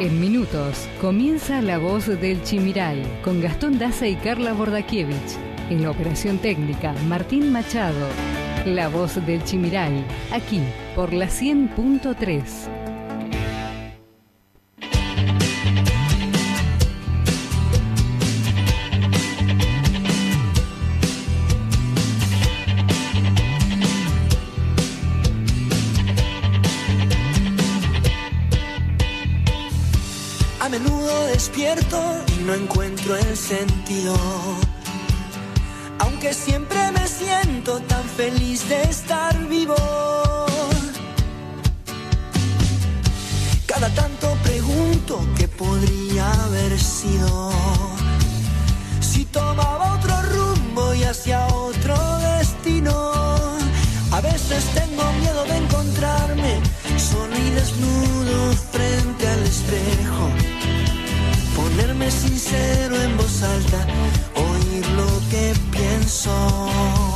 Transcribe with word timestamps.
En 0.00 0.20
minutos 0.20 0.86
comienza 1.00 1.62
La 1.62 1.78
Voz 1.78 2.06
del 2.06 2.42
Chimiray 2.42 3.02
con 3.22 3.40
Gastón 3.40 3.78
Daza 3.78 4.06
y 4.06 4.16
Carla 4.16 4.52
Bordakiewicz. 4.52 5.38
En 5.70 5.82
la 5.82 5.90
operación 5.90 6.36
técnica, 6.38 6.94
Martín 7.08 7.50
Machado. 7.50 8.06
La 8.66 8.88
Voz 8.88 9.24
del 9.24 9.42
Chimiray, 9.44 10.04
aquí 10.32 10.60
por 10.94 11.14
la 11.14 11.26
100.3. 11.26 12.75
no 32.46 32.54
encuentro 32.54 33.16
el 33.16 33.36
sentido. 33.36 34.14
Aunque 35.98 36.32
siempre 36.32 36.78
me 36.92 37.08
siento 37.08 37.80
tan 37.80 38.04
feliz 38.04 38.68
de 38.68 38.82
estar 38.82 39.36
vivo. 39.48 39.74
Cada 43.66 43.88
tanto 43.94 44.36
pregunto 44.44 45.26
qué 45.36 45.48
podría 45.48 46.30
haber 46.44 46.78
sido. 46.78 47.50
Si 49.00 49.24
tomaba 49.24 49.94
otro 49.94 50.14
rumbo 50.22 50.94
y 50.94 51.02
hacia 51.02 51.46
otro 51.48 51.96
destino. 52.38 53.12
A 54.12 54.20
veces 54.20 54.64
tengo 54.72 55.02
miedo 55.14 55.44
de 55.44 55.56
encontrarme 55.56 56.60
solo 56.96 57.36
y 57.36 57.50
desnudo 57.50 58.52
frente 58.72 59.28
al 59.28 59.42
espejo. 59.42 60.55
Ponerme 61.76 62.10
sincero 62.10 62.96
en 63.02 63.18
voz 63.18 63.42
alta, 63.42 63.86
oír 64.34 64.86
lo 64.92 65.20
que 65.28 65.52
pienso. 65.70 67.15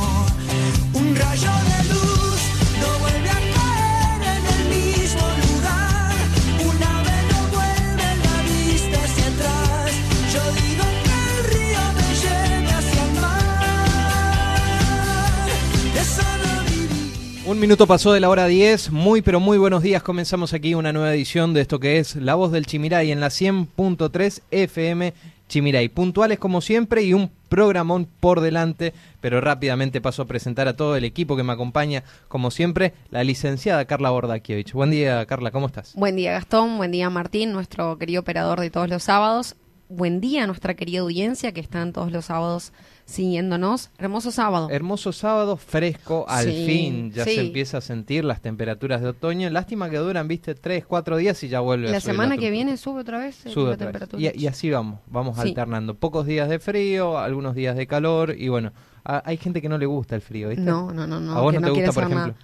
Minuto 17.61 17.85
pasó 17.85 18.11
de 18.11 18.19
la 18.19 18.29
hora 18.31 18.47
10, 18.47 18.89
muy 18.89 19.21
pero 19.21 19.39
muy 19.39 19.59
buenos 19.59 19.83
días, 19.83 20.01
comenzamos 20.01 20.51
aquí 20.51 20.73
una 20.73 20.91
nueva 20.91 21.13
edición 21.13 21.53
de 21.53 21.61
esto 21.61 21.79
que 21.79 21.99
es 21.99 22.15
La 22.15 22.33
Voz 22.33 22.51
del 22.51 22.65
Chimiray 22.65 23.11
en 23.11 23.19
la 23.19 23.27
100.3 23.27 24.41
FM 24.49 25.13
Chimiray. 25.47 25.89
Puntuales 25.89 26.39
como 26.39 26.61
siempre 26.61 27.03
y 27.03 27.13
un 27.13 27.29
programón 27.49 28.07
por 28.19 28.41
delante, 28.41 28.95
pero 29.19 29.41
rápidamente 29.41 30.01
paso 30.01 30.23
a 30.23 30.25
presentar 30.25 30.67
a 30.67 30.75
todo 30.75 30.95
el 30.95 31.03
equipo 31.03 31.37
que 31.37 31.43
me 31.43 31.53
acompaña, 31.53 32.03
como 32.29 32.49
siempre, 32.49 32.95
la 33.11 33.23
licenciada 33.23 33.85
Carla 33.85 34.09
Bordakiewicz. 34.09 34.73
Buen 34.73 34.89
día 34.89 35.23
Carla, 35.27 35.51
¿cómo 35.51 35.67
estás? 35.67 35.93
Buen 35.93 36.15
día 36.15 36.31
Gastón, 36.31 36.77
buen 36.77 36.91
día 36.91 37.11
Martín, 37.11 37.53
nuestro 37.53 37.99
querido 37.99 38.21
operador 38.21 38.59
de 38.59 38.71
todos 38.71 38.89
los 38.89 39.03
sábados. 39.03 39.55
Buen 39.87 40.19
día 40.19 40.45
a 40.45 40.47
nuestra 40.47 40.73
querida 40.73 41.01
audiencia 41.01 41.51
que 41.51 41.61
están 41.61 41.93
todos 41.93 42.11
los 42.11 42.25
sábados 42.25 42.73
siguiéndonos. 43.11 43.91
Hermoso 43.97 44.31
sábado. 44.31 44.69
Hermoso 44.71 45.11
sábado, 45.11 45.57
fresco, 45.57 46.25
al 46.27 46.45
Sí, 46.45 46.65
fin 46.65 47.11
ya 47.11 47.23
sí. 47.25 47.35
se 47.35 47.41
empieza 47.41 47.77
a 47.77 47.81
sentir 47.81 48.25
las 48.25 48.41
temperaturas 48.41 49.01
de 49.01 49.09
otoño. 49.09 49.49
Lástima 49.49 49.89
que 49.89 49.97
duran, 49.97 50.27
viste, 50.27 50.55
3, 50.55 50.85
4 50.85 51.17
días 51.17 51.43
y 51.43 51.49
ya 51.49 51.59
vuelve 51.59 51.89
a 51.89 51.91
la 51.91 51.99
subir 51.99 52.13
semana 52.13 52.37
que 52.37 52.49
viene 52.49 52.77
sube 52.77 53.01
otra 53.01 53.19
vez 53.19 53.45
eh, 53.45 53.49
Sube 53.49 53.65
la 53.69 53.71
otra 53.75 53.85
vez. 53.87 53.93
temperatura. 53.93 54.31
Y, 54.35 54.43
y 54.43 54.47
así 54.47 54.69
vamos, 54.71 54.99
vamos 55.07 55.35
Sí. 55.37 55.49
alternando. 55.49 55.93
Pocos 55.95 56.25
días 56.25 56.49
de 56.49 56.59
frío, 56.59 57.17
algunos 57.19 57.53
días 57.55 57.75
de 57.75 57.85
calor 57.87 58.35
y 58.37 58.47
bueno, 58.49 58.71
a- 59.03 59.21
hay 59.25 59.37
gente 59.37 59.61
que 59.61 59.69
no 59.69 59.77
le 59.77 59.85
gusta 59.85 60.15
el 60.15 60.21
frío, 60.21 60.49
¿viste? 60.49 60.63
No, 60.63 60.91
no, 60.91 61.05
no, 61.05 61.19
no. 61.19 61.35
¿A 61.37 61.41
vos 61.41 61.53
no 61.53 61.61
te 61.61 61.69
gusta, 61.69 61.91
por 61.91 62.03
ejemplo? 62.03 62.27
nada. 62.27 62.35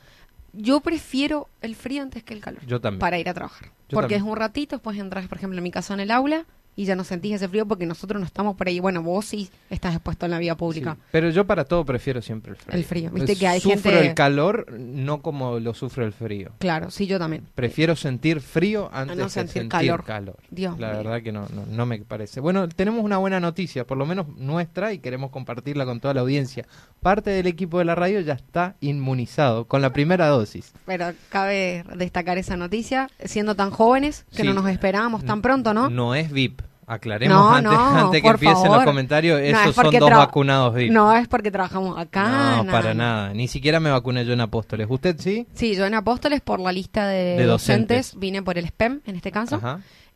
Yo 0.54 0.80
prefiero 0.80 1.50
el 1.62 1.76
frío 1.76 2.02
antes 2.02 2.24
que 2.24 2.34
el 2.34 2.40
calor. 2.42 2.66
Yo 2.66 2.82
también. 2.82 3.00
Para 3.00 3.20
ir 3.20 3.30
a 3.30 3.34
trabajar. 3.34 3.68
Yo 3.90 3.96
porque 3.96 4.16
también. 4.16 4.22
es 4.24 4.28
un 4.32 4.36
ratito, 4.38 4.76
después 4.78 4.98
entras, 4.98 5.28
por 5.28 5.38
ejemplo, 5.38 5.58
en 5.60 5.64
mi 5.64 5.72
casa 5.72 5.94
en 5.94 6.00
el 6.00 6.10
aula 6.10 6.46
y 6.78 6.86
ya 6.86 6.96
no 6.96 7.04
sentís 7.04 7.34
ese 7.34 7.50
frío 7.50 7.66
porque 7.66 7.86
nosotros 7.86 8.22
no 8.22 8.26
estamos 8.26 8.56
por 8.56 8.68
ahí. 8.70 8.80
Bueno, 8.80 9.04
vos 9.04 9.26
sí 9.26 9.50
estás 9.70 9.94
expuesto 9.96 10.26
en 10.26 10.32
la 10.32 10.40
vía 10.40 10.56
pública. 10.56 10.94
Sí, 10.96 11.02
pero 11.12 11.30
yo 11.32 11.46
para 11.46 11.66
todo 11.66 11.84
prefiero 11.84 12.22
siempre 12.22 12.52
el 12.52 12.58
frío. 12.58 12.76
El 12.78 12.84
frío. 12.86 13.12
Viste 13.12 13.36
que 13.36 13.48
hay 13.48 13.60
sufro 13.60 13.92
gente- 13.92 14.08
el 14.08 14.14
calor 14.14 14.72
no 14.80 15.22
como 15.22 15.60
lo 15.60 15.74
sufro 15.74 16.06
el 16.06 16.14
frío. 16.14 16.52
Claro, 16.60 16.90
sí, 16.92 17.06
yo 17.08 17.20
también. 17.20 17.44
Prefiero 17.56 17.96
sentir 17.98 18.40
frío 18.40 18.90
antes 18.94 19.18
no 19.18 19.24
de 19.26 19.30
sentir 19.30 19.54
sentir 19.54 19.70
calor. 19.70 20.04
calor. 20.06 20.38
Dios 20.52 20.80
La 20.80 20.90
mío. 20.90 20.98
verdad 21.00 21.22
que 21.22 21.32
no, 21.34 21.48
no, 21.54 21.66
no 21.68 21.86
me 21.86 21.98
parece. 22.00 22.40
Bueno, 22.40 22.70
tenemos 22.70 23.04
una 23.04 23.18
buena 23.18 23.40
noticia, 23.40 23.84
por 23.86 23.98
lo 23.98 24.06
menos 24.06 24.28
nuestra, 24.38 24.94
y 24.94 25.00
queremos 25.00 25.32
compartirla 25.32 25.84
con 25.86 26.00
toda 26.00 26.14
la 26.14 26.22
audiencia. 26.22 26.66
Parte 27.02 27.32
del 27.32 27.48
equipo 27.48 27.80
de 27.80 27.86
la 27.86 27.96
radio 27.96 28.20
ya 28.22 28.34
está 28.34 28.76
inmunizado 28.82 29.66
con 29.66 29.82
la 29.82 29.92
primera 29.94 30.28
dosis. 30.28 30.74
Pero 30.86 31.12
cabe 31.30 31.84
destacar 31.96 32.38
esa 32.38 32.56
noticia, 32.58 33.10
siendo 33.26 33.56
tan 33.56 33.72
jóvenes, 33.72 34.26
que 34.32 34.42
Sí. 34.42 34.44
no 34.44 34.54
nos 34.54 34.68
esperábamos 34.70 35.26
tan 35.26 35.42
pronto, 35.42 35.74
¿no? 35.74 35.90
No 35.90 36.14
es 36.16 36.32
VIP. 36.32 36.62
Aclaremos 36.90 37.36
No, 37.38 37.50
antes, 37.54 37.72
no, 37.74 38.06
antes 38.06 38.22
que 38.22 38.28
empiecen 38.30 38.72
los 38.72 38.84
comentarios. 38.86 39.40
No, 39.42 39.46
Esos 39.46 39.68
es 39.68 39.76
son 39.76 39.92
dos 40.00 40.10
vacunados. 40.10 40.74
No 40.90 41.14
es 41.14 41.28
porque 41.28 41.52
trabajamos 41.52 41.98
acá. 41.98 42.64
No, 42.64 42.72
para 42.72 42.94
nada. 42.94 43.34
Ni 43.34 43.50
siquiera 43.50 43.82
me 43.82 43.92
vacuné 43.92 44.26
yo 44.26 44.32
en 44.32 44.40
Apóstoles. 44.42 44.88
¿Usted 44.90 45.18
sí? 45.20 45.46
Sí, 45.54 45.76
yo 45.76 45.86
en 45.86 45.94
Apóstoles 45.96 46.40
por 46.40 46.62
la 46.62 46.72
lista 46.72 47.06
de, 47.08 47.36
De 47.36 47.44
docentes. 47.46 47.88
docentes. 48.14 48.20
vine 48.20 48.42
por 48.42 48.58
el 48.58 48.66
SPEM 48.68 49.02
en 49.06 49.16
este 49.18 49.32
caso. 49.34 49.60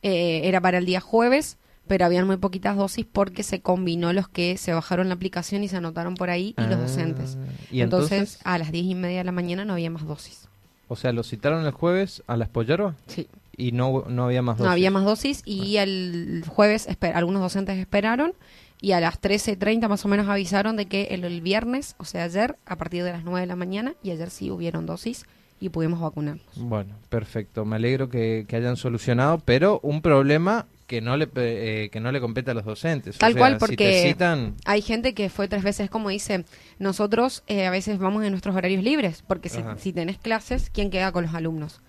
Eh, 0.01 0.41
era 0.45 0.61
para 0.61 0.77
el 0.77 0.85
día 0.85 1.01
jueves, 1.01 1.57
pero 1.87 2.05
habían 2.05 2.25
muy 2.25 2.37
poquitas 2.37 2.77
dosis 2.77 3.05
porque 3.11 3.43
se 3.43 3.59
combinó 3.59 4.13
los 4.13 4.29
que 4.29 4.55
se 4.55 4.71
bajaron 4.73 5.09
la 5.09 5.15
aplicación 5.15 5.63
y 5.65 5.67
se 5.67 5.75
anotaron 5.75 6.15
por 6.15 6.29
ahí 6.29 6.55
y 6.57 6.61
los 6.61 6.75
Ah, 6.77 6.81
docentes. 6.83 7.37
¿Y 7.69 7.81
entonces, 7.81 8.11
entonces? 8.13 8.39
a 8.45 8.57
las 8.57 8.71
diez 8.71 8.85
y 8.85 8.95
media 8.95 9.17
de 9.17 9.23
la 9.25 9.33
mañana 9.33 9.65
no 9.65 9.73
había 9.73 9.89
más 9.89 10.05
dosis. 10.05 10.47
O 10.87 10.95
sea, 10.95 11.11
lo 11.11 11.23
citaron 11.23 11.65
el 11.65 11.71
jueves 11.71 12.23
a 12.27 12.37
las 12.37 12.47
polleros 12.47 12.93
Sí. 13.07 13.27
Y 13.61 13.71
no, 13.71 14.05
no 14.07 14.25
había 14.25 14.41
más 14.41 14.57
No 14.57 14.63
dosis. 14.65 14.71
había 14.73 14.91
más 14.91 15.05
dosis 15.05 15.41
y 15.45 15.77
el 15.77 16.43
jueves 16.47 16.87
esper- 16.89 17.13
algunos 17.15 17.41
docentes 17.41 17.77
esperaron 17.77 18.33
y 18.81 18.93
a 18.93 18.99
las 18.99 19.21
13.30 19.21 19.87
más 19.87 20.03
o 20.05 20.07
menos 20.07 20.27
avisaron 20.27 20.75
de 20.75 20.87
que 20.87 21.03
el, 21.11 21.23
el 21.23 21.41
viernes, 21.41 21.95
o 21.99 22.05
sea 22.05 22.23
ayer, 22.23 22.55
a 22.65 22.75
partir 22.77 23.03
de 23.03 23.11
las 23.11 23.23
9 23.23 23.41
de 23.41 23.45
la 23.47 23.55
mañana, 23.55 23.93
y 24.01 24.09
ayer 24.11 24.29
sí 24.31 24.49
hubieron 24.49 24.85
dosis 24.87 25.25
y 25.59 25.69
pudimos 25.69 25.99
vacunarnos. 26.01 26.43
Bueno, 26.55 26.95
perfecto. 27.09 27.63
Me 27.65 27.75
alegro 27.75 28.09
que, 28.09 28.45
que 28.47 28.55
hayan 28.55 28.77
solucionado, 28.77 29.39
pero 29.45 29.79
un 29.83 30.01
problema 30.01 30.65
que 30.87 30.99
no 30.99 31.15
le 31.15 31.29
eh, 31.35 31.89
que 31.91 31.99
no 32.01 32.11
le 32.11 32.19
compete 32.19 32.49
a 32.51 32.53
los 32.55 32.65
docentes. 32.65 33.15
O 33.17 33.19
Tal 33.19 33.33
sea, 33.33 33.39
cual, 33.39 33.57
porque 33.59 34.01
citan, 34.09 34.55
hay 34.65 34.81
gente 34.81 35.13
que 35.13 35.29
fue 35.29 35.47
tres 35.47 35.63
veces, 35.63 35.89
como 35.89 36.09
dice, 36.09 36.43
nosotros 36.79 37.43
eh, 37.47 37.67
a 37.67 37.69
veces 37.69 37.99
vamos 37.99 38.23
en 38.25 38.31
nuestros 38.31 38.55
horarios 38.55 38.83
libres, 38.83 39.23
porque 39.27 39.47
si, 39.49 39.61
si 39.77 39.93
tenés 39.93 40.17
clases, 40.17 40.69
¿quién 40.73 40.89
queda 40.89 41.11
con 41.11 41.23
los 41.25 41.33
alumnos? 41.35 41.79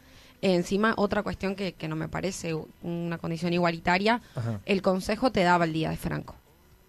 Encima, 0.43 0.95
otra 0.97 1.23
cuestión 1.23 1.55
que, 1.55 1.73
que 1.75 1.87
no 1.89 1.97
me 1.97 2.09
parece 2.09 2.55
una 2.83 3.17
condición 3.19 3.53
igualitaria, 3.53 4.21
Ajá. 4.35 4.61
el 4.67 4.83
consejo 4.83 5.31
te 5.33 5.43
daba 5.45 5.65
el 5.65 5.73
día 5.73 5.91
de 5.91 5.97
Franco. 5.97 6.35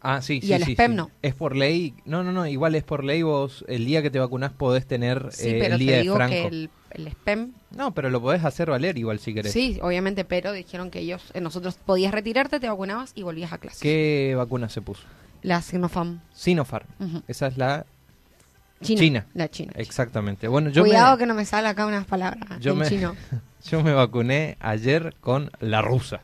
Ah, 0.06 0.22
sí, 0.22 0.40
Y 0.44 0.48
sí, 0.48 0.54
el 0.54 0.64
sí, 0.66 0.74
SPEM 0.74 0.92
sí. 0.92 0.98
no. 0.98 1.12
Es 1.22 1.34
por 1.34 1.56
ley. 1.56 1.94
No, 2.04 2.24
no, 2.24 2.34
no. 2.34 2.46
Igual 2.46 2.76
es 2.76 2.84
por 2.84 3.06
ley. 3.06 3.22
Vos 3.22 3.64
el 3.70 3.86
día 3.86 4.02
que 4.02 4.10
te 4.10 4.20
vacunás 4.20 4.52
podés 4.52 4.86
tener 4.86 5.30
Sí, 5.32 5.48
eh, 5.50 5.58
pero 5.62 5.76
el 5.76 5.80
día 5.80 5.92
te 5.92 5.96
de 5.98 6.02
digo 6.02 6.16
Franco. 6.16 6.34
que 6.34 6.48
el, 6.48 6.70
el 6.92 7.10
SPEM 7.10 7.54
No, 7.72 7.94
pero 7.94 8.10
lo 8.10 8.20
podés 8.22 8.44
hacer 8.44 8.70
valer 8.70 8.98
igual 8.98 9.20
si 9.20 9.34
querés. 9.34 9.54
Sí, 9.54 9.80
obviamente, 9.82 10.26
pero 10.26 10.52
dijeron 10.52 10.92
que 10.92 11.00
ellos, 11.00 11.24
eh, 11.34 11.40
nosotros 11.40 11.76
podías 11.76 12.12
retirarte, 12.12 12.60
te 12.60 12.68
vacunabas 12.68 13.14
y 13.16 13.24
volvías 13.24 13.54
a 13.54 13.60
clases. 13.60 13.80
¿Qué 13.80 14.34
vacuna 14.36 14.68
se 14.68 14.82
puso? 14.82 15.04
La 15.42 15.62
Sinopharm. 15.62 16.20
Sinopharm. 16.34 16.88
Esa 17.30 17.48
es 17.48 17.58
la 17.58 17.86
China. 18.84 19.00
China. 19.02 19.26
La 19.34 19.50
China. 19.50 19.74
Exactamente. 19.76 20.48
Bueno, 20.48 20.70
yo 20.70 20.84
Cuidado 20.84 21.14
me, 21.16 21.20
que 21.20 21.26
no 21.26 21.34
me 21.34 21.46
sale 21.46 21.68
acá 21.68 21.86
unas 21.86 22.06
palabras 22.06 22.60
Yo 22.60 22.74
en 22.74 22.80
me- 22.80 22.88
chino. 22.88 23.16
yo 23.70 23.84
me 23.84 23.94
vacuné 23.94 24.58
ayer 24.60 25.16
con 25.22 25.52
la 25.60 25.82
rusa. 25.82 26.22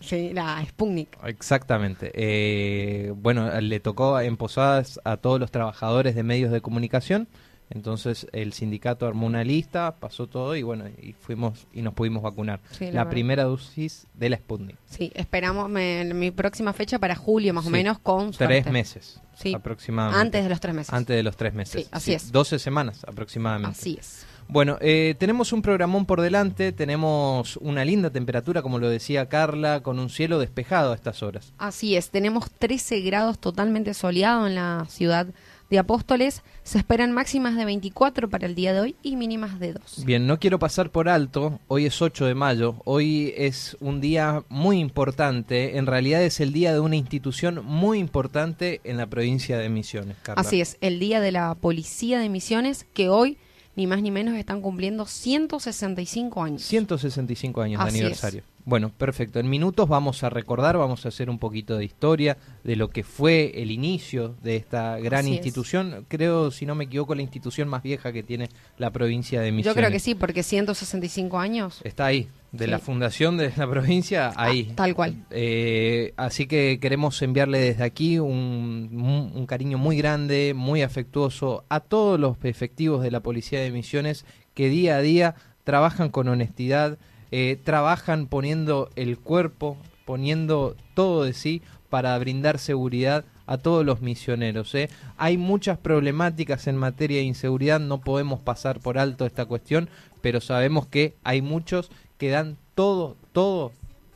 Sí, 0.00 0.30
la 0.32 0.64
Sputnik. 0.66 1.16
Exactamente. 1.24 2.10
Eh, 2.14 3.12
bueno, 3.14 3.60
le 3.60 3.78
tocó 3.78 4.18
en 4.20 4.36
Posadas 4.36 4.98
a 5.04 5.16
todos 5.16 5.38
los 5.38 5.50
trabajadores 5.52 6.14
de 6.16 6.22
medios 6.24 6.50
de 6.50 6.60
comunicación. 6.60 7.28
Entonces 7.74 8.26
el 8.32 8.52
sindicato 8.52 9.06
armó 9.06 9.26
una 9.26 9.44
lista, 9.44 9.96
pasó 9.98 10.26
todo 10.26 10.54
y 10.56 10.62
bueno, 10.62 10.84
y 11.00 11.12
fuimos 11.14 11.66
y 11.72 11.82
nos 11.82 11.94
pudimos 11.94 12.22
vacunar. 12.22 12.60
Sí, 12.70 12.90
la 12.92 13.08
primera 13.08 13.44
dosis 13.44 14.06
de 14.14 14.30
la 14.30 14.36
Sputnik. 14.36 14.76
Sí, 14.86 15.10
esperamos 15.14 15.68
me- 15.68 16.04
mi 16.14 16.30
próxima 16.30 16.72
fecha 16.72 16.98
para 16.98 17.16
julio, 17.16 17.54
más 17.54 17.66
o 17.66 17.70
menos, 17.70 17.98
con 17.98 18.32
Tres 18.32 18.66
meses 18.70 19.20
Sí. 19.34 19.54
aproximadamente. 19.54 20.20
Antes 20.20 20.42
de 20.44 20.48
los 20.50 20.60
tres 20.60 20.74
meses. 20.74 20.92
Antes 20.92 21.16
de 21.16 21.22
los 21.22 21.36
tres 21.36 21.54
meses. 21.54 21.82
Sí, 21.84 21.88
así 21.90 22.12
es. 22.12 22.30
12 22.30 22.58
semanas 22.58 23.04
aproximadamente. 23.08 23.78
Así 23.78 23.96
es. 23.98 24.26
Bueno, 24.48 24.76
eh, 24.80 25.14
tenemos 25.18 25.52
un 25.52 25.62
programón 25.62 26.04
por 26.04 26.20
delante, 26.20 26.72
tenemos 26.72 27.56
una 27.58 27.84
linda 27.84 28.10
temperatura, 28.10 28.60
como 28.60 28.78
lo 28.78 28.88
decía 28.90 29.28
Carla, 29.28 29.82
con 29.82 29.98
un 29.98 30.10
cielo 30.10 30.38
despejado 30.38 30.92
a 30.92 30.94
estas 30.94 31.22
horas. 31.22 31.54
Así 31.58 31.96
es. 31.96 32.10
Tenemos 32.10 32.50
13 32.50 33.00
grados 33.00 33.38
totalmente 33.38 33.94
soleado 33.94 34.46
en 34.46 34.56
la 34.56 34.84
ciudad 34.90 35.28
de 35.72 35.78
Apóstoles. 35.78 36.42
Se 36.64 36.78
esperan 36.78 37.12
máximas 37.12 37.56
de 37.56 37.64
24 37.64 38.28
para 38.28 38.46
el 38.46 38.54
día 38.54 38.74
de 38.74 38.80
hoy 38.80 38.96
y 39.02 39.16
mínimas 39.16 39.58
de 39.58 39.72
2. 39.72 40.04
Bien, 40.04 40.26
no 40.26 40.38
quiero 40.38 40.58
pasar 40.58 40.90
por 40.90 41.08
alto, 41.08 41.60
hoy 41.66 41.86
es 41.86 42.00
8 42.02 42.26
de 42.26 42.34
mayo, 42.34 42.76
hoy 42.84 43.32
es 43.36 43.78
un 43.80 44.02
día 44.02 44.44
muy 44.50 44.78
importante, 44.78 45.78
en 45.78 45.86
realidad 45.86 46.22
es 46.22 46.40
el 46.40 46.52
día 46.52 46.74
de 46.74 46.80
una 46.80 46.96
institución 46.96 47.64
muy 47.64 47.98
importante 47.98 48.82
en 48.84 48.98
la 48.98 49.06
provincia 49.06 49.56
de 49.56 49.70
Misiones. 49.70 50.16
Carla. 50.22 50.42
Así 50.42 50.60
es, 50.60 50.76
el 50.82 50.98
día 50.98 51.20
de 51.20 51.32
la 51.32 51.54
Policía 51.54 52.20
de 52.20 52.28
Misiones 52.28 52.86
que 52.92 53.08
hoy 53.08 53.38
ni 53.74 53.86
más 53.86 54.02
ni 54.02 54.10
menos 54.10 54.34
están 54.34 54.60
cumpliendo 54.60 55.06
165 55.06 56.42
años. 56.42 56.62
165 56.62 57.62
años 57.62 57.82
de 57.82 57.88
aniversario. 57.88 58.42
Bueno, 58.64 58.90
perfecto. 58.96 59.40
En 59.40 59.50
minutos 59.50 59.88
vamos 59.88 60.22
a 60.22 60.30
recordar, 60.30 60.78
vamos 60.78 61.04
a 61.04 61.08
hacer 61.08 61.28
un 61.28 61.40
poquito 61.40 61.76
de 61.78 61.84
historia 61.84 62.36
de 62.62 62.76
lo 62.76 62.90
que 62.90 63.02
fue 63.02 63.50
el 63.60 63.72
inicio 63.72 64.36
de 64.40 64.54
esta 64.54 65.00
gran 65.00 65.20
Así 65.22 65.30
es. 65.30 65.36
institución. 65.38 66.06
Creo, 66.08 66.52
si 66.52 66.64
no 66.64 66.76
me 66.76 66.84
equivoco, 66.84 67.16
la 67.16 67.22
institución 67.22 67.66
más 67.68 67.82
vieja 67.82 68.12
que 68.12 68.22
tiene 68.22 68.48
la 68.78 68.90
provincia 68.92 69.40
de 69.40 69.50
Misiones. 69.50 69.74
Yo 69.74 69.80
creo 69.80 69.90
que 69.90 69.98
sí, 69.98 70.14
porque 70.14 70.44
165 70.44 71.40
años. 71.40 71.80
Está 71.82 72.06
ahí, 72.06 72.28
de 72.52 72.66
Sí. 72.66 72.70
la 72.70 72.78
fundación 72.78 73.36
de 73.36 73.52
la 73.56 73.66
provincia, 73.70 74.32
ahí. 74.36 74.68
Ah, 74.70 74.74
tal 74.76 74.94
cual. 74.94 75.16
Eh, 75.30 76.14
así 76.16 76.46
que 76.46 76.78
queremos 76.80 77.20
enviarle 77.20 77.58
desde 77.58 77.82
aquí 77.82 78.20
un, 78.20 78.90
un- 78.92 79.32
un 79.34 79.46
cariño 79.46 79.76
muy 79.76 79.96
grande, 79.96 80.52
muy 80.54 80.82
afectuoso 80.82 81.64
a 81.68 81.80
todos 81.80 82.20
los 82.20 82.36
efectivos 82.44 83.02
de 83.02 83.10
la 83.10 83.20
Policía 83.20 83.58
de 83.60 83.72
Misiones 83.72 84.24
que 84.54 84.68
día 84.68 84.96
a 84.96 85.00
día 85.00 85.34
trabajan 85.64 86.10
con 86.10 86.28
honestidad, 86.28 86.98
eh, 87.32 87.58
trabajan 87.64 88.26
poniendo 88.26 88.90
el 88.94 89.18
cuerpo, 89.18 89.76
poniendo 90.04 90.76
todo 90.94 91.24
de 91.24 91.32
sí 91.32 91.62
para 91.88 92.16
brindar 92.18 92.58
seguridad 92.58 93.24
a 93.46 93.58
todos 93.58 93.84
los 93.84 94.00
misioneros. 94.02 94.74
¿eh? 94.74 94.88
Hay 95.16 95.38
muchas 95.38 95.78
problemáticas 95.78 96.66
en 96.66 96.76
materia 96.76 97.18
de 97.18 97.24
inseguridad, 97.24 97.80
no 97.80 98.02
podemos 98.02 98.40
pasar 98.40 98.80
por 98.80 98.98
alto 98.98 99.26
esta 99.26 99.46
cuestión, 99.46 99.88
pero 100.20 100.40
sabemos 100.40 100.86
que 100.86 101.16
hay 101.24 101.42
muchos 101.42 101.90
que 102.18 102.30
dan 102.30 102.56
todo, 102.74 103.16
todo 103.32 103.72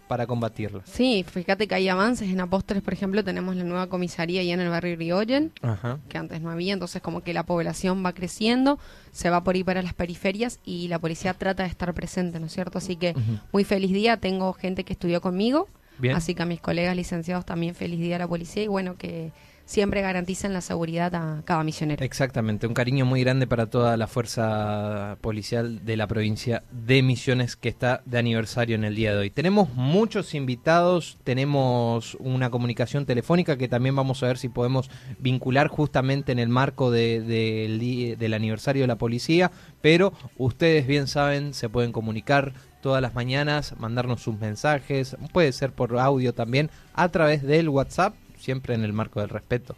para 0.09 0.27
combatirlas. 0.27 0.83
Sí, 0.89 1.25
fíjate 1.29 1.67
que 1.67 1.75
hay 1.75 1.89
avances 1.89 2.29
en 2.29 2.41
Apóstoles, 2.41 2.83
por 2.83 2.93
ejemplo, 2.93 3.25
tenemos 3.25 3.57
la 3.57 3.65
nueva 3.65 3.89
comisaría 3.89 4.43
ya 4.43 4.55
en 4.55 4.61
el 4.61 4.69
barrio 4.69 4.97
Riollen, 4.97 5.53
Ajá. 5.63 5.99
que 6.09 6.19
antes 6.19 6.41
no 6.41 6.51
había, 6.51 6.73
entonces 6.73 7.03
como 7.03 7.23
que 7.23 7.35
la 7.35 7.43
población 7.45 8.05
va 8.05 8.13
creciendo, 8.13 8.79
se 9.13 9.31
va 9.31 9.43
por 9.43 9.55
ahí 9.55 9.65
para 9.65 9.83
las 9.83 9.95
periferias 9.95 10.61
y 10.65 10.89
la 10.89 10.99
policía 10.99 11.35
trata 11.35 11.65
de 11.65 11.69
estar 11.69 11.93
presente, 11.95 12.39
¿no 12.41 12.47
es 12.47 12.53
cierto? 12.53 12.79
Así 12.79 12.97
que 12.97 13.15
muy 13.53 13.65
feliz 13.65 13.93
día, 13.93 14.17
tengo 14.17 14.53
gente 14.53 14.85
que 14.85 14.93
estudió 14.93 15.21
conmigo, 15.21 15.69
Bien. 15.99 16.15
así 16.15 16.35
que 16.35 16.43
a 16.43 16.47
mis 16.47 16.61
colegas 16.61 16.95
licenciados 16.95 17.45
también 17.45 17.75
feliz 17.75 17.99
día 18.01 18.17
a 18.17 18.19
la 18.21 18.29
policía 18.29 18.63
y 18.63 18.69
bueno, 18.69 18.97
que 18.97 19.33
siempre 19.67 20.01
garantizan 20.01 20.55
la 20.55 20.63
seguridad 20.63 21.15
a 21.15 21.43
cada 21.45 21.63
misionero. 21.63 22.03
Exactamente, 22.03 22.67
un 22.67 22.73
cariño 22.73 23.05
muy 23.05 23.23
grande 23.23 23.47
para 23.47 23.67
toda 23.67 23.97
la 23.99 24.07
fuerza 24.07 25.19
policial 25.21 25.85
de 25.85 25.97
la 25.97 26.07
provincia 26.07 26.63
de 26.71 27.03
Misiones 27.03 27.57
que 27.57 27.69
está 27.69 28.01
de 28.07 28.19
aniversario 28.19 28.77
en 28.77 28.85
el 28.85 28.95
día 28.95 29.13
de 29.13 29.19
hoy. 29.19 29.31
Tenemos 29.31 29.75
muchos 29.75 30.35
invitados, 30.35 31.19
tenemos 31.25 32.17
una 32.21 32.49
comunicación 32.51 33.05
telefónica 33.07 33.59
que 33.59 33.69
también 33.69 33.97
vamos 33.97 34.23
a 34.23 34.29
ver 34.29 34.39
si 34.39 34.49
podemos 34.49 34.89
vincular 35.19 35.69
justamente 35.69 36.33
en 36.33 36.39
el 36.39 36.49
marco 36.49 36.91
de- 36.91 37.21
di- 37.79 38.15
del 38.15 38.35
aniversario 38.35 38.83
de 38.85 38.87
la 38.89 38.97
policía, 38.97 39.51
pero 39.83 40.13
ustedes 40.39 40.87
bien 40.87 41.07
saben, 41.09 41.53
se 41.55 41.69
pueden 41.69 41.93
comunicar 41.93 42.55
todas 42.81 43.03
las 43.03 43.15
mañanas, 43.15 43.75
mandarnos 43.79 44.23
sus 44.23 44.39
mensajes, 44.39 45.17
puede 45.33 45.51
ser 45.53 45.73
por 45.73 45.99
audio 45.99 46.33
también, 46.35 46.71
a 46.95 47.09
través 47.09 47.43
del 47.43 47.69
WhatsApp, 47.69 48.15
siempre 48.47 48.75
en 48.75 48.83
el 48.85 48.95
marco 48.95 49.21
del 49.21 49.29
respeto. 49.29 49.77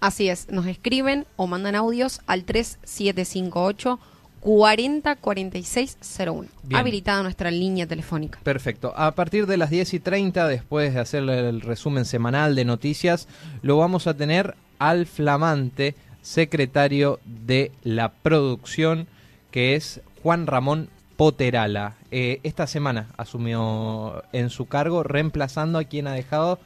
Así 0.00 0.28
es, 0.28 0.50
nos 0.50 0.66
escriben 0.66 1.24
o 1.36 1.46
mandan 1.46 1.74
audios 1.74 2.20
al 2.26 2.44
3758 2.44 3.98
404601. 4.40 6.48
Bien. 6.64 6.80
Habilitada 6.80 7.22
nuestra 7.22 7.50
línea 7.52 7.86
telefónica. 7.86 8.40
Perfecto. 8.42 8.92
A 8.96 9.12
partir 9.12 9.46
de 9.46 9.56
las 9.56 9.70
10 9.70 9.94
y 9.94 10.00
30, 10.00 10.48
después 10.48 10.92
de 10.92 11.00
hacer 11.00 11.22
el 11.28 11.60
resumen 11.60 12.04
semanal 12.04 12.56
de 12.56 12.64
noticias, 12.64 13.28
lo 13.62 13.78
vamos 13.78 14.08
a 14.08 14.14
tener 14.14 14.56
al 14.80 15.06
flamante 15.06 15.94
secretario 16.22 17.20
de 17.24 17.70
la 17.84 18.10
producción, 18.10 19.06
que 19.52 19.76
es 19.76 20.00
Juan 20.22 20.48
Ramón 20.48 20.88
Poterala. 21.16 21.94
Eh, 22.10 22.40
esta 22.42 22.66
semana 22.66 23.10
asumió 23.16 24.24
en 24.32 24.50
su 24.50 24.66
cargo, 24.66 25.04
reemplazando 25.04 25.78
a 25.78 25.84
quien 25.84 26.08
ha 26.08 26.14
dejado 26.14 26.58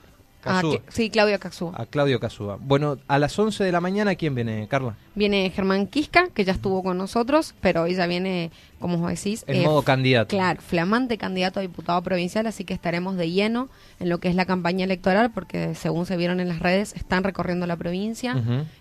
Ah, 0.47 0.55
Cazúa, 0.63 0.79
que- 0.79 0.93
sí, 0.93 1.11
Claudia 1.11 1.39
Caxúa. 1.39 1.73
a 1.75 1.87
Claudio 1.87 2.21
Casúa. 2.21 2.59
Bueno, 2.61 2.99
a 3.09 3.19
las 3.19 3.39
11 3.39 3.65
de 3.65 3.73
la 3.73 3.81
mañana, 3.81 4.15
¿quién 4.15 4.35
viene, 4.35 4.67
Carla? 4.69 4.97
Viene 5.15 5.51
Germán 5.51 5.87
Quisca, 5.87 6.29
que 6.29 6.45
ya 6.45 6.53
estuvo 6.53 6.83
con 6.83 6.97
nosotros, 6.99 7.55
pero 7.61 7.83
hoy 7.83 7.95
ya 7.95 8.07
viene, 8.07 8.51
como 8.79 8.99
vos 8.99 9.11
decís, 9.11 9.45
En 9.47 9.57
eh, 9.57 9.65
modo 9.65 9.83
candidato. 9.83 10.29
Claro, 10.29 10.61
flamante 10.61 11.17
candidato 11.19 11.61
a 11.61 11.63
diputado 11.63 12.03
provincial, 12.03 12.47
así 12.47 12.65
que 12.65 12.75
estaremos 12.75 13.17
de 13.17 13.31
lleno 13.31 13.69
en 14.01 14.09
lo 14.09 14.19
que 14.19 14.29
es 14.29 14.35
la 14.35 14.45
campaña 14.45 14.85
electoral, 14.85 15.31
porque 15.33 15.75
según 15.75 16.07
se 16.07 16.17
vieron 16.17 16.41
en 16.41 16.49
las 16.49 16.59
redes, 16.59 16.95
están 16.95 17.25
recorriendo 17.25 17.67
la 17.67 17.77
provincia, 17.77 18.37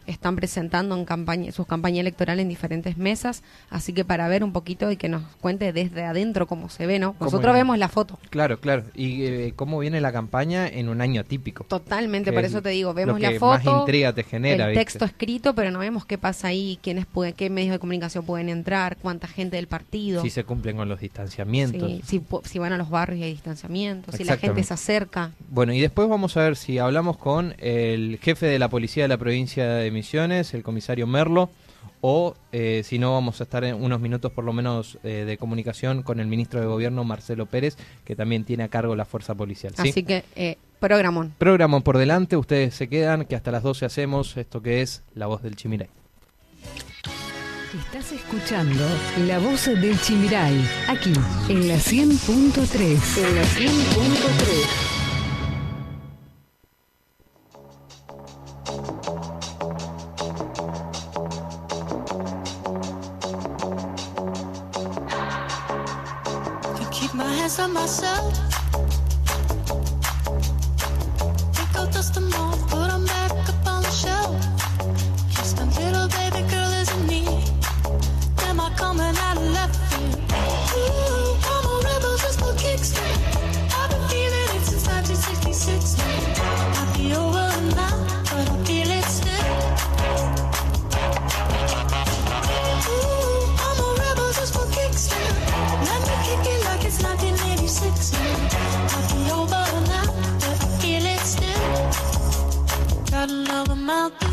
están 0.05 0.35
presentando 0.35 0.95
en 0.95 1.05
campaña, 1.05 1.51
sus 1.51 1.65
campañas 1.65 2.01
electorales 2.01 2.43
en 2.43 2.49
diferentes 2.49 2.97
mesas, 2.97 3.43
así 3.69 3.93
que 3.93 4.03
para 4.03 4.27
ver 4.27 4.43
un 4.43 4.51
poquito 4.51 4.91
y 4.91 4.97
que 4.97 5.09
nos 5.09 5.23
cuente 5.39 5.71
desde 5.71 6.03
adentro 6.03 6.47
cómo 6.47 6.69
se 6.69 6.85
ve, 6.85 6.99
¿no? 6.99 7.15
Nosotros 7.19 7.53
vemos 7.53 7.77
la 7.77 7.87
foto. 7.87 8.19
Claro, 8.29 8.59
claro. 8.59 8.83
¿Y 8.93 9.23
eh, 9.23 9.53
cómo 9.55 9.79
viene 9.79 10.01
la 10.01 10.11
campaña 10.11 10.67
en 10.67 10.89
un 10.89 11.01
año 11.01 11.21
atípico? 11.21 11.63
Totalmente, 11.63 12.33
por 12.33 12.43
es 12.43 12.51
eso 12.51 12.61
te 12.61 12.69
digo, 12.69 12.89
lo 12.89 12.95
vemos 12.95 13.19
que 13.19 13.31
la 13.31 13.39
foto, 13.39 13.71
más 13.71 13.79
intriga 13.79 14.13
te 14.13 14.23
genera, 14.23 14.65
el 14.65 14.71
¿viste? 14.71 14.83
texto 14.83 15.05
escrito, 15.05 15.55
pero 15.55 15.71
no 15.71 15.79
vemos 15.79 16.05
qué 16.05 16.17
pasa 16.17 16.49
ahí, 16.49 16.79
quiénes 16.81 17.05
pueden, 17.05 17.33
qué 17.33 17.49
medios 17.49 17.71
de 17.71 17.79
comunicación 17.79 18.25
pueden 18.25 18.49
entrar, 18.49 18.97
cuánta 18.97 19.27
gente 19.27 19.55
del 19.55 19.67
partido. 19.67 19.85
Si 20.21 20.29
se 20.29 20.43
cumplen 20.43 20.77
con 20.77 20.89
los 20.89 20.99
distanciamientos. 20.99 21.91
Sí, 22.05 22.21
si, 22.43 22.59
van 22.59 22.73
a 22.73 22.77
los 22.77 22.89
barrios 22.89 23.19
y 23.19 23.23
hay 23.23 23.31
distanciamiento, 23.31 24.11
si 24.11 24.23
la 24.23 24.37
gente 24.37 24.63
se 24.63 24.73
acerca. 24.73 25.31
Bueno, 25.49 25.73
y 25.73 25.79
después 25.79 26.09
vamos 26.09 26.35
a 26.37 26.41
ver 26.41 26.55
si 26.55 26.77
hablamos 26.79 27.17
con 27.17 27.55
el 27.59 28.19
jefe 28.21 28.45
de 28.45 28.59
la 28.59 28.69
policía 28.69 29.03
de 29.03 29.07
la 29.07 29.17
provincia 29.17 29.67
de 29.67 29.91
Misiones, 29.91 30.53
el 30.53 30.63
comisario 30.63 31.07
Merlo, 31.07 31.49
o 32.01 32.35
eh, 32.51 32.83
si 32.85 32.99
no, 32.99 33.13
vamos 33.13 33.39
a 33.41 33.45
estar 33.45 33.63
en 33.63 33.81
unos 33.81 33.99
minutos 33.99 34.31
por 34.31 34.43
lo 34.43 34.53
menos 34.53 34.99
eh, 35.03 35.23
de 35.25 35.37
comunicación 35.37 36.03
con 36.03 36.19
el 36.19 36.27
ministro 36.27 36.59
de 36.59 36.67
Gobierno, 36.67 37.03
Marcelo 37.03 37.45
Pérez, 37.45 37.77
que 38.03 38.15
también 38.15 38.43
tiene 38.43 38.63
a 38.63 38.67
cargo 38.67 38.95
la 38.95 39.05
fuerza 39.05 39.33
policial. 39.33 39.73
¿sí? 39.75 39.89
Así 39.89 40.03
que, 40.03 40.23
eh, 40.35 40.57
programón. 40.79 41.33
Programa 41.37 41.79
por 41.79 41.97
delante, 41.97 42.37
ustedes 42.37 42.75
se 42.75 42.89
quedan, 42.89 43.25
que 43.25 43.35
hasta 43.35 43.51
las 43.51 43.63
12 43.63 43.85
hacemos 43.85 44.37
esto 44.37 44.61
que 44.61 44.81
es 44.81 45.03
La 45.15 45.25
Voz 45.25 45.41
del 45.41 45.55
Chimiray. 45.55 45.89
Estás 47.75 48.13
escuchando 48.13 48.85
La 49.27 49.37
Voz 49.37 49.65
del 49.65 49.99
Chimiray, 49.99 50.65
aquí 50.87 51.11
en 51.49 51.67
la 51.67 51.75
100.3. 51.75 53.17
En 53.17 53.35
la 53.35 53.43
100.3. 53.43 54.95
to 66.77 66.89
keep 66.91 67.13
my 67.13 67.25
hands 67.25 67.59
on 67.59 67.73
myself. 67.73 68.33
Think 71.51 71.75
I'll 71.75 71.91
dust 71.91 72.13
them 72.13 72.31
off, 72.35 72.84
come 103.85 103.89
out 103.91 104.24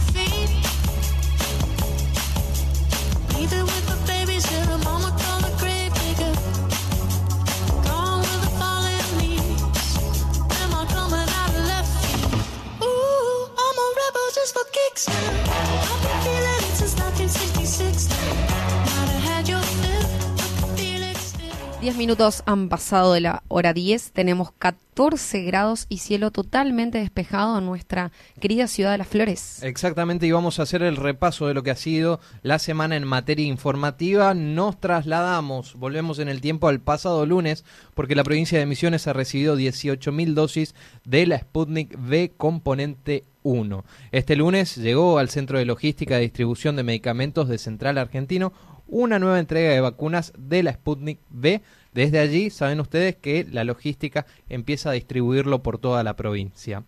10 21.83 21.97
minutos 21.97 22.45
han 22.47 22.69
pasado 22.69 23.13
de 23.13 23.21
la 23.21 23.43
hora 23.49 23.73
10. 23.73 24.13
Tenemos 24.13 24.53
14 24.53 25.43
grados 25.43 25.87
y 25.89 25.99
cielo 25.99 26.31
totalmente 26.31 26.99
despejado 26.99 27.59
en 27.59 27.67
nuestra 27.67 28.13
querida 28.39 28.69
ciudad 28.69 28.93
de 28.93 28.99
las 28.99 29.09
flores. 29.09 29.61
Exactamente, 29.65 30.25
y 30.25 30.31
vamos 30.31 30.61
a 30.61 30.63
hacer 30.63 30.85
el 30.85 30.95
repaso 30.95 31.49
de 31.49 31.55
lo 31.55 31.65
que 31.65 31.73
ha 31.73 31.77
sido 31.77 32.21
la 32.43 32.61
semana 32.61 32.95
en 32.95 33.05
materia 33.05 33.47
informativa. 33.47 34.33
Nos 34.33 34.79
trasladamos, 34.79 35.75
volvemos 35.75 36.21
en 36.21 36.29
el 36.29 36.41
tiempo 36.41 36.69
al 36.69 36.79
pasado 36.79 37.27
lunes, 37.27 37.65
porque 37.95 38.15
la 38.15 38.23
provincia 38.23 38.61
de 38.61 38.67
Misiones 38.67 39.09
ha 39.09 39.13
recibido 39.13 39.59
18.000 39.59 40.35
dosis 40.35 40.77
de 41.05 41.27
la 41.27 41.41
Sputnik 41.41 41.99
V 41.99 42.31
componente 42.37 43.25
1. 43.43 43.85
Este 44.13 44.37
lunes 44.37 44.77
llegó 44.77 45.19
al 45.19 45.31
Centro 45.31 45.59
de 45.59 45.65
Logística 45.65 46.15
de 46.15 46.23
Distribución 46.23 46.77
de 46.77 46.85
Medicamentos 46.85 47.49
de 47.49 47.59
Central 47.59 47.99
Argentino 47.99 48.53
una 48.93 49.19
nueva 49.19 49.41
entrega 49.41 49.71
de 49.71 49.81
vacunas 49.81 50.33
de 50.39 50.63
la 50.63 50.75
Sputnik 50.75 51.19
V. 51.31 51.63
Desde 51.95 52.19
allí 52.19 52.51
saben 52.51 52.79
ustedes 52.79 53.17
que 53.17 53.47
la 53.51 53.65
logística 53.65 54.27
empieza 54.51 54.91
a 54.91 54.93
distribuirlo 54.93 55.63
por 55.63 55.79
toda 55.79 56.05
la 56.05 56.15
provincia. 56.15 56.85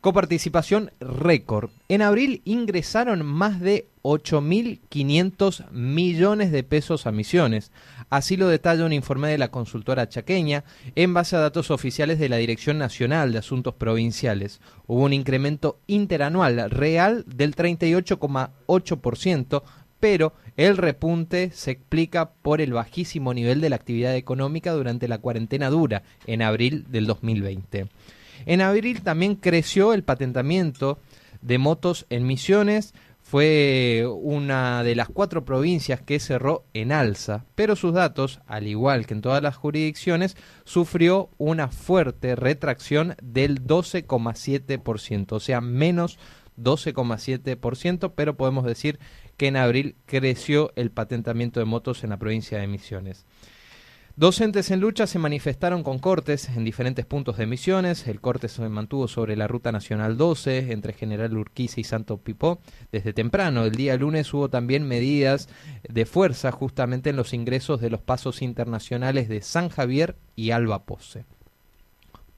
Coparticipación 0.00 0.90
récord. 1.00 1.70
En 1.88 2.02
abril 2.02 2.42
ingresaron 2.44 3.24
más 3.24 3.60
de 3.60 3.86
8.500 4.02 5.70
millones 5.70 6.52
de 6.52 6.62
pesos 6.62 7.06
a 7.06 7.12
misiones. 7.12 7.72
Así 8.10 8.36
lo 8.36 8.48
detalla 8.48 8.84
un 8.84 8.92
informe 8.92 9.28
de 9.28 9.38
la 9.38 9.50
consultora 9.50 10.06
chaqueña 10.08 10.64
en 10.94 11.14
base 11.14 11.34
a 11.34 11.40
datos 11.40 11.72
oficiales 11.72 12.18
de 12.18 12.28
la 12.28 12.36
Dirección 12.36 12.78
Nacional 12.78 13.32
de 13.32 13.38
Asuntos 13.38 13.74
Provinciales. 13.74 14.60
Hubo 14.86 15.04
un 15.04 15.12
incremento 15.12 15.80
interanual 15.86 16.70
real 16.70 17.24
del 17.26 17.56
38,8%, 17.56 19.62
pero 19.98 20.34
el 20.56 20.76
repunte 20.76 21.50
se 21.52 21.72
explica 21.72 22.30
por 22.30 22.60
el 22.60 22.72
bajísimo 22.72 23.34
nivel 23.34 23.60
de 23.60 23.70
la 23.70 23.76
actividad 23.76 24.16
económica 24.16 24.72
durante 24.72 25.08
la 25.08 25.18
cuarentena 25.18 25.70
dura 25.70 26.02
en 26.26 26.42
abril 26.42 26.86
del 26.88 27.06
2020. 27.06 27.88
En 28.46 28.60
abril 28.60 29.02
también 29.02 29.34
creció 29.36 29.92
el 29.92 30.02
patentamiento 30.02 30.98
de 31.42 31.58
motos 31.58 32.06
en 32.10 32.26
Misiones, 32.26 32.94
fue 33.28 34.06
una 34.22 34.84
de 34.84 34.94
las 34.94 35.08
cuatro 35.08 35.44
provincias 35.44 36.00
que 36.00 36.20
cerró 36.20 36.64
en 36.74 36.92
alza, 36.92 37.44
pero 37.56 37.74
sus 37.74 37.92
datos, 37.92 38.38
al 38.46 38.68
igual 38.68 39.04
que 39.04 39.14
en 39.14 39.20
todas 39.20 39.42
las 39.42 39.56
jurisdicciones, 39.56 40.36
sufrió 40.64 41.30
una 41.36 41.66
fuerte 41.66 42.36
retracción 42.36 43.16
del 43.20 43.64
12,7%, 43.66 45.32
o 45.32 45.40
sea, 45.40 45.60
menos 45.60 46.20
12,7%, 46.56 48.12
pero 48.14 48.36
podemos 48.36 48.64
decir 48.64 49.00
que 49.36 49.48
en 49.48 49.56
abril 49.56 49.96
creció 50.06 50.72
el 50.76 50.90
patentamiento 50.90 51.60
de 51.60 51.66
motos 51.66 52.04
en 52.04 52.10
la 52.10 52.18
provincia 52.18 52.58
de 52.58 52.66
Misiones. 52.66 53.26
Docentes 54.18 54.70
en 54.70 54.80
lucha 54.80 55.06
se 55.06 55.18
manifestaron 55.18 55.82
con 55.82 55.98
cortes 55.98 56.48
en 56.48 56.64
diferentes 56.64 57.04
puntos 57.04 57.36
de 57.36 57.44
Misiones. 57.44 58.08
El 58.08 58.22
corte 58.22 58.48
se 58.48 58.66
mantuvo 58.66 59.08
sobre 59.08 59.36
la 59.36 59.46
Ruta 59.46 59.72
Nacional 59.72 60.16
12 60.16 60.72
entre 60.72 60.94
General 60.94 61.36
Urquiza 61.36 61.82
y 61.82 61.84
Santo 61.84 62.16
Pipó. 62.16 62.58
Desde 62.90 63.12
temprano, 63.12 63.66
el 63.66 63.72
día 63.72 63.94
lunes, 63.98 64.32
hubo 64.32 64.48
también 64.48 64.88
medidas 64.88 65.50
de 65.86 66.06
fuerza 66.06 66.50
justamente 66.50 67.10
en 67.10 67.16
los 67.16 67.34
ingresos 67.34 67.82
de 67.82 67.90
los 67.90 68.00
pasos 68.00 68.40
internacionales 68.40 69.28
de 69.28 69.42
San 69.42 69.68
Javier 69.68 70.16
y 70.34 70.50
Alba 70.50 70.84
Pose. 70.84 71.26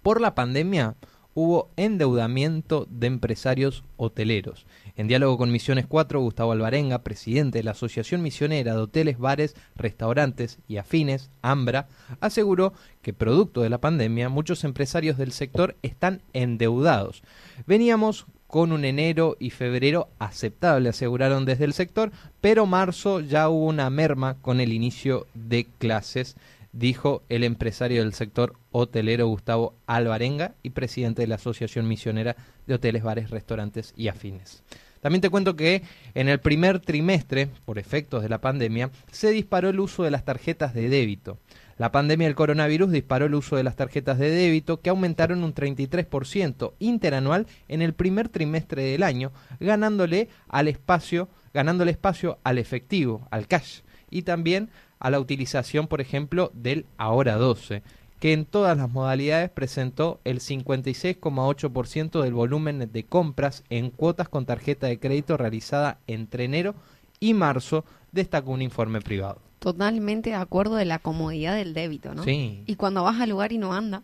Por 0.03 0.21
la 0.21 0.35
pandemia, 0.35 0.97
hubo 1.41 1.71
endeudamiento 1.77 2.89
de 2.91 3.07
empresarios 3.07 3.85
hoteleros. 3.97 4.67
En 4.97 5.07
diálogo 5.07 5.39
con 5.39 5.53
Misiones 5.53 5.87
4, 5.87 6.21
Gustavo 6.21 6.51
Alvarenga, 6.51 7.05
presidente 7.05 7.59
de 7.59 7.63
la 7.63 7.71
Asociación 7.71 8.23
Misionera 8.23 8.75
de 8.75 8.81
Hoteles, 8.81 9.19
Bares, 9.19 9.55
Restaurantes 9.77 10.59
y 10.67 10.79
Afines, 10.79 11.31
AMBRA, 11.43 11.87
aseguró 12.19 12.73
que 13.03 13.13
producto 13.13 13.63
de 13.63 13.71
la 13.71 13.79
pandemia 13.79 14.29
muchos 14.29 14.65
empresarios 14.65 15.17
del 15.17 15.31
sector 15.31 15.77
están 15.83 16.23
endeudados. 16.33 17.23
Veníamos 17.69 18.27
con 18.49 18.73
un 18.73 18.85
enero 18.85 19.37
y 19.39 19.51
febrero 19.51 20.09
aceptable, 20.19 20.89
aseguraron 20.89 21.45
desde 21.45 21.67
el 21.67 21.73
sector, 21.73 22.11
pero 22.41 22.67
marzo 22.67 23.21
ya 23.21 23.49
hubo 23.49 23.67
una 23.67 23.91
merma 23.91 24.39
con 24.43 24.59
el 24.59 24.73
inicio 24.73 25.29
de 25.35 25.69
clases 25.79 26.35
dijo 26.73 27.23
el 27.29 27.45
empresario 27.45 28.03
del 28.03 28.15
sector 28.15 28.55
hotelero 28.71 29.27
Gustavo 29.27 29.75
Alvarenga 29.87 30.55
y 30.63 30.71
presidente 30.71 31.23
de 31.23 31.29
la 31.29 31.37
Asociación 31.37 31.89
Misionera 31.89 32.37
de 32.67 32.75
Hoteles, 32.75 33.03
Bares, 33.03 33.31
Restaurantes 33.31 33.95
y 33.97 34.09
Afines. 34.09 34.63
También 35.01 35.21
te 35.21 35.31
cuento 35.31 35.55
que 35.57 35.83
en 36.15 36.29
el 36.29 36.41
primer 36.41 36.81
trimestre, 36.81 37.49
por 37.65 37.79
efectos 37.79 38.23
de 38.23 38.29
la 38.29 38.41
pandemia, 38.41 38.91
se 39.11 39.31
disparó 39.31 39.69
el 39.69 39.81
uso 39.81 40.03
de 40.03 40.11
las 40.11 40.25
tarjetas 40.25 40.75
de 40.75 40.89
débito. 40.89 41.39
La 41.77 41.93
pandemia 41.93 42.27
del 42.27 42.35
coronavirus 42.35 42.91
disparó 42.91 43.27
el 43.27 43.35
uso 43.37 43.55
de 43.55 43.63
las 43.63 43.77
tarjetas 43.77 44.19
de 44.19 44.31
débito 44.31 44.81
que 44.81 44.91
aumentaron 44.91 45.45
un 45.45 45.55
33% 45.55 46.73
interanual 46.81 47.47
en 47.69 47.83
el 47.83 47.95
primer 47.95 48.29
trimestre 48.29 48.83
del 48.83 49.05
año, 49.05 49.31
ganándole 49.61 50.29
al 50.49 50.67
espacio, 50.67 51.29
ganándole 51.55 51.93
espacio 51.93 52.41
al 52.43 52.59
efectivo, 52.59 53.29
al 53.31 53.47
cash 53.47 53.83
y 54.11 54.23
también 54.23 54.71
a 55.01 55.11
la 55.11 55.21
utilización, 55.21 55.87
por 55.87 56.01
ejemplo, 56.01 56.51
del 56.55 56.87
Ahora 56.97 57.37
12, 57.37 57.83
que 58.21 58.33
en 58.33 58.45
todas 58.47 58.77
las 58.77 58.91
modalidades 58.91 59.49
presentó 59.51 60.21
el 60.25 60.41
56,8% 60.41 62.23
del 62.23 62.35
volumen 62.35 62.91
de 62.93 63.05
compras 63.05 63.65
en 63.71 63.91
cuotas 63.91 64.29
con 64.29 64.47
tarjeta 64.47 64.87
de 64.87 64.99
crédito 64.99 65.37
realizada 65.37 65.99
entre 66.07 66.45
enero 66.45 66.75
y 67.21 67.35
marzo, 67.35 67.85
destacó 68.13 68.51
un 68.53 68.63
informe 68.63 69.01
privado. 69.01 69.41
Totalmente 69.59 70.31
de 70.31 70.37
acuerdo 70.37 70.77
de 70.77 70.85
la 70.85 70.99
comodidad 71.01 71.55
del 71.57 71.75
débito, 71.75 72.15
¿no? 72.15 72.23
Sí. 72.25 72.63
Y 72.67 72.77
cuando 72.77 73.03
vas 73.03 73.21
al 73.21 73.31
lugar 73.31 73.53
y 73.53 73.59
no 73.59 73.73
anda, 73.75 74.03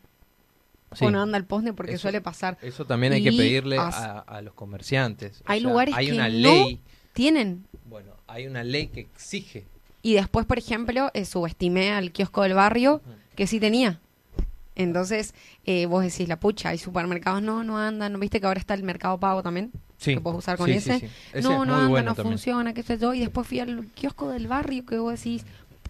Sí. 0.92 1.04
o 1.06 1.10
no 1.10 1.20
anda 1.22 1.36
el 1.38 1.44
posne 1.44 1.72
porque 1.72 1.92
Eso- 1.94 2.02
suele 2.02 2.20
pasar. 2.20 2.56
Eso 2.62 2.84
también 2.84 3.12
hay 3.14 3.22
que 3.24 3.32
pedirle 3.32 3.78
a, 3.78 4.18
a 4.20 4.42
los 4.42 4.54
comerciantes. 4.54 5.40
O 5.40 5.44
Hay 5.46 5.60
sea, 5.60 5.68
lugares 5.68 5.94
hay 5.96 6.06
que 6.06 6.12
una 6.12 6.28
no 6.28 6.34
ley, 6.34 6.80
tienen. 7.12 7.66
bueno, 7.86 8.12
hay 8.28 8.46
una 8.46 8.62
ley 8.62 8.86
que 8.88 9.00
exige. 9.00 9.66
Y 10.04 10.12
después, 10.14 10.44
por 10.46 10.58
ejemplo, 10.58 11.10
eh, 11.14 11.24
subestimé 11.24 11.90
al 11.90 12.12
kiosco 12.12 12.42
del 12.42 12.54
barrio 12.54 13.00
que 13.34 13.46
sí 13.48 13.58
tenía. 13.58 14.00
Entonces, 14.76 15.34
eh, 15.64 15.86
vos 15.86 16.02
decís, 16.04 16.28
la 16.28 16.38
pucha, 16.38 16.68
hay 16.68 16.78
supermercados, 16.78 17.40
no, 17.42 17.64
no 17.64 17.78
andan, 17.78 18.12
¿no 18.12 18.18
viste 18.18 18.38
que 18.40 18.46
ahora 18.46 18.60
está 18.60 18.74
el 18.74 18.82
mercado 18.82 19.18
pago 19.18 19.42
también? 19.42 19.70
Sí. 19.98 20.14
Que 20.14 20.20
puedes 20.20 20.38
usar 20.40 20.58
con 20.58 20.66
Sí, 20.66 20.74
sí, 20.80 20.90
ese. 20.90 21.00
sí. 21.00 21.06
Ese 21.32 21.48
no, 21.48 21.64
no 21.64 21.74
anda, 21.76 21.88
bueno 21.88 22.10
no 22.10 22.14
también. 22.16 22.34
funciona, 22.34 22.74
qué 22.74 22.82
sé 22.82 22.98
yo. 22.98 23.14
Y 23.14 23.20
después 23.20 23.46
fui 23.46 23.60
al 23.60 23.86
kiosco 23.94 24.28
del 24.28 24.46
barrio 24.46 24.84
que 24.84 24.98
vos 24.98 25.14
decís, 25.14 25.46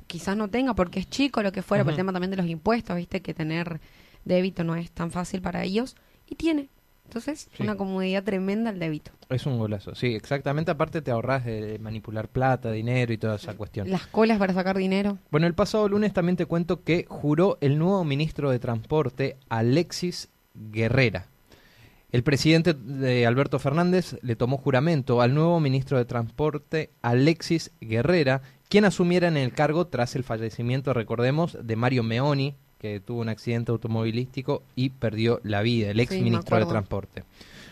quizás 0.06 0.36
no 0.36 0.48
tenga 0.48 0.74
porque 0.74 1.00
es 1.00 1.10
chico, 1.10 1.42
lo 1.42 1.50
que 1.50 1.62
fuera, 1.62 1.82
por 1.82 1.92
el 1.92 1.96
tema 1.96 2.12
también 2.12 2.30
de 2.30 2.36
los 2.36 2.46
impuestos, 2.46 2.94
viste 2.96 3.20
que 3.20 3.34
tener 3.34 3.80
débito 4.24 4.62
no 4.64 4.76
es 4.76 4.90
tan 4.92 5.10
fácil 5.10 5.40
para 5.40 5.64
ellos. 5.64 5.96
Y 6.28 6.36
tiene. 6.36 6.68
Entonces, 7.14 7.48
Sí. 7.56 7.62
una 7.62 7.76
comodidad 7.76 8.24
tremenda 8.24 8.70
el 8.70 8.80
débito. 8.80 9.12
Es 9.28 9.46
un 9.46 9.56
golazo, 9.56 9.94
sí, 9.94 10.16
exactamente. 10.16 10.72
Aparte 10.72 11.00
te 11.00 11.12
ahorras 11.12 11.44
de 11.44 11.78
manipular 11.78 12.26
plata, 12.28 12.72
dinero 12.72 13.12
y 13.12 13.18
toda 13.18 13.36
esa 13.36 13.54
cuestión. 13.54 13.88
Las 13.88 14.08
colas 14.08 14.38
para 14.38 14.52
sacar 14.52 14.76
dinero. 14.76 15.18
Bueno, 15.30 15.46
el 15.46 15.54
pasado 15.54 15.88
lunes 15.88 16.12
también 16.12 16.34
te 16.36 16.46
cuento 16.46 16.82
que 16.82 17.06
juró 17.08 17.56
el 17.60 17.78
nuevo 17.78 18.02
ministro 18.02 18.50
de 18.50 18.58
Transporte, 18.58 19.36
Alexis 19.48 20.28
Guerrera. 20.54 21.28
El 22.10 22.24
presidente 22.24 22.74
de 22.74 23.26
Alberto 23.26 23.60
Fernández 23.60 24.16
le 24.22 24.34
tomó 24.34 24.56
juramento 24.56 25.20
al 25.20 25.34
nuevo 25.34 25.60
ministro 25.60 25.98
de 25.98 26.04
Transporte, 26.04 26.90
Alexis 27.00 27.70
Guerrera, 27.80 28.42
quien 28.68 28.84
asumiera 28.84 29.28
en 29.28 29.36
el 29.36 29.52
cargo 29.52 29.86
tras 29.86 30.16
el 30.16 30.24
fallecimiento, 30.24 30.92
recordemos, 30.94 31.56
de 31.62 31.76
Mario 31.76 32.02
Meoni, 32.02 32.56
que 32.84 33.00
tuvo 33.00 33.22
un 33.22 33.30
accidente 33.30 33.72
automovilístico 33.72 34.62
y 34.76 34.90
perdió 34.90 35.40
la 35.42 35.62
vida, 35.62 35.88
el 35.88 36.00
ex 36.00 36.12
Sí, 36.12 36.20
ministro 36.20 36.58
de. 36.58 36.66
Transporte. 36.66 37.24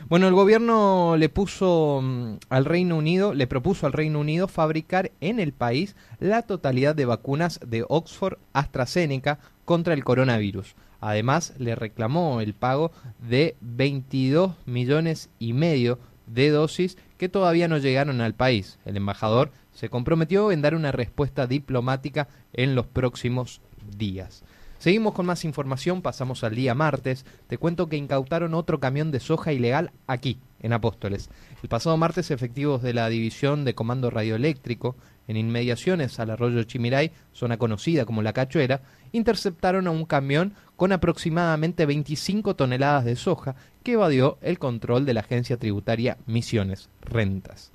Bueno, 0.09 0.27
el 0.27 0.33
gobierno 0.33 1.17
le 1.19 1.29
puso 1.29 2.01
mm, 2.03 2.37
al 2.49 2.65
Reino 2.65 2.97
Unido, 2.97 3.35
le 3.35 3.47
propuso 3.47 3.87
al 3.87 3.93
Reino 3.93 4.21
Unido 4.21 4.49
fabricar 4.49 5.13
en 5.21 5.39
el 5.39 5.53
país 5.53 5.97
la 6.19 6.41
totalidad 6.41 6.95
de 6.95 7.05
vacunas 7.05 7.61
de 7.67 7.85
Oxford 7.87 8.39
AstraZeneca 8.55 9.39
contra 9.67 9.93
el 9.93 10.03
coronavirus. 10.03 10.77
Además, 11.03 11.53
le 11.59 11.75
reclamó 11.75 12.41
el 12.41 12.55
pago 12.55 12.91
de 13.19 13.55
22 13.61 14.55
millones 14.65 15.29
y 15.39 15.53
medio 15.53 15.99
de 16.27 16.49
dosis 16.49 16.97
que 17.19 17.29
todavía 17.29 17.69
no 17.69 17.77
llegaron 17.77 18.23
al 18.23 18.33
país. 18.33 18.79
El 18.87 18.97
embajador 18.97 19.51
se 19.73 19.91
comprometió 19.91 20.53
en 20.53 20.63
dar 20.63 20.75
una 20.75 20.91
respuesta 20.91 21.47
diplomática 21.47 22.29
en 22.55 22.75
los 22.75 22.87
próximos 22.87 23.61
días. 23.99 24.43
Seguimos 24.83 25.15
con 25.15 25.27
más 25.27 25.45
información, 25.45 26.03
pasamos 26.03 26.43
al 26.43 26.57
día 26.57 26.75
martes. 26.75 27.25
Te 27.47 27.57
cuento 27.57 27.89
que 27.89 27.97
incautaron 27.97 28.53
otro 28.53 28.81
camión 28.81 29.13
de 29.13 29.21
soja 29.21 29.53
ilegal 29.53 29.93
aquí, 30.09 30.41
en 30.59 30.73
Apóstoles. 30.73 31.31
El 31.63 31.69
pasado 31.69 31.97
martes, 31.97 32.33
efectivos 32.33 32.83
de 32.83 32.93
la 32.93 33.09
División 33.09 33.65
de 33.65 33.77
Comando 33.77 34.11
Radioeléctrico, 34.11 34.97
en 35.29 35.37
inmediaciones 35.37 36.19
al 36.19 36.31
arroyo 36.31 36.65
Chimiray, 36.65 37.13
zona 37.33 37.59
conocida 37.59 38.07
como 38.07 38.23
La 38.23 38.33
Cachuera, 38.33 38.83
interceptaron 39.13 39.87
a 39.87 39.93
un 39.93 40.05
camión 40.05 40.55
con 40.75 40.91
aproximadamente 40.91 41.87
25 41.87 42.57
toneladas 42.57 43.05
de 43.05 43.15
soja 43.15 43.55
que 43.85 43.93
evadió 43.93 44.37
el 44.43 44.59
control 44.59 45.07
de 45.07 45.15
la 45.15 45.21
agencia 45.21 45.59
tributaria 45.59 46.19
Misiones 46.27 46.89
Rentas. 47.03 47.71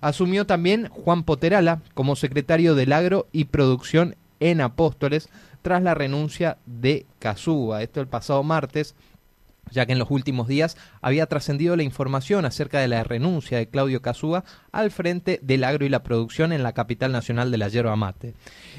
Asumió 0.00 0.46
también 0.46 0.88
Juan 0.88 1.22
Poterala 1.22 1.80
como 1.94 2.16
secretario 2.16 2.74
del 2.74 2.92
Agro 2.92 3.28
y 3.30 3.44
Producción 3.44 4.16
en 4.40 4.62
Apóstoles, 4.62 5.28
tras 5.62 5.82
la 5.82 5.94
renuncia 5.94 6.58
de 6.66 7.06
Cazúa. 7.18 7.82
Esto 7.82 8.00
el 8.00 8.08
pasado 8.08 8.42
martes 8.42 8.94
ya 9.70 9.86
que 9.86 9.92
en 9.92 9.98
los 9.98 10.10
últimos 10.10 10.48
días 10.48 10.76
había 11.00 11.26
trascendido 11.26 11.76
la 11.76 11.82
información 11.82 12.44
acerca 12.44 12.80
de 12.80 12.88
la 12.88 13.04
renuncia 13.04 13.58
de 13.58 13.68
Claudio 13.68 14.02
Casúa 14.02 14.44
al 14.72 14.90
frente 14.90 15.38
del 15.42 15.64
agro 15.64 15.86
y 15.86 15.88
la 15.88 16.02
producción 16.02 16.52
en 16.52 16.62
la 16.62 16.72
capital 16.72 17.12
nacional 17.12 17.50
de 17.50 17.58
la 17.58 17.68
yerba 17.68 17.96
mate. 17.96 18.34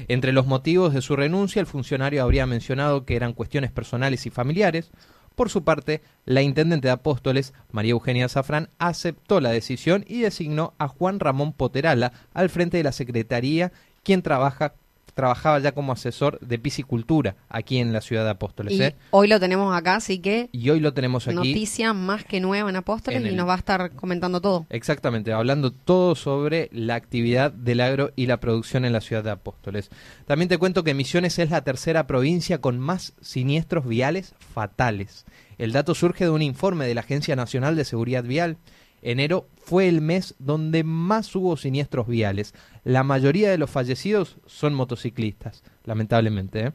Entre 0.08 0.32
los 0.32 0.46
motivos 0.46 0.94
de 0.94 1.02
su 1.02 1.16
renuncia, 1.16 1.60
el 1.60 1.66
funcionario 1.66 2.22
habría 2.22 2.46
mencionado 2.46 3.04
que 3.04 3.16
eran 3.16 3.32
cuestiones 3.32 3.72
personales 3.72 4.26
y 4.26 4.30
familiares. 4.30 4.90
Por 5.34 5.48
su 5.48 5.64
parte, 5.64 6.02
la 6.26 6.42
intendente 6.42 6.88
de 6.88 6.92
Apóstoles, 6.92 7.54
María 7.70 7.92
Eugenia 7.92 8.28
Zafrán, 8.28 8.68
aceptó 8.78 9.40
la 9.40 9.50
decisión 9.50 10.04
y 10.06 10.20
designó 10.20 10.74
a 10.78 10.88
Juan 10.88 11.20
Ramón 11.20 11.54
Poterala 11.54 12.12
al 12.34 12.50
frente 12.50 12.76
de 12.76 12.82
la 12.82 12.92
Secretaría, 12.92 13.72
quien 14.02 14.20
trabaja 14.20 14.74
trabajaba 15.14 15.58
ya 15.58 15.72
como 15.72 15.92
asesor 15.92 16.38
de 16.40 16.58
piscicultura 16.58 17.36
aquí 17.48 17.78
en 17.78 17.92
la 17.92 18.00
ciudad 18.00 18.24
de 18.24 18.30
Apóstoles. 18.30 18.72
Y 18.74 18.82
¿eh? 18.82 18.96
hoy 19.10 19.28
lo 19.28 19.38
tenemos 19.40 19.74
acá, 19.76 19.96
así 19.96 20.18
que 20.18 20.48
Y 20.52 20.70
hoy 20.70 20.80
lo 20.80 20.92
tenemos 20.94 21.26
aquí. 21.26 21.36
noticia 21.36 21.92
más 21.92 22.24
que 22.24 22.40
nueva 22.40 22.70
en 22.70 22.76
Apóstoles 22.76 23.20
En 23.20 23.32
y 23.32 23.34
nos 23.34 23.48
va 23.48 23.54
a 23.54 23.58
estar 23.58 23.92
comentando 23.92 24.40
todo. 24.40 24.66
Exactamente, 24.70 25.32
hablando 25.32 25.72
todo 25.72 26.14
sobre 26.14 26.68
la 26.72 26.94
actividad 26.94 27.52
del 27.52 27.80
agro 27.80 28.12
y 28.16 28.26
la 28.26 28.40
producción 28.40 28.84
en 28.84 28.92
la 28.92 29.00
ciudad 29.00 29.24
de 29.24 29.30
Apóstoles. 29.30 29.90
También 30.26 30.48
te 30.48 30.58
cuento 30.58 30.84
que 30.84 30.94
Misiones 30.94 31.38
es 31.38 31.50
la 31.50 31.62
tercera 31.62 32.06
provincia 32.06 32.60
con 32.60 32.78
más 32.78 33.14
siniestros 33.20 33.86
viales 33.86 34.34
fatales. 34.38 35.24
El 35.58 35.72
dato 35.72 35.94
surge 35.94 36.24
de 36.24 36.30
un 36.30 36.42
informe 36.42 36.86
de 36.86 36.94
la 36.94 37.02
Agencia 37.02 37.36
Nacional 37.36 37.76
de 37.76 37.84
Seguridad 37.84 38.24
Vial. 38.24 38.56
Enero 39.02 39.48
fue 39.56 39.88
el 39.88 40.00
mes 40.00 40.34
donde 40.38 40.84
más 40.84 41.34
hubo 41.34 41.56
siniestros 41.56 42.06
viales. 42.06 42.54
La 42.84 43.02
mayoría 43.02 43.50
de 43.50 43.58
los 43.58 43.70
fallecidos 43.70 44.38
son 44.46 44.74
motociclistas, 44.74 45.62
lamentablemente. 45.84 46.66
¿eh? 46.66 46.72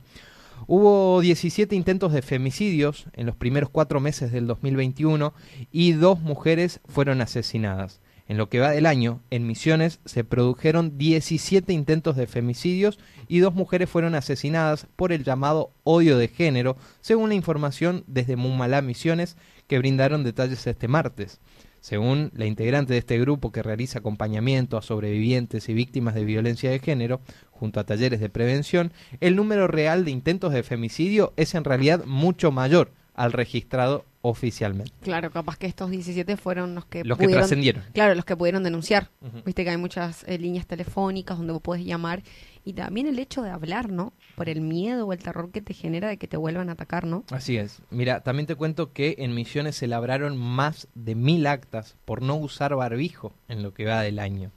Hubo 0.68 1.22
17 1.22 1.76
intentos 1.76 2.12
de 2.12 2.22
femicidios 2.22 3.06
en 3.14 3.26
los 3.26 3.36
primeros 3.36 3.70
cuatro 3.70 4.00
meses 4.00 4.32
del 4.32 4.48
2021 4.48 5.34
y 5.72 5.94
dos 5.94 6.20
mujeres 6.20 6.82
fueron 6.86 7.22
asesinadas. 7.22 8.02
En 8.28 8.38
lo 8.38 8.50
que 8.50 8.60
va 8.60 8.72
del 8.72 8.88
año, 8.88 9.22
en 9.30 9.48
Misiones 9.48 10.02
se 10.04 10.26
produjeron 10.26 10.98
17 10.98 11.72
intentos 11.72 12.18
de 12.18 12.28
femicidios 12.28 13.00
y 13.30 13.40
dos 13.40 13.54
mujeres 13.54 13.90
fueron 13.90 14.16
asesinadas 14.16 14.86
por 14.98 15.14
el 15.14 15.24
llamado 15.24 15.72
odio 15.84 16.18
de 16.18 16.28
género, 16.28 16.76
según 17.00 17.30
la 17.30 17.36
información 17.36 18.04
desde 18.06 18.36
Mumalá 18.36 18.82
Misiones 18.82 19.38
que 19.68 19.80
brindaron 19.80 20.26
detalles 20.26 20.68
este 20.68 20.90
martes. 20.90 21.40
Según 21.88 22.32
la 22.36 22.46
integrante 22.46 22.92
de 22.92 23.00
este 23.00 23.18
grupo 23.18 23.54
que 23.54 23.64
realiza 23.64 24.00
acompañamiento 24.00 24.76
a 24.76 24.82
sobrevivientes 24.82 25.70
y 25.70 25.74
víctimas 25.74 26.16
de 26.16 26.26
violencia 26.26 26.70
de 26.70 26.80
género, 26.80 27.22
junto 27.50 27.80
a 27.80 27.86
talleres 27.86 28.20
de 28.20 28.28
prevención, 28.28 28.92
el 29.22 29.38
número 29.38 29.70
real 29.70 30.04
de 30.04 30.12
intentos 30.12 30.52
de 30.52 30.64
femicidio 30.64 31.32
es 31.38 31.56
en 31.56 31.64
realidad 31.64 32.04
mucho 32.04 32.52
mayor 32.52 32.92
al 33.18 33.34
registrado 33.34 34.06
oficialmente. 34.22 34.92
Claro, 35.02 35.32
capaz 35.32 35.58
que 35.58 35.68
estos 35.68 35.90
17 35.90 36.38
fueron 36.38 36.76
los 36.76 36.86
que 36.86 37.04
Los 37.04 37.18
que 37.18 37.26
pudieron, 37.26 37.42
trascendieron. 37.42 37.84
Claro, 37.94 38.14
los 38.16 38.24
que 38.26 38.36
pudieron 38.38 38.64
denunciar. 38.64 39.10
Ujú. 39.22 39.42
Viste 39.46 39.64
que 39.64 39.72
hay 39.72 39.78
muchas 39.78 40.24
eh, 40.28 40.38
líneas 40.38 40.66
telefónicas 40.68 41.38
donde 41.38 41.54
vos 41.54 41.62
podés 41.62 41.84
llamar 41.86 42.24
y 42.64 42.74
también 42.74 43.08
el 43.08 43.18
hecho 43.20 43.42
de 43.42 43.50
hablar, 43.50 43.90
¿no? 43.92 44.14
Por 44.36 44.50
el 44.50 44.62
miedo 44.62 45.08
o 45.08 45.14
el 45.14 45.20
terror 45.20 45.50
que 45.52 45.62
te 45.62 45.74
genera 45.74 46.10
de 46.10 46.18
que 46.18 46.28
te 46.28 46.38
vuelvan 46.38 46.70
a 46.70 46.74
atacar, 46.74 47.06
¿no? 47.06 47.24
Así 47.32 47.58
es. 47.58 47.80
Mira, 47.90 48.20
también 48.22 48.46
te 48.46 48.56
cuento 48.56 48.92
que 48.94 49.16
en 49.20 49.34
Misiones 49.34 49.76
se 49.78 49.88
labraron 49.88 50.38
más 50.38 50.88
de 50.94 51.16
mil 51.16 51.48
actas 51.48 51.96
por 52.06 52.22
no 52.22 52.36
usar 52.36 52.76
barbijo 52.76 53.34
en 53.48 53.64
lo 53.64 53.74
que 53.74 53.86
va 53.86 54.02
del 54.02 54.20
año. 54.20 54.52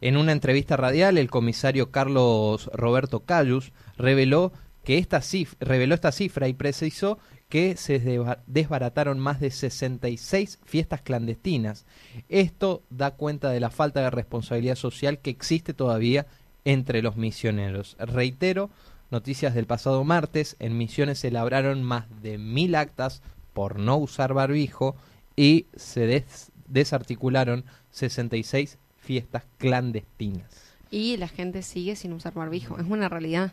En 0.00 0.16
una 0.16 0.32
entrevista 0.32 0.76
radial, 0.76 1.18
el 1.18 1.30
comisario 1.30 1.90
Carlos 1.90 2.70
Roberto 2.72 3.20
Callus 3.20 3.72
reveló 3.96 4.52
que 4.84 4.98
esta 4.98 5.18
cif- 5.20 5.54
reveló 5.60 5.94
esta 5.94 6.10
cifra 6.10 6.48
y 6.48 6.54
precisó 6.54 7.18
que 7.52 7.76
se 7.76 8.00
desbarataron 8.46 9.18
más 9.18 9.38
de 9.38 9.50
66 9.50 10.58
fiestas 10.64 11.02
clandestinas. 11.02 11.84
Esto 12.30 12.82
da 12.88 13.10
cuenta 13.10 13.50
de 13.50 13.60
la 13.60 13.68
falta 13.68 14.00
de 14.00 14.08
responsabilidad 14.08 14.74
social 14.76 15.18
que 15.18 15.28
existe 15.28 15.74
todavía 15.74 16.24
entre 16.64 17.02
los 17.02 17.18
misioneros. 17.18 17.94
Reitero, 17.98 18.70
noticias 19.10 19.54
del 19.54 19.66
pasado 19.66 20.02
martes, 20.02 20.56
en 20.60 20.78
Misiones 20.78 21.18
se 21.18 21.30
labraron 21.30 21.82
más 21.82 22.06
de 22.22 22.38
mil 22.38 22.74
actas 22.74 23.20
por 23.52 23.78
no 23.78 23.98
usar 23.98 24.32
barbijo 24.32 24.96
y 25.36 25.66
se 25.76 26.06
des- 26.06 26.52
desarticularon 26.68 27.66
66 27.90 28.78
fiestas 28.96 29.44
clandestinas. 29.58 30.48
Y 30.90 31.18
la 31.18 31.28
gente 31.28 31.60
sigue 31.60 31.96
sin 31.96 32.14
usar 32.14 32.32
barbijo. 32.32 32.78
Es 32.78 32.86
una 32.88 33.10
realidad. 33.10 33.52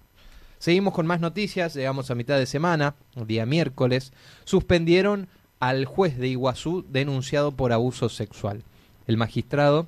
Seguimos 0.58 0.92
con 0.94 1.06
más 1.06 1.20
noticias, 1.20 1.74
llegamos 1.74 2.10
a 2.10 2.14
mitad 2.14 2.38
de 2.38 2.46
semana, 2.46 2.94
día 3.14 3.44
miércoles, 3.46 4.12
suspendieron 4.44 5.28
al 5.60 5.84
juez 5.84 6.18
de 6.18 6.26
Iguazú 6.28 6.84
denunciado 6.88 7.52
por 7.52 7.72
abuso 7.72 8.08
sexual. 8.08 8.64
El 9.06 9.16
magistrado 9.16 9.86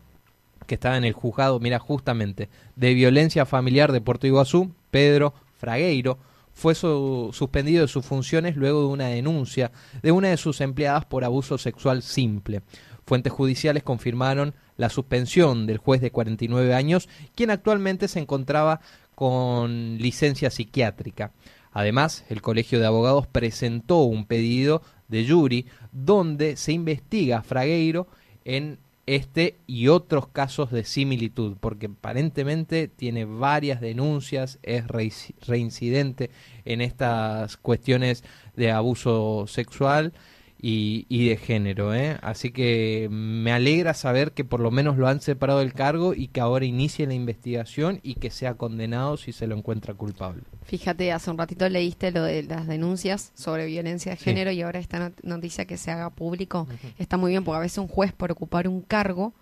que 0.67 0.75
estaba 0.75 0.97
en 0.97 1.05
el 1.05 1.13
juzgado, 1.13 1.61
mira, 1.61 1.79
justamente, 1.79 2.49
de 2.77 2.95
violencia 2.95 3.45
familiar 3.47 3.93
de 3.93 4.01
Puerto 4.01 4.27
Iguazú, 4.27 4.73
Pedro 4.91 5.35
Fragueiro, 5.65 6.19
fue 6.53 6.75
su- 6.75 7.31
suspendido 7.33 7.83
de 7.83 7.89
sus 7.89 8.05
funciones 8.05 8.55
luego 8.57 8.81
de 8.81 8.87
una 8.87 9.09
denuncia 9.09 9.73
de 10.03 10.13
una 10.13 10.29
de 10.29 10.37
sus 10.37 10.61
empleadas 10.61 11.05
por 11.07 11.25
abuso 11.25 11.57
sexual 11.59 12.03
simple. 12.03 12.61
Fuentes 13.07 13.33
judiciales 13.33 13.83
confirmaron 13.83 14.55
la 14.77 14.89
suspensión 14.91 15.67
del 15.67 15.79
juez 15.79 16.01
de 16.03 16.11
49 16.11 16.75
años, 16.75 17.09
quien 17.35 17.51
actualmente 17.51 18.09
se 18.09 18.21
encontraba 18.21 18.81
con 19.15 19.97
licencia 19.99 20.51
psiquiátrica. 20.51 21.33
Además, 21.73 22.25
el 22.29 22.43
Colegio 22.43 22.79
de 22.79 22.87
Abogados 22.87 23.27
presentó 23.27 24.03
un 24.03 24.27
pedido 24.27 24.83
de 25.09 25.27
jury 25.27 25.67
donde 25.93 26.57
se 26.57 26.73
investiga 26.73 27.39
a 27.39 27.43
Fragueiro 27.43 28.07
en 28.45 28.79
este 29.07 29.57
y 29.67 29.89
otros 29.89 30.29
casos 30.29 30.71
de 30.71 30.85
similitud, 30.85 31.57
porque 31.61 31.87
aparentemente 31.87 32.89
tiene 32.89 33.25
varias 33.25 33.81
denuncias, 33.81 34.59
es 34.63 34.85
reincidente 34.89 36.31
en 36.65 36.81
estas 36.81 37.57
cuestiones 37.57 38.25
de 38.57 38.71
abuso 38.71 39.47
sexual 39.47 40.13
y, 40.67 41.05
y 41.11 41.29
de 41.29 41.37
género. 41.37 41.93
¿eh? 41.95 42.17
Así 42.23 42.51
que 42.51 43.09
me 43.11 43.53
alegra 43.53 43.93
saber 43.93 44.33
que 44.33 44.45
por 44.45 44.61
lo 44.61 44.71
menos 44.71 44.97
lo 44.97 45.07
han 45.09 45.21
separado 45.21 45.59
del 45.59 45.75
cargo 45.75 46.15
y 46.15 46.29
que 46.29 46.41
ahora 46.41 46.65
inicie 46.65 47.07
la 47.07 47.13
investigación 47.13 48.01
y 48.03 48.15
que 48.15 48.31
sea 48.31 48.55
condenado 48.55 49.19
si 49.19 49.33
se 49.33 49.47
lo 49.47 49.57
encuentra 49.57 49.93
culpable. 49.93 50.43
Fíjate, 50.63 51.13
hace 51.13 51.31
un 51.31 51.37
ratito 51.37 51.69
leíste 51.69 52.11
lo 52.13 52.23
de 52.23 52.43
las 52.45 52.67
denuncias 52.67 53.31
sobre 53.35 53.67
violencia 53.67 54.13
de 54.13 54.17
Sí. 54.19 54.25
género 54.25 54.53
y 54.53 54.63
ahora 54.63 54.79
esta 54.79 54.99
not- 54.99 55.21
noticia 55.23 55.67
que 55.67 55.77
se 55.77 55.91
haga 55.91 56.09
público 56.09 56.67
está 56.99 57.19
muy 57.19 57.33
bien 57.33 57.45
porque 57.45 57.59
a 57.59 57.61
veces 57.61 57.77
un 57.79 57.89
juez 57.89 58.13
por 58.13 58.33
ocupar 58.33 58.67
un 58.67 58.81
cargo 58.81 59.35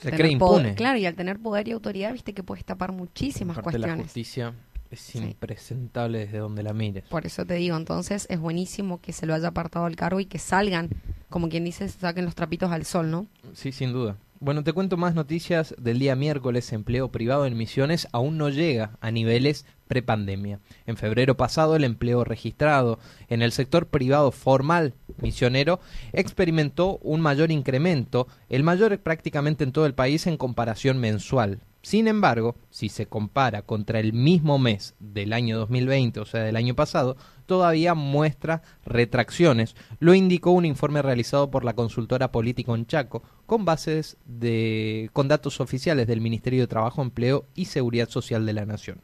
Se 0.00 0.10
cree 0.10 0.38
poder- 0.38 0.60
impune. 0.62 0.74
claro, 0.74 0.98
y 0.98 1.04
al 1.04 1.14
tener 1.16 1.38
poder 1.38 1.68
y 1.68 1.72
autoridad, 1.72 2.14
viste 2.14 2.32
que 2.32 2.42
puedes 2.42 2.64
tapar 2.64 2.92
muchísimas 2.92 3.58
la 3.58 3.62
cuestiones. 3.62 4.04
justicia 4.06 4.54
Es 4.92 5.00
Sí. 5.00 5.18
impresentable 5.18 6.18
desde 6.18 6.38
donde 6.38 6.62
la 6.62 6.72
mires. 6.74 7.04
Por 7.08 7.24
eso 7.26 7.44
te 7.46 7.54
digo, 7.54 7.76
entonces 7.76 8.26
es 8.30 8.38
buenísimo 8.38 9.00
que 9.00 9.12
se 9.12 9.24
lo 9.26 9.34
haya 9.34 9.48
apartado 9.48 9.86
al 9.86 9.96
cargo 9.96 10.20
y 10.20 10.26
que 10.26 10.38
salgan, 10.38 10.90
como 11.30 11.48
quien 11.48 11.64
dice, 11.64 11.88
se 11.88 11.98
saquen 11.98 12.26
los 12.26 12.34
trapitos 12.34 12.70
al 12.70 12.84
sol, 12.84 13.10
¿no? 13.10 13.26
Sí, 13.54 13.72
sin 13.72 13.92
duda. 13.92 14.16
Bueno, 14.38 14.64
te 14.64 14.72
cuento 14.72 14.96
más 14.96 15.14
noticias 15.14 15.74
del 15.78 15.98
día 16.00 16.16
miércoles. 16.16 16.72
Empleo 16.72 17.10
privado 17.12 17.46
en 17.46 17.56
Misiones 17.56 18.08
aún 18.12 18.36
no 18.38 18.48
llega 18.50 18.98
a 19.00 19.10
niveles 19.12 19.64
prepandemia. 19.86 20.58
En 20.84 20.96
febrero 20.96 21.36
pasado, 21.36 21.76
el 21.76 21.84
empleo 21.84 22.24
registrado 22.24 22.98
en 23.28 23.40
el 23.40 23.52
sector 23.52 23.86
privado 23.86 24.32
formal 24.32 24.94
misionero 25.22 25.78
experimentó 26.12 26.98
un 27.02 27.20
mayor 27.20 27.50
incremento, 27.52 28.26
el 28.48 28.62
mayor 28.64 28.98
prácticamente 28.98 29.64
en 29.64 29.72
todo 29.72 29.86
el 29.86 29.94
país 29.94 30.26
en 30.26 30.36
comparación 30.36 30.98
mensual. 30.98 31.60
Sin 31.82 32.06
embargo, 32.06 32.54
si 32.70 32.88
se 32.88 33.06
compara 33.06 33.62
contra 33.62 33.98
el 33.98 34.12
mismo 34.12 34.58
mes 34.58 34.94
del 35.00 35.32
año 35.32 35.58
2020, 35.58 36.20
o 36.20 36.24
sea, 36.24 36.42
del 36.42 36.54
año 36.54 36.76
pasado, 36.76 37.16
todavía 37.46 37.94
muestra 37.94 38.62
retracciones. 38.84 39.74
Lo 39.98 40.14
indicó 40.14 40.52
un 40.52 40.64
informe 40.64 41.02
realizado 41.02 41.50
por 41.50 41.64
la 41.64 41.74
consultora 41.74 42.30
Político 42.30 42.76
en 42.76 42.86
Chaco, 42.86 43.24
con 43.46 43.64
bases 43.64 44.16
de 44.24 45.10
con 45.12 45.26
datos 45.26 45.60
oficiales 45.60 46.06
del 46.06 46.20
Ministerio 46.20 46.60
de 46.60 46.68
Trabajo, 46.68 47.02
Empleo 47.02 47.46
y 47.56 47.64
Seguridad 47.64 48.08
Social 48.08 48.46
de 48.46 48.52
la 48.52 48.64
Nación. 48.64 49.00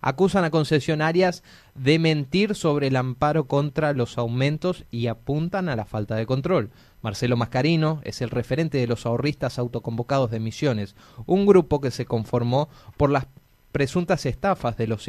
Acusan 0.00 0.44
a 0.44 0.50
concesionarias 0.50 1.42
de 1.74 1.98
mentir 1.98 2.54
sobre 2.54 2.86
el 2.86 2.96
amparo 2.96 3.46
contra 3.46 3.92
los 3.92 4.16
aumentos 4.16 4.84
y 4.90 5.08
apuntan 5.08 5.68
a 5.68 5.76
la 5.76 5.84
falta 5.84 6.14
de 6.14 6.26
control. 6.26 6.70
Marcelo 7.02 7.36
Mascarino 7.36 8.00
es 8.04 8.22
el 8.22 8.30
referente 8.30 8.78
de 8.78 8.86
los 8.86 9.06
ahorristas 9.06 9.58
autoconvocados 9.58 10.30
de 10.30 10.40
Misiones, 10.40 10.94
un 11.26 11.46
grupo 11.46 11.80
que 11.80 11.90
se 11.90 12.06
conformó 12.06 12.68
por 12.96 13.10
las 13.10 13.26
presuntas 13.72 14.24
estafas 14.26 14.76
de 14.76 14.86
los 14.86 15.06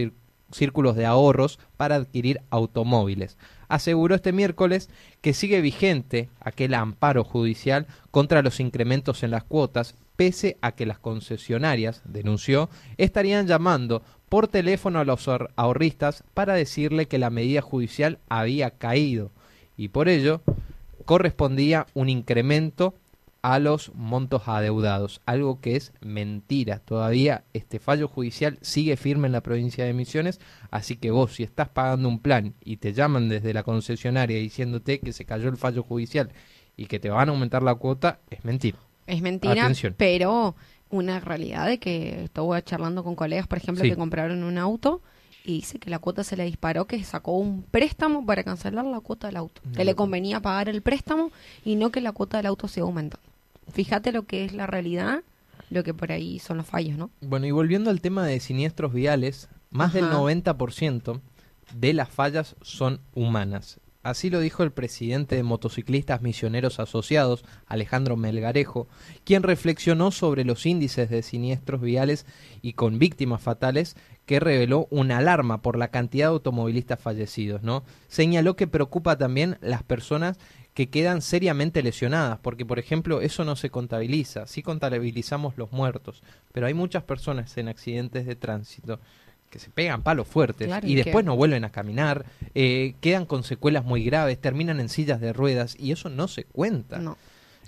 círculos 0.52 0.95
de 0.95 1.06
ahorros 1.06 1.60
para 1.78 1.95
adquirir 1.95 2.41
automóviles. 2.49 3.38
Aseguró 3.67 4.15
este 4.15 4.34
miércoles 4.34 4.89
que 5.21 5.34
sigue 5.34 5.62
vigente 5.62 6.30
aquel 6.39 6.73
amparo 6.73 7.23
judicial 7.23 7.88
contra 8.12 8.41
los 8.41 8.60
incrementos 8.60 9.21
en 9.23 9.32
las 9.32 9.43
cuotas, 9.43 9.95
pese 10.15 10.58
a 10.62 10.73
que 10.73 10.86
las 10.86 10.99
concesionarias, 10.99 12.02
denunció, 12.04 12.69
estarían 12.97 13.47
llamando 13.47 14.04
por 14.30 14.48
teléfono 14.48 15.00
a 15.00 15.06
los 15.06 15.28
ahor- 15.28 15.50
ahorristas 15.56 16.24
para 16.34 16.54
decirle 16.54 17.08
que 17.08 17.18
la 17.20 17.30
medida 17.30 17.62
judicial 17.62 18.20
había 18.30 18.72
caído 18.72 19.32
y 19.76 19.89
por 19.89 20.08
ello 20.10 20.42
correspondía 21.06 21.88
un 21.94 22.10
incremento 22.10 22.94
a 23.42 23.58
los 23.58 23.94
montos 23.96 24.44
adeudados, 24.48 25.22
algo 25.26 25.62
que 25.62 25.78
es 25.78 25.94
mentira. 26.02 26.80
Todavía 26.80 27.46
este 27.54 27.80
fallo 27.80 28.10
judicial 28.10 28.58
sigue 28.62 28.98
firme 28.98 29.28
en 29.28 29.32
la 29.32 29.42
provincia 29.42 29.86
de 29.86 29.94
Misiones, 29.94 30.42
así 30.72 30.98
que 30.98 31.10
vos 31.10 31.36
si 31.36 31.44
estás 31.44 31.70
pagando 31.70 32.10
un 32.10 32.20
plan 32.20 32.54
y 32.63 32.78
te 32.78 32.92
llaman 32.92 33.30
desde 33.30 33.54
la 33.54 33.63
concesionaria 33.63 34.38
diciéndote 34.38 35.00
que 35.00 35.13
se 35.13 35.24
cayó 35.24 35.48
el 35.48 35.56
fallo 35.56 35.84
judicial 35.84 36.32
y 36.76 36.88
que 36.88 37.00
te 37.00 37.10
van 37.10 37.30
a 37.30 37.32
aumentar 37.32 37.63
la 37.63 37.76
cuota, 37.76 38.20
es 38.30 38.44
mentira. 38.44 38.78
Es 39.08 39.22
mentira, 39.22 39.63
Atención. 39.63 39.96
pero 39.98 40.56
una 40.89 41.19
realidad 41.19 41.67
de 41.67 41.78
que 41.80 42.23
estuve 42.25 42.62
charlando 42.63 43.04
con 43.04 43.15
colegas, 43.15 43.47
por 43.47 43.58
ejemplo, 43.58 43.84
Sí. 43.84 43.89
que 43.91 43.95
compraron 43.97 44.43
un 44.43 44.58
auto 44.58 45.02
y 45.45 45.54
dice 45.54 45.80
que 45.80 45.89
la 45.89 45.99
cuota 45.99 46.23
se 46.23 46.36
le 46.36 46.45
disparó, 46.45 46.86
que 46.86 47.04
sacó 47.04 47.38
un 47.38 47.63
préstamo 47.63 48.25
para 48.25 48.43
cancelar 48.43 48.86
la 48.86 48.99
cuota 48.99 49.28
del 49.28 49.38
auto. 49.38 49.62
Que 49.75 49.86
le 49.86 49.95
convenía 49.95 50.39
pagar 50.41 50.67
el 50.69 50.82
préstamo 50.82 51.32
y 51.63 51.75
no 51.75 51.91
que 51.91 52.02
la 52.02 52.12
cuota 52.12 52.38
del 52.38 52.47
auto 52.47 52.67
se 52.67 52.82
aumenta. 52.82 53.19
Fíjate 53.71 54.12
lo 54.12 54.23
que 54.23 54.45
es 54.45 54.54
la 54.54 54.67
realidad, 54.67 55.21
lo 55.69 55.84
que 55.84 55.93
por 55.93 56.12
ahí 56.12 56.39
son 56.39 56.58
los 56.58 56.65
fallos, 56.65 56.97
¿no? 56.97 57.12
Bueno, 57.21 57.45
y 57.45 57.52
volviendo 57.52 57.89
al 57.91 58.02
tema 58.02 58.25
de 58.25 58.39
siniestros 58.39 58.91
viales, 58.93 59.47
más 59.69 59.93
del 59.93 60.06
Ajá. 60.06 60.15
90% 60.17 61.21
de 61.75 61.93
las 61.93 62.10
fallas 62.10 62.56
son 62.62 62.99
humanas. 63.13 63.80
Así 64.01 64.29
lo 64.29 64.39
dijo 64.39 64.63
el 64.63 64.71
presidente 64.71 65.35
de 65.35 65.43
Motociclistas 65.43 66.21
Misioneros 66.21 66.79
Asociados, 66.79 67.43
Alejandro 67.67 68.15
Melgarejo, 68.15 68.88
quien 69.25 69.43
reflexionó 69.43 70.12
sobre 70.12 70.45
los 70.45 70.65
índices 70.65 71.09
de 71.09 71.21
siniestros 71.21 71.81
viales 71.81 72.25
y 72.62 72.73
con 72.73 72.97
víctimas 72.97 73.41
fatales 73.41 73.97
que 74.25 74.39
reveló 74.39 74.88
una 74.89 75.17
alarma 75.17 75.62
por 75.62 75.77
la 75.77 75.89
cantidad 75.89 76.27
de 76.27 76.33
automovilistas 76.33 77.01
fallecidos, 77.01 77.62
¿no? 77.62 77.83
Señaló 78.07 78.55
que 78.55 78.67
preocupa 78.67 79.17
también 79.17 79.57
las 79.59 79.83
personas 79.83 80.38
que 80.73 80.89
quedan 80.89 81.21
seriamente 81.21 81.83
lesionadas, 81.83 82.39
porque 82.39 82.65
por 82.65 82.79
ejemplo 82.79 83.19
eso 83.19 83.43
no 83.43 83.57
se 83.57 83.69
contabiliza, 83.69 84.47
sí 84.47 84.63
contabilizamos 84.63 85.57
los 85.57 85.73
muertos, 85.73 86.23
pero 86.53 86.67
hay 86.67 86.73
muchas 86.73 87.03
personas 87.03 87.57
en 87.57 87.67
accidentes 87.67 88.25
de 88.25 88.38
tránsito 88.38 89.01
que 89.49 89.59
se 89.59 89.69
pegan 89.69 90.03
palos 90.03 90.27
fuertes 90.27 90.67
Claro, 90.67 90.88
y 90.88 90.95
después 90.95 91.25
no 91.25 91.35
vuelven 91.35 91.63
a 91.63 91.71
caminar, 91.71 92.25
eh, 92.55 92.95
quedan 93.01 93.25
con 93.25 93.43
secuelas 93.43 93.83
muy 93.83 94.03
graves, 94.03 94.39
terminan 94.39 94.79
en 94.79 94.89
sillas 94.89 95.19
de 95.19 95.33
ruedas 95.33 95.75
y 95.79 95.91
eso 95.91 96.09
no 96.09 96.27
se 96.27 96.43
cuenta. 96.43 96.99
No. 96.99 97.17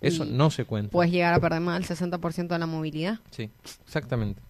Eso 0.01 0.25
Y 0.25 0.31
no 0.31 0.49
se 0.49 0.65
cuenta. 0.65 0.91
Puedes 0.91 1.11
llegar 1.11 1.33
a 1.33 1.39
perder 1.39 1.61
más 1.61 1.87
del 1.87 1.97
60% 1.97 2.47
de 2.47 2.59
la 2.59 2.65
movilidad. 2.65 3.19
Sí, 3.29 3.51
exactamente. 3.85 4.41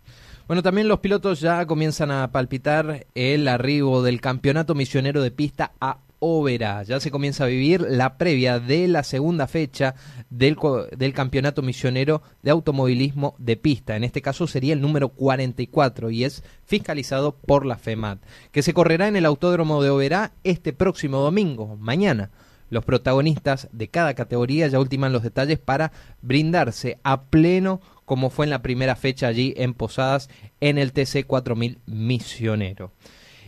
Bueno, 0.48 0.64
también 0.64 0.88
los 0.88 1.00
pilotos 1.00 1.40
ya 1.40 1.66
comienzan 1.66 2.12
a 2.12 2.32
palpitar 2.32 3.06
el 3.16 3.48
arribo 3.48 4.02
del 4.02 4.22
campeonato 4.22 4.76
misionero 4.76 5.22
de 5.22 5.32
pista 5.32 5.74
a 5.80 5.98
Oberá. 6.24 6.84
Ya 6.84 7.00
se 7.00 7.10
comienza 7.10 7.46
a 7.46 7.48
vivir 7.48 7.82
la 7.82 8.18
previa 8.20 8.60
de 8.60 8.88
la 8.88 9.02
segunda 9.02 9.48
fecha 9.48 9.96
del, 10.30 10.56
del 10.96 11.14
campeonato 11.14 11.64
misionero 11.64 12.22
de 12.44 12.52
automovilismo 12.52 13.34
de 13.40 13.58
pista. 13.58 13.96
En 13.96 14.04
este 14.04 14.22
caso 14.22 14.46
sería 14.46 14.74
el 14.74 14.82
número 14.82 15.10
44 15.10 16.12
y 16.12 16.24
es 16.24 16.44
fiscalizado 16.64 17.36
por 17.36 17.66
la 17.66 17.78
FEMAT, 17.78 18.20
que 18.52 18.62
se 18.62 18.74
correrá 18.74 19.08
en 19.08 19.16
el 19.16 19.26
Autódromo 19.26 19.82
de 19.82 19.90
Oberá 19.90 20.34
este 20.44 20.74
próximo 20.74 21.18
domingo, 21.18 21.76
mañana. 21.78 22.30
Los 22.70 22.86
protagonistas 22.86 23.68
de 23.72 23.90
cada 23.90 24.14
categoría 24.14 24.68
ya 24.68 24.80
ultiman 24.80 25.12
los 25.12 25.24
detalles 25.24 25.58
para 25.58 25.92
brindarse 26.22 27.00
a 27.04 27.24
pleno 27.24 27.82
como 28.06 28.30
fue 28.30 28.46
en 28.46 28.52
la 28.52 28.62
primera 28.62 28.96
fecha 28.96 29.28
allí 29.28 29.54
en 29.58 29.74
Posadas 29.74 30.30
en 30.60 30.78
el 30.78 30.94
TC 30.94 31.26
4000 31.26 31.80
Misionero. 31.86 32.92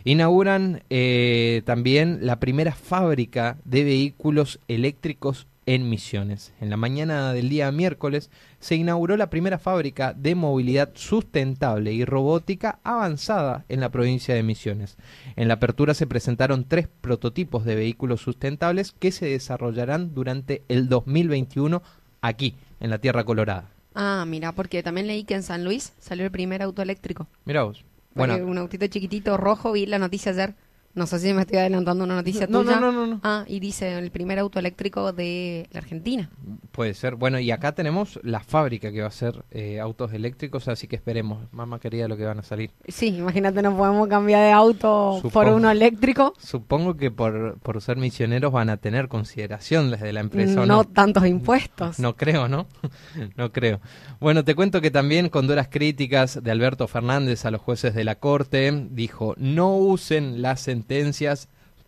Inauguran 0.06 0.82
eh, 0.90 1.62
también 1.64 2.18
la 2.20 2.38
primera 2.38 2.72
fábrica 2.72 3.56
de 3.64 3.84
vehículos 3.84 4.60
eléctricos 4.68 5.46
en 5.64 5.88
Misiones. 5.88 6.52
En 6.60 6.68
la 6.68 6.76
mañana 6.76 7.32
del 7.32 7.48
día 7.48 7.72
miércoles 7.72 8.30
se 8.60 8.74
inauguró 8.74 9.16
la 9.16 9.30
primera 9.30 9.58
fábrica 9.58 10.12
de 10.12 10.34
movilidad 10.34 10.90
sustentable 10.92 11.94
y 11.94 12.04
robótica 12.04 12.80
avanzada 12.84 13.64
en 13.70 13.80
la 13.80 13.88
provincia 13.88 14.34
de 14.34 14.42
Misiones. 14.42 14.98
En 15.36 15.48
la 15.48 15.54
apertura 15.54 15.94
se 15.94 16.06
presentaron 16.06 16.64
tres 16.64 16.86
prototipos 17.00 17.64
de 17.64 17.74
vehículos 17.74 18.20
sustentables 18.20 18.92
que 18.92 19.10
se 19.10 19.24
desarrollarán 19.24 20.14
durante 20.14 20.62
el 20.68 20.90
2021 20.90 21.82
aquí, 22.20 22.56
en 22.80 22.90
la 22.90 22.98
Tierra 22.98 23.24
Colorada. 23.24 23.70
Ah, 23.94 24.24
mira, 24.26 24.52
porque 24.52 24.82
también 24.82 25.06
leí 25.06 25.24
que 25.24 25.34
en 25.34 25.42
San 25.42 25.64
Luis 25.64 25.94
salió 25.98 26.26
el 26.26 26.30
primer 26.30 26.60
auto 26.60 26.82
eléctrico. 26.82 27.26
Mira 27.46 27.62
vos. 27.62 27.84
Bueno, 28.14 28.36
un 28.36 28.58
autito 28.58 28.86
chiquitito 28.86 29.36
rojo, 29.36 29.72
vi 29.72 29.86
la 29.86 29.98
noticia 29.98 30.32
ayer. 30.32 30.54
No 30.94 31.06
sé 31.06 31.18
si 31.18 31.34
me 31.34 31.42
estoy 31.42 31.58
adelantando 31.58 32.04
una 32.04 32.14
noticia 32.14 32.46
No, 32.50 32.62
tuya. 32.62 32.76
no, 32.78 32.92
no, 32.92 32.92
no, 32.92 33.06
no. 33.06 33.20
Ah, 33.24 33.44
y 33.48 33.58
dice 33.58 33.98
el 33.98 34.10
primer 34.12 34.38
auto 34.38 34.58
eléctrico 34.60 35.12
de 35.12 35.68
la 35.72 35.80
Argentina. 35.80 36.30
Puede 36.70 36.94
ser. 36.94 37.16
Bueno, 37.16 37.38
y 37.40 37.50
acá 37.50 37.72
tenemos 37.72 38.20
la 38.22 38.40
fábrica 38.40 38.92
que 38.92 39.00
va 39.00 39.08
a 39.08 39.12
ser 39.12 39.44
eh, 39.50 39.80
autos 39.80 40.12
eléctricos, 40.12 40.68
así 40.68 40.86
que 40.86 40.96
esperemos. 40.96 41.48
Mamá 41.52 41.80
querida 41.80 42.06
lo 42.06 42.16
que 42.16 42.24
van 42.24 42.38
a 42.38 42.42
salir. 42.42 42.70
Sí, 42.86 43.08
imagínate, 43.08 43.60
no 43.62 43.76
podemos 43.76 44.06
cambiar 44.08 44.42
de 44.42 44.52
auto 44.52 45.20
por 45.32 45.48
uno 45.48 45.70
eléctrico. 45.70 46.34
Supongo 46.38 46.96
que 46.96 47.10
por, 47.10 47.58
por 47.58 47.80
ser 47.80 47.96
misioneros 47.96 48.52
van 48.52 48.70
a 48.70 48.76
tener 48.76 49.08
consideración 49.08 49.90
desde 49.90 50.12
la 50.12 50.20
empresa. 50.20 50.62
¿o 50.62 50.66
No, 50.66 50.76
no? 50.76 50.84
tantos 50.84 51.26
impuestos. 51.26 51.98
No 51.98 52.16
creo, 52.16 52.48
¿no? 52.48 52.66
no 53.36 53.50
creo. 53.52 53.80
Bueno, 54.20 54.44
te 54.44 54.54
cuento 54.54 54.80
que 54.80 54.90
también 54.92 55.28
con 55.28 55.46
duras 55.48 55.68
críticas 55.68 56.40
de 56.42 56.50
Alberto 56.52 56.86
Fernández 56.86 57.44
a 57.44 57.50
los 57.50 57.60
jueces 57.60 57.94
de 57.94 58.04
la 58.04 58.14
Corte, 58.16 58.86
dijo, 58.90 59.34
no 59.38 59.76
usen 59.76 60.40
las 60.40 60.60
sentencias 60.60 60.83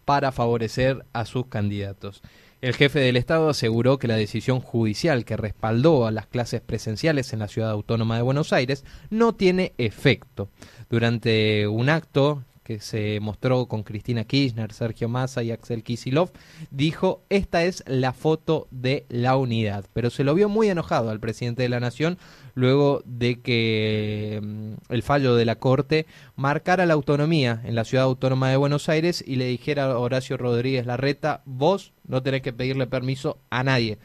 para 0.04 0.32
favorecer 0.32 1.04
a 1.12 1.24
sus 1.24 1.46
candidatos. 1.46 2.22
El 2.62 2.74
jefe 2.74 3.00
del 3.00 3.16
Estado 3.16 3.50
aseguró 3.50 3.98
que 3.98 4.09
la 4.09 4.16
decisión 4.16 4.61
judicial 4.61 5.24
que 5.24 5.37
respaldó 5.37 6.06
a 6.06 6.11
las 6.11 6.26
clases 6.26 6.62
presenciales 6.62 7.32
en 7.32 7.40
la 7.40 7.48
ciudad 7.48 7.70
autónoma 7.70 8.16
de 8.16 8.22
Buenos 8.22 8.52
Aires 8.52 8.85
no 9.11 9.35
tiene 9.35 9.74
efecto. 9.76 10.48
Durante 10.88 11.68
un 11.68 11.90
acto 11.90 12.42
que 12.66 12.81
se 12.81 13.20
mostró 13.20 13.66
con 13.66 13.85
Cristina 13.85 14.24
Kirchner, 14.24 14.72
Sergio 14.72 15.09
Massa 15.09 15.44
y 15.44 15.52
Axel 15.52 15.85
Kicillof, 15.85 16.33
dijo, 16.72 17.22
esta 17.29 17.62
es 17.62 17.85
la 17.87 18.12
foto 18.12 18.66
de 18.72 19.07
la 19.09 19.37
unidad. 19.37 19.85
Pero 19.92 20.11
se 20.11 20.24
lo 20.24 20.35
vio 20.35 20.48
muy 20.48 20.68
enojado 20.68 21.11
al 21.11 21.20
presidente 21.20 21.62
de 21.62 21.68
la 21.68 21.79
Nación 21.79 22.18
luego 22.57 23.02
de 23.05 23.40
que 23.40 24.40
mm, 24.42 24.92
el 24.92 25.05
fallo 25.05 25.37
de 25.37 25.44
la 25.44 25.61
Corte 25.61 26.07
marcara 26.35 26.87
la 26.87 26.94
autonomía 26.94 27.62
en 27.64 27.76
la 27.76 27.85
ciudad 27.85 28.07
autónoma 28.07 28.50
de 28.50 28.57
Buenos 28.57 28.88
Aires 28.88 29.22
y 29.24 29.37
le 29.37 29.46
dijera 29.46 29.85
a 29.85 29.98
Horacio 30.00 30.37
Rodríguez 30.37 30.87
Larreta, 30.87 31.42
vos 31.44 31.92
no 32.09 32.24
tenés 32.24 32.42
que 32.42 32.52
pedirle 32.52 32.88
permiso 32.88 33.38
a 33.48 33.62
nadie 33.62 33.98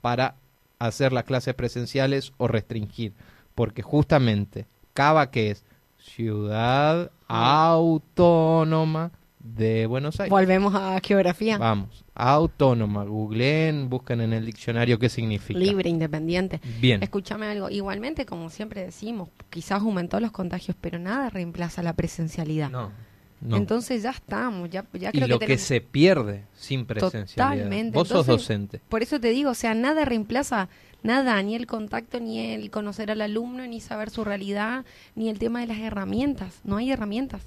para 0.00 0.36
hacer 0.78 1.12
las 1.12 1.24
clases 1.24 1.54
presenciales 1.54 2.32
o 2.36 2.46
restringir, 2.46 3.12
porque 3.56 3.82
justamente 3.82 4.66
Cava 4.92 5.32
que 5.32 5.50
es 5.50 5.64
Ciudad 6.04 7.10
Autónoma 7.26 9.10
de 9.38 9.86
Buenos 9.86 10.20
Aires. 10.20 10.30
Volvemos 10.30 10.74
a 10.74 11.00
geografía. 11.02 11.56
Vamos, 11.58 12.04
autónoma. 12.14 13.04
Googleen, 13.04 13.88
buscan 13.88 14.20
en 14.20 14.34
el 14.34 14.44
diccionario 14.44 14.98
qué 14.98 15.08
significa. 15.08 15.58
Libre, 15.58 15.88
independiente. 15.88 16.60
Bien. 16.80 17.02
Escúchame 17.02 17.46
algo. 17.46 17.70
Igualmente, 17.70 18.26
como 18.26 18.50
siempre 18.50 18.84
decimos, 18.84 19.30
quizás 19.48 19.80
aumentó 19.80 20.20
los 20.20 20.30
contagios, 20.30 20.76
pero 20.80 20.98
nada 20.98 21.30
reemplaza 21.30 21.82
la 21.82 21.94
presencialidad. 21.94 22.70
No, 22.70 22.92
no. 23.40 23.56
Entonces 23.56 24.02
ya 24.02 24.10
estamos, 24.10 24.70
ya, 24.70 24.84
ya 24.92 25.08
y 25.08 25.12
creo 25.12 25.26
lo 25.26 25.38
que 25.38 25.58
se 25.58 25.80
pierde 25.80 26.44
sin 26.54 26.84
presencialidad. 26.84 27.50
Totalmente. 27.50 27.94
Vos 27.96 28.08
sos 28.08 28.20
Entonces, 28.20 28.46
docente. 28.46 28.80
Por 28.88 29.02
eso 29.02 29.18
te 29.18 29.30
digo, 29.30 29.50
o 29.50 29.54
sea, 29.54 29.74
nada 29.74 30.04
reemplaza 30.04 30.68
nada, 31.04 31.40
ni 31.42 31.54
el 31.54 31.68
contacto, 31.68 32.18
ni 32.18 32.40
el 32.40 32.70
conocer 32.72 33.12
al 33.12 33.20
alumno, 33.20 33.64
ni 33.68 33.80
saber 33.80 34.10
su 34.10 34.24
realidad, 34.24 34.84
ni 35.14 35.28
el 35.28 35.38
tema 35.38 35.60
de 35.60 35.68
las 35.68 35.78
herramientas. 35.78 36.60
No 36.64 36.78
hay 36.78 36.90
herramientas. 36.90 37.42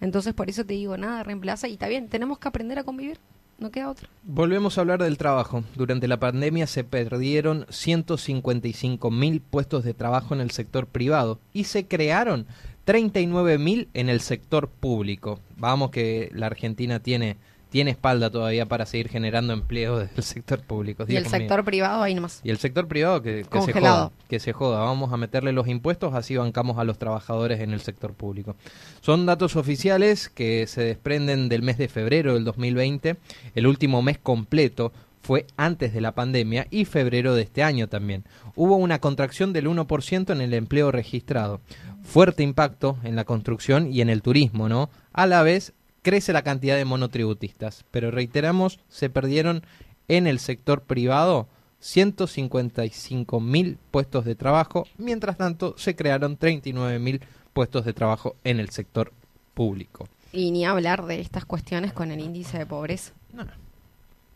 Entonces, 0.00 0.32
por 0.32 0.48
eso 0.48 0.64
te 0.64 0.74
digo, 0.74 0.96
nada 0.96 1.22
reemplaza. 1.22 1.68
Y 1.68 1.74
está 1.74 1.88
bien, 1.88 2.08
tenemos 2.08 2.38
que 2.38 2.48
aprender 2.48 2.78
a 2.78 2.84
convivir. 2.84 3.18
No 3.58 3.70
queda 3.70 3.90
otra. 3.90 4.08
Volvemos 4.24 4.76
a 4.76 4.80
hablar 4.80 5.02
del 5.02 5.16
trabajo. 5.16 5.62
Durante 5.76 6.08
la 6.08 6.18
pandemia 6.18 6.66
se 6.66 6.82
perdieron 6.82 7.66
155 7.68 9.10
mil 9.10 9.40
puestos 9.40 9.84
de 9.84 9.94
trabajo 9.94 10.34
en 10.34 10.40
el 10.40 10.50
sector 10.50 10.86
privado 10.86 11.38
y 11.52 11.64
se 11.64 11.86
crearon 11.86 12.46
39 12.84 13.58
mil 13.58 13.88
en 13.94 14.08
el 14.08 14.20
sector 14.20 14.68
público. 14.68 15.38
Vamos 15.56 15.90
que 15.90 16.30
la 16.34 16.46
Argentina 16.46 16.98
tiene, 16.98 17.36
tiene 17.74 17.90
espalda 17.90 18.30
todavía 18.30 18.66
para 18.66 18.86
seguir 18.86 19.08
generando 19.08 19.52
empleo 19.52 19.98
del 19.98 20.22
sector 20.22 20.60
público. 20.60 21.06
Y 21.08 21.16
el 21.16 21.26
sector 21.26 21.64
privado 21.64 22.04
ahí 22.04 22.14
nomás. 22.14 22.40
Y 22.44 22.50
el 22.50 22.58
sector 22.58 22.86
privado 22.86 23.20
que, 23.20 23.44
que 23.50 23.62
se 23.62 23.72
joda, 23.72 24.12
que 24.28 24.38
se 24.38 24.52
joda. 24.52 24.78
Vamos 24.78 25.12
a 25.12 25.16
meterle 25.16 25.50
los 25.50 25.66
impuestos, 25.66 26.14
así 26.14 26.36
bancamos 26.36 26.78
a 26.78 26.84
los 26.84 27.00
trabajadores 27.00 27.58
en 27.58 27.72
el 27.72 27.80
sector 27.80 28.14
público. 28.14 28.54
Son 29.00 29.26
datos 29.26 29.56
oficiales 29.56 30.28
que 30.28 30.68
se 30.68 30.84
desprenden 30.84 31.48
del 31.48 31.62
mes 31.62 31.76
de 31.76 31.88
febrero 31.88 32.34
del 32.34 32.44
2020. 32.44 33.16
El 33.56 33.66
último 33.66 34.02
mes 34.02 34.18
completo 34.18 34.92
fue 35.22 35.44
antes 35.56 35.92
de 35.92 36.00
la 36.00 36.12
pandemia 36.12 36.68
y 36.70 36.84
febrero 36.84 37.34
de 37.34 37.42
este 37.42 37.64
año 37.64 37.88
también. 37.88 38.22
Hubo 38.54 38.76
una 38.76 39.00
contracción 39.00 39.52
del 39.52 39.66
1% 39.66 40.30
en 40.30 40.40
el 40.40 40.54
empleo 40.54 40.92
registrado. 40.92 41.60
Fuerte 42.04 42.44
impacto 42.44 42.98
en 43.02 43.16
la 43.16 43.24
construcción 43.24 43.92
y 43.92 44.00
en 44.00 44.10
el 44.10 44.22
turismo, 44.22 44.68
¿no? 44.68 44.90
A 45.12 45.26
la 45.26 45.42
vez 45.42 45.72
crece 46.04 46.32
la 46.34 46.42
cantidad 46.42 46.76
de 46.76 46.84
monotributistas, 46.84 47.84
pero 47.90 48.10
reiteramos, 48.10 48.78
se 48.88 49.08
perdieron 49.10 49.64
en 50.06 50.26
el 50.26 50.38
sector 50.38 50.82
privado 50.82 51.48
155 51.80 53.40
mil 53.40 53.78
puestos 53.90 54.24
de 54.24 54.34
trabajo, 54.34 54.86
mientras 54.98 55.36
tanto 55.36 55.74
se 55.78 55.96
crearon 55.96 56.36
39 56.36 56.98
mil 56.98 57.20
puestos 57.52 57.84
de 57.84 57.94
trabajo 57.94 58.36
en 58.44 58.60
el 58.60 58.68
sector 58.68 59.12
público. 59.54 60.06
Y 60.32 60.50
ni 60.50 60.66
hablar 60.66 61.06
de 61.06 61.20
estas 61.20 61.46
cuestiones 61.46 61.92
con 61.92 62.10
el 62.10 62.20
índice 62.20 62.58
de 62.58 62.66
pobreza. 62.66 63.12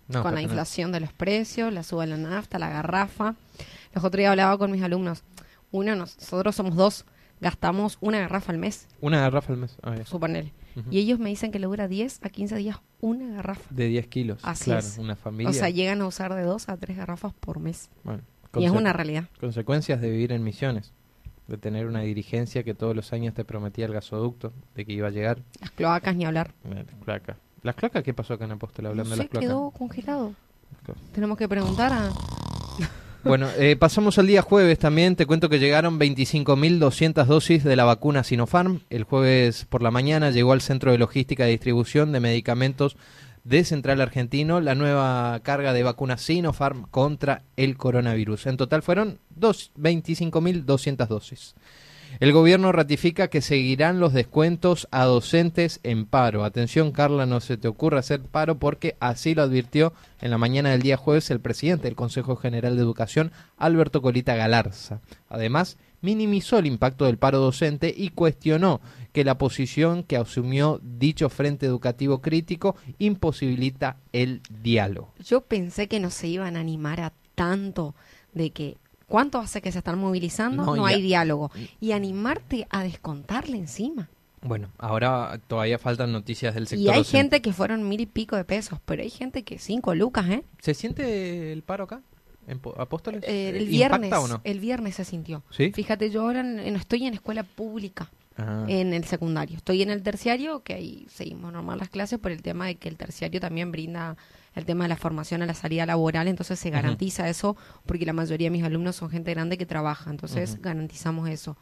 No, 0.09 0.22
con 0.22 0.35
la 0.35 0.40
inflación 0.40 0.90
de 0.90 1.00
los 1.00 1.12
precios, 1.12 1.70
la 1.70 1.83
suba 1.83 2.07
de 2.07 2.12
la 2.12 2.16
nafta, 2.16 2.59
la 2.59 2.70
garrafa. 2.70 3.35
Los 3.92 4.04
otros 4.04 4.18
días 4.18 4.31
hablaba 4.31 4.57
con 4.57 4.70
mis 4.70 4.83
alumnos. 4.83 5.22
Uno, 5.70 5.94
nosotros 5.96 6.57
somos 6.57 6.76
dos, 6.76 7.04
gastamos 7.42 7.98
una 8.00 8.20
garrafa 8.20 8.52
al 8.52 8.59
mes, 8.59 8.87
Una 9.02 9.20
garrafa 9.20 9.52
al 9.52 9.59
mes. 9.59 9.76
Ya. 9.85 10.07
suponele. 10.07 10.52
Y 10.90 10.98
ellos 10.98 11.18
me 11.18 11.28
dicen 11.28 11.50
que 11.50 11.59
le 11.59 11.66
dura 11.66 11.88
10 11.88 12.20
a 12.22 12.28
15 12.28 12.57
días 12.57 12.81
una 13.00 13.28
garrafa. 13.35 13.62
De 13.74 13.87
10 13.88 14.07
kilos. 14.09 14.40
Así 14.44 14.64
claro, 14.66 14.81
es. 14.81 14.98
una 14.98 15.16
familia. 15.16 15.50
O 15.50 15.52
sea, 15.52 15.70
llegan 15.70 16.00
a 16.02 16.07
usar 16.07 16.35
de 16.35 16.42
2 16.42 16.68
a 16.68 16.76
3 16.76 16.96
garrafas 16.96 17.33
por 17.35 17.59
mes. 17.61 17.90
Bueno, 18.04 18.22
Y 18.57 18.64
es 18.64 18.70
una 18.70 18.92
realidad. 18.92 19.24
Consecuencias 19.40 20.00
de 20.00 20.11
vivir 20.11 20.33
en 20.33 20.42
misiones. 20.44 20.92
De 21.48 21.57
tener 21.59 21.87
una 21.87 22.00
dirigencia 22.00 22.62
que 22.62 22.74
todos 22.74 22.94
los 22.94 23.12
años 23.12 23.35
te 23.35 23.44
prometía 23.44 23.87
el 23.87 23.92
gasoducto, 23.92 24.52
de 24.74 24.85
que 24.85 24.92
iba 24.92 25.09
a 25.09 25.11
llegar. 25.11 25.42
Las 25.61 25.70
cloacas 25.70 26.14
ni 26.14 26.26
hablar. 26.26 26.54
eh, 26.64 26.85
Las 26.87 27.02
cloacas. 27.04 27.37
¿Las 27.62 27.74
cloacas 27.74 28.02
qué 28.04 28.14
pasó 28.14 28.35
acá 28.35 28.44
en 28.44 28.52
Apóstol 28.52 28.87
hablando 28.87 29.11
no 29.11 29.16
de 29.16 29.22
las 29.22 29.28
cloacas? 29.28 29.48
quedó 29.48 29.70
congelado. 29.70 30.35
Tenemos 31.12 31.37
que 31.38 31.48
preguntar 31.48 31.92
a... 31.92 32.11
Bueno, 33.24 33.48
eh, 33.59 33.76
pasamos 33.76 34.18
al 34.18 34.26
día 34.26 34.42
jueves 34.42 34.78
también. 34.78 35.16
Te 35.16 35.26
cuento 35.26 35.48
que 35.48 35.59
llegaron 35.59 35.98
25.200 35.98 37.26
dosis 37.26 37.64
de 37.64 37.76
la 37.76 37.85
vacuna 37.85 38.24
Sinopharm. 38.24 38.81
El 38.90 39.04
jueves 39.04 39.66
por 39.68 39.83
la 39.83 39.90
mañana 39.90 40.31
llegó 40.31 40.52
al 40.52 40.61
Centro 40.61 40.92
de 40.92 40.98
Logística 40.98 41.46
y 41.46 41.52
Distribución 41.52 42.12
de 42.12 42.20
Medicamentos 42.20 42.96
de 43.44 43.64
Central 43.64 44.00
Argentino 44.00 44.61
la 44.61 44.74
nueva 44.74 45.40
carga 45.42 45.72
de 45.72 45.83
vacuna 45.83 46.16
Sinopharm 46.18 46.87
contra 46.90 47.42
el 47.57 47.76
coronavirus. 47.76 48.46
En 48.46 48.57
total 48.57 48.83
fueron 48.83 49.18
dos- 49.31 49.72
25.200 49.76 51.09
dosis. 51.09 51.54
El 52.21 52.33
gobierno 52.33 52.73
ratifica 52.73 53.29
que 53.29 53.40
seguirán 53.40 54.01
los 54.01 54.12
descuentos 54.12 54.88
a 54.90 55.05
docentes 55.05 55.79
en 55.83 56.05
paro. 56.05 56.44
Atención, 56.44 56.90
Carla, 56.90 57.27
no 57.27 57.40
se 57.40 57.57
te 57.57 57.68
ocurra 57.68 58.01
hacer 58.01 58.23
paro 58.23 58.59
porque 58.59 58.97
así 58.99 59.35
lo 59.35 59.42
advirtió 59.42 59.92
en 60.21 60.31
la 60.31 60.38
mañana 60.38 60.71
del 60.71 60.83
día 60.83 60.97
jueves 60.97 61.31
el 61.31 61.40
presidente 61.40 61.85
del 61.85 61.94
Consejo 61.94 62.37
General 62.37 62.75
de 62.75 62.83
Educación, 62.83 63.31
Alberto 63.57 64.03
Colita 64.03 64.35
Galarza. 64.35 65.01
Además, 65.29 65.77
minimizó 66.01 66.59
el 66.59 66.66
impacto 66.66 67.05
del 67.05 67.18
paro 67.18 67.38
docente 67.38 67.94
y 67.97 68.11
cuestionó 68.11 68.81
que 69.12 69.25
la 69.25 69.38
posición 69.38 70.03
que 70.03 70.16
asumió 70.16 70.81
dicho 70.83 71.29
Frente 71.29 71.66
Educativo 71.66 72.21
Crítico 72.21 72.77
imposibilita 72.99 73.97
el 74.12 74.42
diálogo. 74.62 75.12
Yo 75.25 75.40
pensé 75.42 75.88
que 75.88 76.01
no 76.01 76.11
se 76.11 76.29
iban 76.29 76.57
a 76.57 76.61
animar 76.61 77.01
a 77.01 77.12
tanto 77.35 77.94
de 78.33 78.51
que... 78.51 78.77
¿Cuánto 79.09 79.38
hace 79.38 79.61
que 79.62 79.73
se 79.73 79.79
están 79.79 79.99
movilizando? 79.99 80.64
No, 80.64 80.77
No, 80.77 80.87
hay 80.87 81.01
diálogo. 81.03 81.51
Y 81.81 81.92
animarte 81.92 82.66
a 82.71 82.83
descontarle 82.83 83.57
encima. 83.57 84.09
Bueno, 84.42 84.68
ahora 84.79 85.40
todavía 85.49 85.79
faltan 85.79 86.12
noticias 86.12 86.55
del 86.55 86.68
sector 86.68 86.85
Y 86.87 86.90
hay 86.90 86.99
docente. 86.99 87.18
gente 87.18 87.42
que 87.42 87.53
fueron 87.53 87.88
mil 87.88 88.01
y 88.01 88.07
pico 88.07 88.37
de 88.37 88.44
pesos, 88.44 88.79
pero 88.85 89.03
hay 89.03 89.11
gente 89.11 89.42
que 89.42 89.59
cinco 89.59 89.94
lucas, 89.97 90.29
¿eh? 90.29 90.44
¿Se 90.61 90.75
siente 90.75 91.53
el 91.53 91.62
paro 91.62 91.85
acá? 91.85 92.01
¿En 92.47 92.61
Apóstoles? 92.79 93.25
Eh, 93.27 93.49
el 93.51 93.62
¿Impacta 93.75 93.99
viernes, 93.99 94.12
o 94.21 94.29
no? 94.29 94.40
el 94.44 94.61
viernes 94.61 94.94
se 94.94 95.05
sintió. 95.05 95.42
¿Sí? 95.51 95.73
Fíjate, 95.73 96.11
yo 96.11 96.23
ahora 96.23 96.40
en- 96.40 96.77
estoy 96.77 97.05
en 97.07 97.14
escuela 97.14 97.42
pública, 97.42 98.11
En 98.68 98.92
el 98.94 99.05
secundario. 99.05 99.57
Estoy 99.57 99.83
en 99.83 99.90
el 99.90 100.03
terciario, 100.03 100.62
que 100.62 100.74
ahí 100.74 101.07
seguimos 101.11 101.53
normal 101.53 101.79
las 101.79 101.88
clases 101.88 102.18
por 102.18 102.31
el 102.31 102.42
tema 102.42 102.66
de 102.66 102.77
que 102.77 102.88
el 102.88 102.96
terciario 102.96 103.40
también 103.40 103.72
brinda 103.72 104.16
el 104.55 104.64
tema 104.64 104.85
de 104.85 104.88
la 104.88 104.96
formación 104.96 105.42
a 105.42 105.46
la 105.46 105.55
salida 105.55 105.87
laboral, 105.87 106.29
entonces 106.29 106.59
se 106.59 106.70
garantiza 106.70 107.29
eso, 107.29 107.57
porque 107.87 108.07
la 108.07 108.12
mayoría 108.12 108.46
de 108.46 108.51
mis 108.51 108.64
alumnos 108.64 108.96
son 108.96 109.11
gente 109.11 109.33
grande 109.33 109.59
que 109.59 109.66
trabaja, 109.66 110.11
entonces 110.11 110.61
garantizamos 110.61 111.29
eso. 111.29 111.57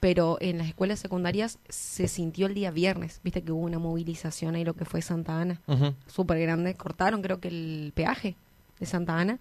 Pero 0.00 0.36
en 0.40 0.58
las 0.58 0.68
escuelas 0.68 0.98
secundarias 0.98 1.58
se 1.68 2.08
sintió 2.08 2.46
el 2.46 2.54
día 2.54 2.70
viernes, 2.70 3.20
viste 3.22 3.42
que 3.42 3.52
hubo 3.52 3.62
una 3.62 3.78
movilización 3.78 4.54
ahí 4.54 4.64
lo 4.64 4.74
que 4.74 4.84
fue 4.84 5.00
Santa 5.00 5.40
Ana, 5.40 5.60
súper 6.06 6.40
grande, 6.40 6.74
cortaron 6.74 7.22
creo 7.22 7.40
que 7.40 7.48
el 7.48 7.92
peaje 7.94 8.36
de 8.80 8.86
Santa 8.86 9.18
Ana, 9.18 9.38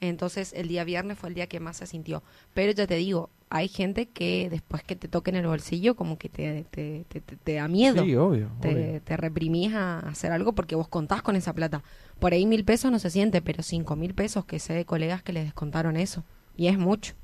entonces 0.00 0.52
el 0.54 0.68
día 0.68 0.84
viernes 0.84 1.18
fue 1.18 1.28
el 1.28 1.34
día 1.34 1.46
que 1.46 1.60
más 1.60 1.76
se 1.76 1.86
sintió. 1.86 2.22
Pero 2.54 2.72
ya 2.72 2.86
te 2.86 2.96
digo, 2.96 3.30
hay 3.54 3.68
gente 3.68 4.06
que 4.06 4.48
después 4.50 4.82
que 4.82 4.96
te 4.96 5.08
toquen 5.08 5.36
el 5.36 5.46
bolsillo 5.46 5.94
como 5.94 6.16
que 6.16 6.28
te, 6.30 6.64
te, 6.70 7.04
te, 7.08 7.20
te- 7.20 7.54
da 7.54 7.68
miedo. 7.68 8.02
Sí, 8.02 8.16
obvio. 8.16 8.24
obvio. 8.24 8.50
te, 8.62 9.00
te 9.00 9.16
reprimís 9.16 9.74
a 9.74 9.98
hacer 10.00 10.32
algo 10.32 10.54
porque 10.54 10.74
vos 10.74 10.88
contás 10.88 11.20
con 11.20 11.36
esa 11.36 11.52
plata. 11.52 11.82
Por 12.18 12.32
ahí 12.32 12.46
mil 12.46 12.64
pesos 12.64 12.90
no 12.90 12.98
se 12.98 13.10
siente, 13.10 13.42
pero 13.42 13.62
cinco 13.62 13.94
mil 13.94 14.14
pesos 14.14 14.46
que 14.46 14.58
sé 14.58 14.72
de 14.72 14.86
colegas 14.86 15.22
que 15.22 15.34
les 15.34 15.44
descontaron 15.44 15.96
eso. 15.98 16.24
Y 16.56 16.68
es 16.68 16.78
mucho. 16.78 17.14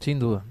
Sin 0.00 0.18
duda. 0.18 0.44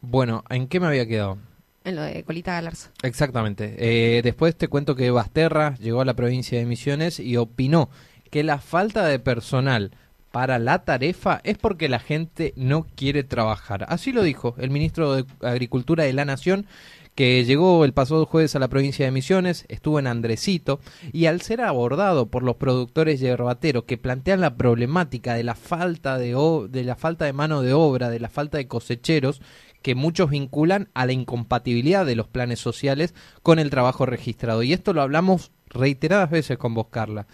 Bueno, 0.00 0.42
¿en 0.48 0.68
qué 0.68 0.80
me 0.80 0.86
había 0.86 1.06
quedado? 1.06 1.38
En 1.84 1.96
lo 1.96 2.02
de 2.02 2.22
Colita 2.24 2.52
Galarza. 2.54 2.90
Exactamente. 3.02 3.74
Eh, 3.78 4.22
después 4.22 4.56
te 4.56 4.68
cuento 4.68 4.94
que 4.96 5.10
Basterra 5.10 5.74
llegó 5.76 6.00
a 6.00 6.04
la 6.04 6.14
provincia 6.14 6.58
de 6.58 6.64
Misiones 6.64 7.20
y 7.20 7.36
opinó 7.36 7.90
que 8.30 8.42
la 8.42 8.58
falta 8.58 9.04
de 9.04 9.18
personal 9.18 9.90
para 10.32 10.58
la 10.58 10.84
tarefa 10.84 11.40
es 11.44 11.58
porque 11.58 11.88
la 11.88 12.00
gente 12.00 12.52
no 12.56 12.86
quiere 12.96 13.22
trabajar. 13.22 13.86
Así 13.88 14.12
lo 14.12 14.22
dijo 14.22 14.56
el 14.58 14.70
ministro 14.70 15.14
de 15.14 15.24
Agricultura 15.42 16.04
de 16.04 16.12
la 16.12 16.24
Nación, 16.24 16.66
que 17.14 17.44
llegó 17.44 17.84
el 17.84 17.92
pasado 17.92 18.24
jueves 18.24 18.56
a 18.56 18.58
la 18.58 18.68
provincia 18.68 19.04
de 19.04 19.10
Misiones, 19.10 19.66
estuvo 19.68 19.98
en 19.98 20.06
Andresito, 20.06 20.80
y 21.12 21.26
al 21.26 21.42
ser 21.42 21.60
abordado 21.60 22.26
por 22.26 22.42
los 22.42 22.56
productores 22.56 23.20
yerbateros 23.20 23.84
que 23.84 23.98
plantean 23.98 24.40
la 24.40 24.56
problemática 24.56 25.34
de 25.34 25.44
la 25.44 25.54
falta 25.54 26.16
de, 26.16 26.34
de 26.70 26.84
la 26.84 26.96
falta 26.96 27.26
de 27.26 27.34
mano 27.34 27.60
de 27.60 27.74
obra, 27.74 28.08
de 28.08 28.20
la 28.20 28.30
falta 28.30 28.56
de 28.56 28.66
cosecheros, 28.66 29.42
que 29.82 29.94
muchos 29.94 30.30
vinculan 30.30 30.88
a 30.94 31.04
la 31.04 31.12
incompatibilidad 31.12 32.06
de 32.06 32.16
los 32.16 32.28
planes 32.28 32.60
sociales 32.60 33.14
con 33.42 33.58
el 33.58 33.68
trabajo 33.68 34.06
registrado. 34.06 34.62
Y 34.62 34.72
esto 34.72 34.94
lo 34.94 35.02
hablamos 35.02 35.50
reiteradas 35.68 36.30
veces 36.30 36.56
con 36.56 36.72
vos, 36.72 36.86
Carla. 36.88 37.26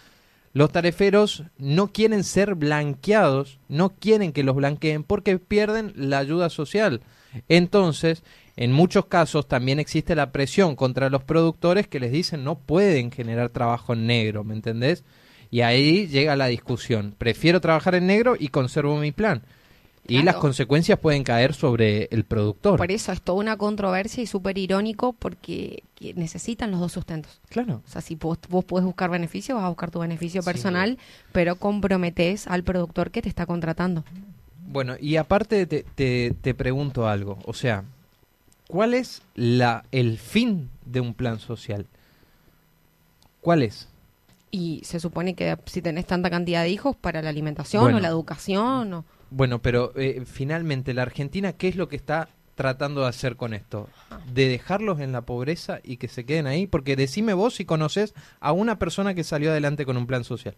Los 0.58 0.72
tareferos 0.72 1.44
no 1.56 1.92
quieren 1.92 2.24
ser 2.24 2.56
blanqueados, 2.56 3.60
no 3.68 3.90
quieren 3.90 4.32
que 4.32 4.42
los 4.42 4.56
blanqueen 4.56 5.04
porque 5.04 5.38
pierden 5.38 5.92
la 5.94 6.18
ayuda 6.18 6.50
social. 6.50 7.00
Entonces, 7.48 8.24
en 8.56 8.72
muchos 8.72 9.06
casos 9.06 9.46
también 9.46 9.78
existe 9.78 10.16
la 10.16 10.32
presión 10.32 10.74
contra 10.74 11.10
los 11.10 11.22
productores 11.22 11.86
que 11.86 12.00
les 12.00 12.10
dicen 12.10 12.42
no 12.42 12.58
pueden 12.58 13.12
generar 13.12 13.50
trabajo 13.50 13.92
en 13.92 14.08
negro, 14.08 14.42
¿me 14.42 14.52
entendés? 14.52 15.04
Y 15.48 15.60
ahí 15.60 16.08
llega 16.08 16.34
la 16.34 16.48
discusión. 16.48 17.14
Prefiero 17.16 17.60
trabajar 17.60 17.94
en 17.94 18.08
negro 18.08 18.34
y 18.36 18.48
conservo 18.48 18.96
mi 18.96 19.12
plan. 19.12 19.44
Y 20.08 20.22
las 20.22 20.36
consecuencias 20.36 20.98
pueden 20.98 21.22
caer 21.22 21.52
sobre 21.54 22.08
el 22.10 22.24
productor. 22.24 22.78
Por 22.78 22.90
eso 22.90 23.12
es 23.12 23.20
toda 23.20 23.38
una 23.38 23.56
controversia 23.58 24.22
y 24.22 24.26
súper 24.26 24.56
irónico 24.58 25.12
porque 25.12 25.82
que 25.94 26.14
necesitan 26.14 26.70
los 26.70 26.80
dos 26.80 26.92
sustentos. 26.92 27.40
Claro. 27.50 27.82
O 27.86 27.90
sea, 27.90 28.00
si 28.00 28.14
vos, 28.14 28.38
vos 28.48 28.64
podés 28.64 28.86
buscar 28.86 29.10
beneficio, 29.10 29.54
vas 29.56 29.64
a 29.64 29.68
buscar 29.68 29.90
tu 29.90 29.98
beneficio 29.98 30.40
Sí. 30.42 30.46
personal, 30.46 30.98
pero 31.32 31.56
comprometes 31.56 32.46
al 32.46 32.62
productor 32.64 33.10
que 33.10 33.20
te 33.22 33.28
está 33.28 33.44
contratando. 33.46 34.04
Bueno, 34.66 34.94
y 35.00 35.16
aparte 35.16 35.66
te, 35.66 35.82
te, 35.94 36.34
te 36.40 36.54
pregunto 36.54 37.06
algo. 37.08 37.38
O 37.44 37.52
sea, 37.52 37.84
¿cuál 38.66 38.94
es 38.94 39.22
la, 39.34 39.84
el 39.92 40.18
fin 40.18 40.70
de 40.86 41.00
un 41.00 41.14
plan 41.14 41.38
social? 41.38 41.86
¿Cuál 43.40 43.62
es? 43.62 43.88
Y 44.50 44.80
se 44.84 45.00
supone 45.00 45.34
que 45.34 45.56
si 45.66 45.82
tenés 45.82 46.06
tanta 46.06 46.30
cantidad 46.30 46.62
de 46.62 46.70
hijos 46.70 46.96
para 46.96 47.20
la 47.22 47.28
alimentación 47.28 47.82
Bueno. 47.82 47.98
o 47.98 48.00
la 48.00 48.08
educación 48.08 48.94
o... 48.94 49.04
Bueno, 49.30 49.60
pero 49.60 49.92
eh, 49.96 50.22
finalmente 50.24 50.94
la 50.94 51.02
Argentina, 51.02 51.52
¿qué 51.52 51.68
es 51.68 51.76
lo 51.76 51.88
que 51.88 51.96
está 51.96 52.28
tratando 52.54 53.02
de 53.02 53.08
hacer 53.08 53.36
con 53.36 53.54
esto? 53.54 53.88
¿De 54.32 54.48
dejarlos 54.48 55.00
en 55.00 55.12
la 55.12 55.22
pobreza 55.22 55.80
y 55.84 55.96
que 55.98 56.08
se 56.08 56.24
queden 56.24 56.46
ahí? 56.46 56.66
Porque 56.66 56.96
decime 56.96 57.34
vos 57.34 57.54
si 57.54 57.64
conoces 57.64 58.14
a 58.40 58.52
una 58.52 58.78
persona 58.78 59.14
que 59.14 59.24
salió 59.24 59.50
adelante 59.50 59.84
con 59.84 59.96
un 59.96 60.06
plan 60.06 60.24
social. 60.24 60.56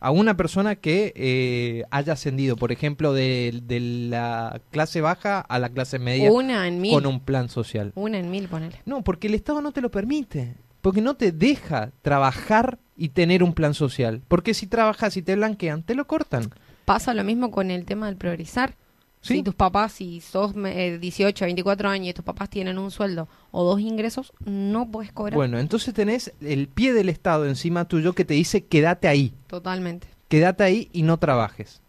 A 0.00 0.10
una 0.10 0.36
persona 0.36 0.74
que 0.76 1.12
eh, 1.16 1.84
haya 1.90 2.12
ascendido, 2.12 2.56
por 2.56 2.72
ejemplo, 2.72 3.14
de, 3.14 3.60
de 3.64 3.80
la 3.80 4.60
clase 4.70 5.00
baja 5.00 5.40
a 5.40 5.58
la 5.58 5.70
clase 5.70 5.98
media 5.98 6.30
Una 6.30 6.66
en 6.68 6.80
mil. 6.80 6.92
con 6.92 7.06
un 7.06 7.20
plan 7.20 7.48
social. 7.48 7.92
Una 7.94 8.18
en 8.18 8.30
mil, 8.30 8.48
ponele. 8.48 8.80
No, 8.84 9.02
porque 9.02 9.28
el 9.28 9.34
Estado 9.34 9.62
no 9.62 9.72
te 9.72 9.80
lo 9.80 9.90
permite. 9.90 10.56
Porque 10.82 11.00
no 11.00 11.14
te 11.14 11.32
deja 11.32 11.92
trabajar 12.02 12.78
y 12.96 13.10
tener 13.10 13.42
un 13.42 13.54
plan 13.54 13.72
social. 13.72 14.20
Porque 14.28 14.52
si 14.52 14.66
trabajas 14.66 15.16
y 15.16 15.22
te 15.22 15.36
blanquean, 15.36 15.82
te 15.82 15.94
lo 15.94 16.06
cortan. 16.06 16.50
Pasa 16.84 17.14
lo 17.14 17.24
mismo 17.24 17.50
con 17.50 17.70
el 17.70 17.84
tema 17.84 18.06
del 18.06 18.16
priorizar. 18.16 18.76
Sí. 19.20 19.36
Si 19.36 19.42
tus 19.42 19.54
papás, 19.54 19.92
si 19.92 20.20
sos 20.20 20.52
eh, 20.66 20.98
18, 21.00 21.46
24 21.46 21.88
años 21.88 22.08
y 22.08 22.12
tus 22.12 22.24
papás 22.24 22.50
tienen 22.50 22.76
un 22.76 22.90
sueldo 22.90 23.26
o 23.52 23.64
dos 23.64 23.80
ingresos, 23.80 24.34
no 24.44 24.90
puedes 24.90 25.12
cobrar. 25.12 25.34
Bueno, 25.34 25.58
entonces 25.58 25.94
tenés 25.94 26.34
el 26.42 26.68
pie 26.68 26.92
del 26.92 27.08
Estado 27.08 27.46
encima 27.46 27.86
tuyo 27.86 28.12
que 28.12 28.26
te 28.26 28.34
dice 28.34 28.66
quédate 28.66 29.08
ahí, 29.08 29.32
Totalmente. 29.46 30.08
quédate 30.28 30.62
ahí 30.64 30.90
y 30.92 31.04
no 31.04 31.16
trabajes. 31.18 31.80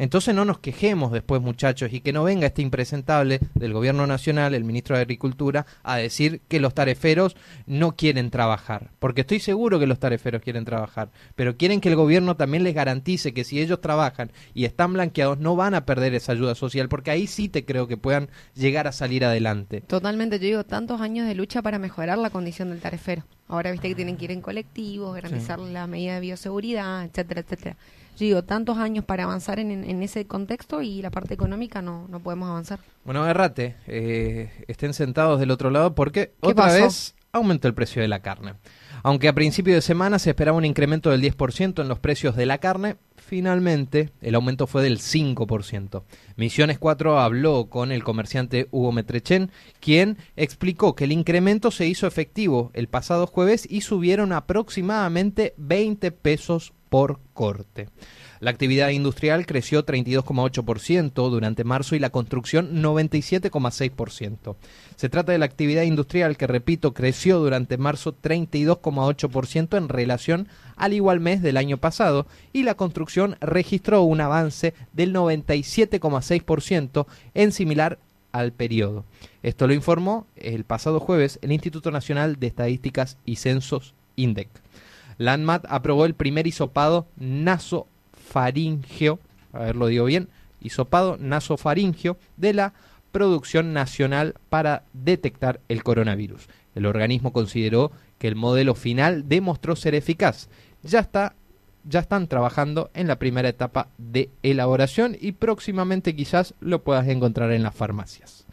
Entonces 0.00 0.34
no 0.34 0.46
nos 0.46 0.60
quejemos 0.60 1.12
después, 1.12 1.42
muchachos, 1.42 1.92
y 1.92 2.00
que 2.00 2.14
no 2.14 2.24
venga 2.24 2.46
este 2.46 2.62
impresentable 2.62 3.38
del 3.54 3.74
gobierno 3.74 4.06
nacional, 4.06 4.54
el 4.54 4.64
ministro 4.64 4.96
de 4.96 5.02
Agricultura, 5.02 5.66
a 5.82 5.98
decir 5.98 6.40
que 6.48 6.58
los 6.58 6.72
tareferos 6.72 7.36
no 7.66 7.96
quieren 7.96 8.30
trabajar. 8.30 8.92
Porque 8.98 9.20
estoy 9.20 9.40
seguro 9.40 9.78
que 9.78 9.86
los 9.86 9.98
tareferos 9.98 10.40
quieren 10.40 10.64
trabajar, 10.64 11.10
pero 11.34 11.58
quieren 11.58 11.82
que 11.82 11.90
el 11.90 11.96
gobierno 11.96 12.34
también 12.34 12.64
les 12.64 12.74
garantice 12.74 13.34
que 13.34 13.44
si 13.44 13.60
ellos 13.60 13.82
trabajan 13.82 14.32
y 14.54 14.64
están 14.64 14.94
blanqueados 14.94 15.38
no 15.38 15.54
van 15.54 15.74
a 15.74 15.84
perder 15.84 16.14
esa 16.14 16.32
ayuda 16.32 16.54
social, 16.54 16.88
porque 16.88 17.10
ahí 17.10 17.26
sí 17.26 17.50
te 17.50 17.66
creo 17.66 17.86
que 17.86 17.98
puedan 17.98 18.30
llegar 18.54 18.86
a 18.86 18.92
salir 18.92 19.22
adelante. 19.22 19.82
Totalmente. 19.82 20.38
Yo 20.38 20.46
digo, 20.46 20.64
tantos 20.64 21.02
años 21.02 21.26
de 21.26 21.34
lucha 21.34 21.60
para 21.60 21.78
mejorar 21.78 22.16
la 22.16 22.30
condición 22.30 22.70
del 22.70 22.80
tarefero. 22.80 23.26
Ahora 23.48 23.70
viste 23.70 23.88
que 23.88 23.94
tienen 23.94 24.16
que 24.16 24.24
ir 24.24 24.30
en 24.30 24.40
colectivos, 24.40 25.14
garantizar 25.14 25.58
la 25.58 25.86
medida 25.86 26.14
de 26.14 26.20
bioseguridad, 26.20 27.04
etcétera, 27.04 27.42
etcétera. 27.42 27.76
Digo, 28.20 28.44
tantos 28.44 28.76
años 28.76 29.06
para 29.06 29.24
avanzar 29.24 29.58
en, 29.58 30.02
ese 30.02 30.26
contexto 30.26 30.82
y 30.82 31.00
la 31.00 31.10
parte 31.10 31.32
económica 31.32 31.80
no, 31.80 32.06
no 32.08 32.20
podemos 32.20 32.50
avanzar. 32.50 32.78
Bueno, 33.02 33.26
errate, 33.26 33.76
eh, 33.86 34.50
estén 34.68 34.92
sentados 34.92 35.40
del 35.40 35.50
otro 35.50 35.70
lado 35.70 35.94
porque 35.94 36.34
¿Qué 36.42 36.50
otra 36.50 36.66
pasó? 36.66 36.82
vez 36.82 37.14
aumentó 37.32 37.66
el 37.66 37.72
precio 37.72 38.02
de 38.02 38.08
la 38.08 38.20
carne. 38.20 38.56
Aunque 39.02 39.28
a 39.28 39.32
principio 39.32 39.74
de 39.74 39.80
semana 39.80 40.18
se 40.18 40.28
esperaba 40.28 40.58
un 40.58 40.66
incremento 40.66 41.08
del 41.08 41.22
10% 41.22 41.80
en 41.80 41.88
los 41.88 41.98
precios 41.98 42.36
de 42.36 42.44
la 42.44 42.58
carne, 42.58 42.96
finalmente 43.16 44.10
el 44.20 44.34
aumento 44.34 44.66
fue 44.66 44.82
del 44.82 44.98
5%. 44.98 46.02
Misiones 46.36 46.78
4 46.78 47.20
habló 47.20 47.70
con 47.70 47.90
el 47.90 48.04
comerciante 48.04 48.68
Hugo 48.70 48.92
Metrechen, 48.92 49.50
quien 49.80 50.18
explicó 50.36 50.94
que 50.94 51.04
el 51.04 51.12
incremento 51.12 51.70
se 51.70 51.86
hizo 51.86 52.06
efectivo 52.06 52.70
el 52.74 52.88
pasado 52.88 53.26
jueves 53.26 53.66
y 53.70 53.80
subieron 53.80 54.32
aproximadamente 54.32 55.54
20 55.56 56.12
pesos 56.12 56.74
por 56.90 57.20
corte. 57.32 57.88
La 58.40 58.50
actividad 58.50 58.88
industrial 58.88 59.44
creció 59.46 59.84
32,8% 59.84 61.30
durante 61.30 61.62
marzo 61.62 61.94
y 61.94 61.98
la 61.98 62.10
construcción 62.10 62.82
97,6%. 62.82 64.56
Se 64.96 65.08
trata 65.10 65.32
de 65.32 65.38
la 65.38 65.44
actividad 65.44 65.82
industrial 65.82 66.36
que, 66.36 66.46
repito, 66.46 66.94
creció 66.94 67.38
durante 67.38 67.76
marzo 67.76 68.14
32,8% 68.14 69.76
en 69.76 69.88
relación 69.88 70.48
al 70.76 70.94
igual 70.94 71.20
mes 71.20 71.42
del 71.42 71.58
año 71.58 71.76
pasado 71.76 72.26
y 72.52 72.62
la 72.62 72.74
construcción 72.74 73.36
registró 73.40 74.02
un 74.02 74.22
avance 74.22 74.72
del 74.94 75.14
97,6% 75.14 77.06
en 77.34 77.52
similar 77.52 77.98
al 78.32 78.52
periodo. 78.52 79.04
Esto 79.42 79.66
lo 79.66 79.74
informó 79.74 80.26
el 80.36 80.64
pasado 80.64 80.98
jueves 80.98 81.38
el 81.42 81.52
Instituto 81.52 81.90
Nacional 81.90 82.40
de 82.40 82.46
Estadísticas 82.46 83.18
y 83.26 83.36
Censos 83.36 83.94
INDEC. 84.16 84.48
La 85.20 85.34
aprobó 85.68 86.06
el 86.06 86.14
primer 86.14 86.46
hisopado 86.46 87.06
nasofaringeo, 87.18 89.20
a 89.52 89.58
ver 89.58 89.76
lo 89.76 89.88
digo 89.88 90.06
bien, 90.06 90.30
hisopado 90.62 91.18
nasofaringeo 91.18 92.16
de 92.38 92.54
la 92.54 92.72
producción 93.12 93.74
nacional 93.74 94.36
para 94.48 94.84
detectar 94.94 95.60
el 95.68 95.82
coronavirus. 95.82 96.48
El 96.74 96.86
organismo 96.86 97.34
consideró 97.34 97.92
que 98.16 98.28
el 98.28 98.34
modelo 98.34 98.74
final 98.74 99.28
demostró 99.28 99.76
ser 99.76 99.94
eficaz. 99.94 100.48
Ya 100.82 101.00
está 101.00 101.34
ya 101.84 102.00
están 102.00 102.26
trabajando 102.26 102.90
en 102.94 103.06
la 103.06 103.18
primera 103.18 103.50
etapa 103.50 103.88
de 103.98 104.30
elaboración 104.42 105.18
y 105.20 105.32
próximamente 105.32 106.16
quizás 106.16 106.54
lo 106.60 106.82
puedas 106.82 107.06
encontrar 107.08 107.52
en 107.52 107.62
las 107.62 107.74
farmacias. 107.74 108.46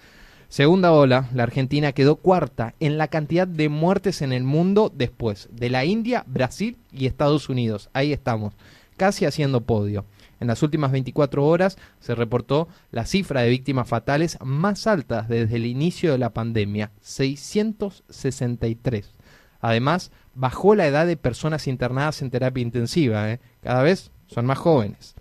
Segunda 0.49 0.93
ola, 0.93 1.27
la 1.33 1.43
Argentina 1.43 1.91
quedó 1.91 2.15
cuarta 2.15 2.73
en 2.79 2.97
la 2.97 3.10
cantidad 3.10 3.45
de 3.45 3.67
muertes 3.67 4.21
en 4.21 4.31
el 4.31 4.45
mundo 4.45 4.89
después 4.95 5.49
de 5.51 5.69
la 5.69 5.83
India, 5.83 6.23
Brasil 6.25 6.77
y 6.93 7.05
Estados 7.05 7.49
Unidos. 7.49 7.89
Ahí 7.91 8.13
estamos, 8.13 8.53
casi 8.95 9.25
haciendo 9.25 9.60
podio. 9.62 10.05
En 10.39 10.47
las 10.47 10.63
últimas 10.63 10.93
24 10.93 11.45
horas 11.45 11.77
se 11.99 12.15
reportó 12.15 12.69
la 12.91 13.05
cifra 13.05 13.41
de 13.41 13.49
víctimas 13.49 13.89
fatales 13.89 14.38
más 14.41 14.88
altas 14.88 15.27
desde 15.27 15.57
el 15.57 15.65
inicio 15.65 16.13
de 16.13 16.17
la 16.17 16.29
pandemia, 16.29 16.91
663. 17.01 19.12
Además, 19.60 20.12
bajó 20.33 20.75
la 20.75 20.88
edad 20.88 21.07
de 21.07 21.17
personas 21.17 21.67
internadas 21.67 22.21
en 22.21 22.29
terapia 22.29 22.62
intensiva, 22.62 23.31
¿eh? 23.31 23.41
cada 23.62 23.83
vez 23.83 24.12
son 24.27 24.45
más 24.45 24.60
jóvenes. 24.60 25.13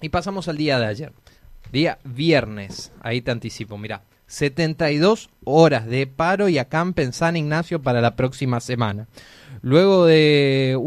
Y 0.00 0.10
pasamos 0.10 0.46
al 0.46 0.56
día 0.56 0.78
de 0.78 0.86
ayer, 0.86 1.12
día 1.72 1.98
viernes, 2.04 2.92
ahí 3.00 3.22
te 3.22 3.32
anticipo, 3.32 3.76
mira, 3.76 4.02
72 4.26 5.30
horas 5.44 5.86
de 5.86 6.06
paro 6.06 6.48
y 6.48 6.58
acampe 6.58 7.02
en 7.02 7.12
San 7.12 7.36
Ignacio 7.36 7.82
para 7.82 8.00
la 8.00 8.16
próxima 8.16 8.60
semana. 8.60 9.08
Luego 9.62 10.06
de, 10.06 10.78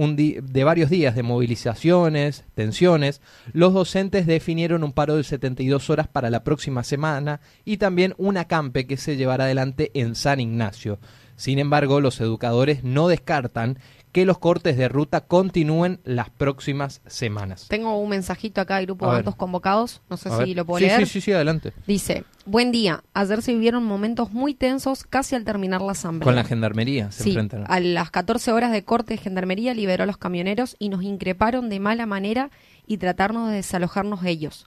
de 0.41 0.63
varios 0.63 0.89
días 0.89 1.15
de 1.15 1.23
movilizaciones, 1.23 2.45
tensiones, 2.53 3.21
los 3.51 3.73
docentes 3.73 4.25
definieron 4.25 4.83
un 4.83 4.93
paro 4.93 5.15
de 5.15 5.23
72 5.23 5.89
horas 5.89 6.07
para 6.07 6.29
la 6.29 6.43
próxima 6.43 6.83
semana 6.83 7.41
y 7.65 7.77
también 7.77 8.13
un 8.17 8.37
acampe 8.37 8.85
que 8.85 8.97
se 8.97 9.17
llevará 9.17 9.45
adelante 9.45 9.91
en 9.93 10.15
San 10.15 10.39
Ignacio. 10.39 10.99
Sin 11.35 11.57
embargo, 11.57 12.01
los 12.01 12.19
educadores 12.19 12.83
no 12.83 13.07
descartan 13.07 13.79
que 14.11 14.25
los 14.25 14.39
cortes 14.39 14.75
de 14.75 14.89
ruta 14.89 15.21
continúen 15.21 15.99
las 16.03 16.29
próximas 16.31 17.01
semanas. 17.05 17.67
Tengo 17.69 17.97
un 17.99 18.09
mensajito 18.09 18.59
acá 18.61 18.77
del 18.77 18.87
grupo 18.87 19.05
de 19.05 19.11
ver. 19.11 19.17
Bandos 19.19 19.35
Convocados, 19.35 20.01
no 20.09 20.17
sé 20.17 20.29
A 20.29 20.31
si 20.37 20.39
ver. 20.39 20.55
lo 20.57 20.65
puedo 20.65 20.79
sí, 20.79 20.85
leer. 20.85 20.99
Sí, 21.01 21.05
sí, 21.05 21.21
sí, 21.21 21.31
adelante. 21.31 21.73
Dice, 21.85 22.23
buen 22.45 22.71
día, 22.71 23.03
ayer 23.13 23.41
se 23.43 23.53
vivieron 23.53 23.83
momentos 23.85 24.31
muy 24.31 24.55
tensos 24.55 25.03
casi 25.03 25.35
al 25.35 25.43
terminar 25.45 25.81
la 25.81 25.91
asamblea. 25.91 26.25
Con 26.25 26.35
la 26.35 26.43
gendarmería 26.43 27.11
se 27.11 27.23
Sí, 27.23 27.29
enfrentan. 27.29 27.65
a 27.67 27.79
las 27.79 28.09
14 28.09 28.51
horas 28.51 28.71
de 28.71 28.83
corte 28.83 29.13
de 29.13 29.17
gendarmería 29.19 29.73
liberó 29.75 30.03
a 30.03 30.07
los 30.07 30.17
camioneros 30.17 30.75
y 30.79 30.89
nos 30.89 31.03
increparon 31.03 31.69
de 31.69 31.79
mala 31.79 32.05
manera 32.07 32.49
y 32.87 32.97
tratarnos 32.97 33.49
de 33.49 33.57
desalojarnos 33.57 34.23
ellos. 34.25 34.65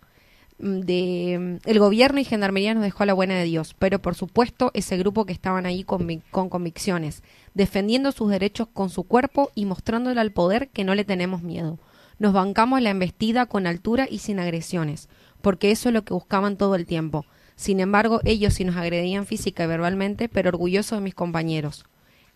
Mm, 0.59 0.81
De, 0.81 1.39
mm, 1.65 1.69
el 1.69 1.79
gobierno 1.81 2.21
y 2.21 2.25
gendarmería 2.25 2.75
nos 2.75 2.85
dejó 2.85 3.03
a 3.03 3.07
la 3.07 3.15
buena 3.15 3.35
de 3.35 3.45
Dios, 3.45 3.75
pero 3.79 4.01
por 4.01 4.15
supuesto 4.15 4.71
ese 4.75 4.97
grupo 4.99 5.27
que 5.27 5.33
estaban 5.33 5.67
ahí 5.67 5.83
con 5.83 6.07
convicciones, 6.49 7.25
defendiendo 7.55 8.13
sus 8.13 8.31
derechos 8.31 8.69
con 8.73 8.91
su 8.91 9.05
cuerpo 9.05 9.51
y 9.55 9.65
mostrándole 9.65 10.21
al 10.21 10.33
poder 10.33 10.69
que 10.69 10.85
no 10.85 10.95
le 10.95 11.05
tenemos 11.05 11.43
miedo. 11.43 11.79
Nos 12.19 12.33
bancamos 12.33 12.81
la 12.81 12.91
embestida 12.91 13.47
con 13.47 13.67
altura 13.67 14.07
y 14.11 14.19
sin 14.19 14.39
agresiones, 14.39 15.09
porque 15.41 15.71
eso 15.71 15.89
es 15.89 15.95
lo 15.95 16.05
que 16.05 16.15
buscaban 16.15 16.57
todo 16.57 16.75
el 16.75 16.87
tiempo. 16.87 17.25
Sin 17.57 17.81
embargo, 17.81 18.21
ellos 18.25 18.55
sí 18.55 18.65
nos 18.65 18.77
agredían 18.77 19.27
física 19.27 19.65
y 19.65 19.67
verbalmente, 19.67 20.29
pero 20.29 20.49
orgullosos 20.49 20.99
de 20.99 21.05
mis 21.05 21.15
compañeros. 21.15 21.85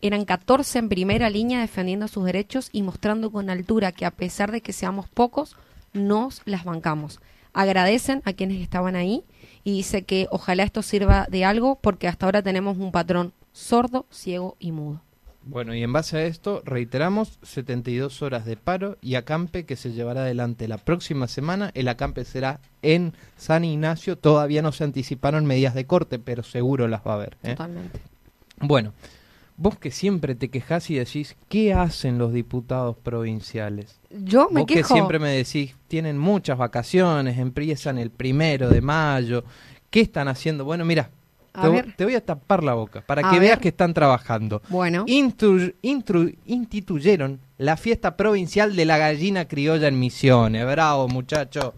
Eran 0.02 0.24
14 0.24 0.78
en 0.78 0.88
primera 0.88 1.30
línea 1.30 1.60
defendiendo 1.60 2.06
sus 2.06 2.24
derechos 2.24 2.68
y 2.72 2.82
mostrando 2.82 3.30
con 3.30 3.48
altura 3.48 3.92
que 3.92 4.04
a 4.04 4.10
pesar 4.10 4.52
de 4.52 4.60
que 4.60 4.72
seamos 4.72 5.08
pocos, 5.08 5.56
nos 5.94 6.42
las 6.44 6.64
bancamos. 6.64 7.20
Agradecen 7.54 8.20
a 8.26 8.34
quienes 8.34 8.60
estaban 8.60 8.96
ahí 8.96 9.24
y 9.64 9.72
dice 9.72 10.02
que 10.02 10.28
ojalá 10.30 10.64
esto 10.64 10.82
sirva 10.82 11.26
de 11.30 11.46
algo 11.46 11.78
porque 11.80 12.08
hasta 12.08 12.26
ahora 12.26 12.42
tenemos 12.42 12.76
un 12.76 12.92
patrón 12.92 13.32
sordo, 13.52 14.04
ciego 14.10 14.56
y 14.60 14.72
mudo. 14.72 15.05
Bueno, 15.48 15.76
y 15.76 15.82
en 15.84 15.92
base 15.92 16.18
a 16.18 16.24
esto, 16.24 16.60
reiteramos 16.64 17.38
72 17.42 18.20
horas 18.20 18.44
de 18.44 18.56
paro 18.56 18.98
y 19.00 19.14
acampe 19.14 19.64
que 19.64 19.76
se 19.76 19.92
llevará 19.92 20.22
adelante 20.22 20.66
la 20.66 20.76
próxima 20.76 21.28
semana. 21.28 21.70
El 21.74 21.86
acampe 21.86 22.24
será 22.24 22.58
en 22.82 23.14
San 23.36 23.64
Ignacio. 23.64 24.18
Todavía 24.18 24.60
no 24.60 24.72
se 24.72 24.82
anticiparon 24.82 25.46
medidas 25.46 25.74
de 25.74 25.86
corte, 25.86 26.18
pero 26.18 26.42
seguro 26.42 26.88
las 26.88 27.06
va 27.06 27.12
a 27.12 27.14
haber. 27.14 27.36
¿eh? 27.44 27.50
Totalmente. 27.50 28.00
Bueno, 28.58 28.92
vos 29.56 29.78
que 29.78 29.92
siempre 29.92 30.34
te 30.34 30.50
quejás 30.50 30.90
y 30.90 30.96
decís, 30.96 31.36
¿qué 31.48 31.72
hacen 31.72 32.18
los 32.18 32.32
diputados 32.32 32.96
provinciales? 32.96 34.00
Yo 34.10 34.48
me 34.50 34.62
vos 34.62 34.66
que 34.66 34.82
siempre 34.82 35.20
me 35.20 35.30
decís, 35.30 35.76
tienen 35.86 36.18
muchas 36.18 36.58
vacaciones, 36.58 37.38
empiezan 37.38 37.98
el 37.98 38.10
primero 38.10 38.68
de 38.68 38.80
mayo. 38.80 39.44
¿Qué 39.90 40.00
están 40.00 40.26
haciendo? 40.26 40.64
Bueno, 40.64 40.84
mira, 40.84 41.10
A 41.56 41.62
te, 41.62 41.68
ver. 41.68 41.94
te 41.96 42.04
voy 42.04 42.14
a 42.14 42.24
tapar 42.24 42.62
la 42.62 42.74
boca 42.74 43.00
para 43.06 43.26
A 43.26 43.30
que 43.30 43.38
ver. 43.38 43.48
veas 43.48 43.58
que 43.58 43.68
están 43.68 43.94
trabajando. 43.94 44.62
Bueno, 44.68 45.04
Intru- 45.06 45.74
intru- 45.82 46.36
instituyeron 46.46 47.40
la 47.58 47.76
fiesta 47.76 48.16
provincial 48.16 48.76
de 48.76 48.84
la 48.84 48.98
gallina 48.98 49.46
criolla 49.46 49.88
en 49.88 49.98
Misiones. 49.98 50.66
Bravo, 50.66 51.08
muchacho. 51.08 51.74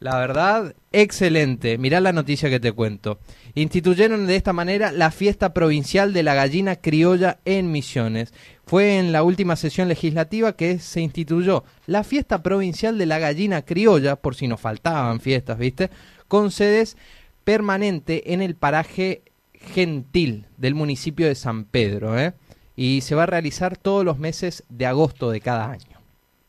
La 0.00 0.18
verdad, 0.18 0.74
excelente. 0.92 1.78
Mirá 1.78 2.00
la 2.00 2.12
noticia 2.12 2.50
que 2.50 2.60
te 2.60 2.72
cuento. 2.72 3.18
Instituyeron 3.54 4.26
de 4.26 4.36
esta 4.36 4.52
manera 4.52 4.92
la 4.92 5.10
fiesta 5.10 5.54
provincial 5.54 6.12
de 6.12 6.22
la 6.22 6.34
gallina 6.34 6.76
criolla 6.76 7.38
en 7.46 7.72
Misiones. 7.72 8.34
Fue 8.66 8.98
en 8.98 9.12
la 9.12 9.22
última 9.22 9.56
sesión 9.56 9.88
legislativa 9.88 10.52
que 10.54 10.78
se 10.80 11.00
instituyó 11.00 11.64
la 11.86 12.04
fiesta 12.04 12.42
provincial 12.42 12.98
de 12.98 13.06
la 13.06 13.18
gallina 13.18 13.62
criolla, 13.62 14.16
por 14.16 14.34
si 14.34 14.48
nos 14.48 14.60
faltaban 14.60 15.20
fiestas, 15.20 15.56
¿viste? 15.56 15.88
Con 16.28 16.50
sedes 16.50 16.96
permanente 17.46 18.32
en 18.34 18.42
el 18.42 18.56
paraje 18.56 19.22
gentil 19.54 20.46
del 20.56 20.74
municipio 20.74 21.28
de 21.28 21.36
San 21.36 21.64
Pedro, 21.64 22.18
¿eh? 22.18 22.34
Y 22.74 23.02
se 23.02 23.14
va 23.14 23.22
a 23.22 23.26
realizar 23.26 23.76
todos 23.78 24.04
los 24.04 24.18
meses 24.18 24.64
de 24.68 24.84
agosto 24.86 25.30
de 25.30 25.40
cada 25.40 25.70
año. 25.70 25.96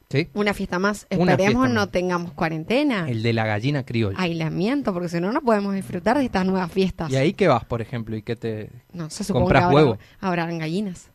¿Sí? 0.10 0.30
una 0.34 0.54
fiesta 0.54 0.80
más. 0.80 1.06
Una 1.12 1.34
Esperemos 1.34 1.64
fiesta 1.64 1.74
no 1.74 1.82
más. 1.82 1.92
tengamos 1.92 2.32
cuarentena. 2.32 3.10
El 3.10 3.22
de 3.24 3.34
la 3.34 3.46
gallina 3.46 3.84
criolla. 3.84 4.18
Aislamiento, 4.18 4.94
porque 4.94 5.10
si 5.10 5.20
no, 5.20 5.34
no 5.34 5.42
podemos 5.42 5.76
disfrutar 5.76 6.18
de 6.18 6.24
estas 6.26 6.46
nuevas 6.46 6.72
fiestas. 6.72 7.12
¿Y 7.12 7.18
ahí 7.18 7.34
qué 7.34 7.48
vas, 7.50 7.66
por 7.66 7.82
ejemplo? 7.82 8.16
¿Y 8.16 8.22
qué 8.22 8.36
te...? 8.38 8.70
No 8.94 9.10
se 9.10 9.24
supone 9.26 9.44
compras 9.44 9.62
que 9.62 9.66
habrá- 9.66 9.76
huevo? 9.76 9.98
habrán 10.22 10.58
gallinas. 10.60 11.10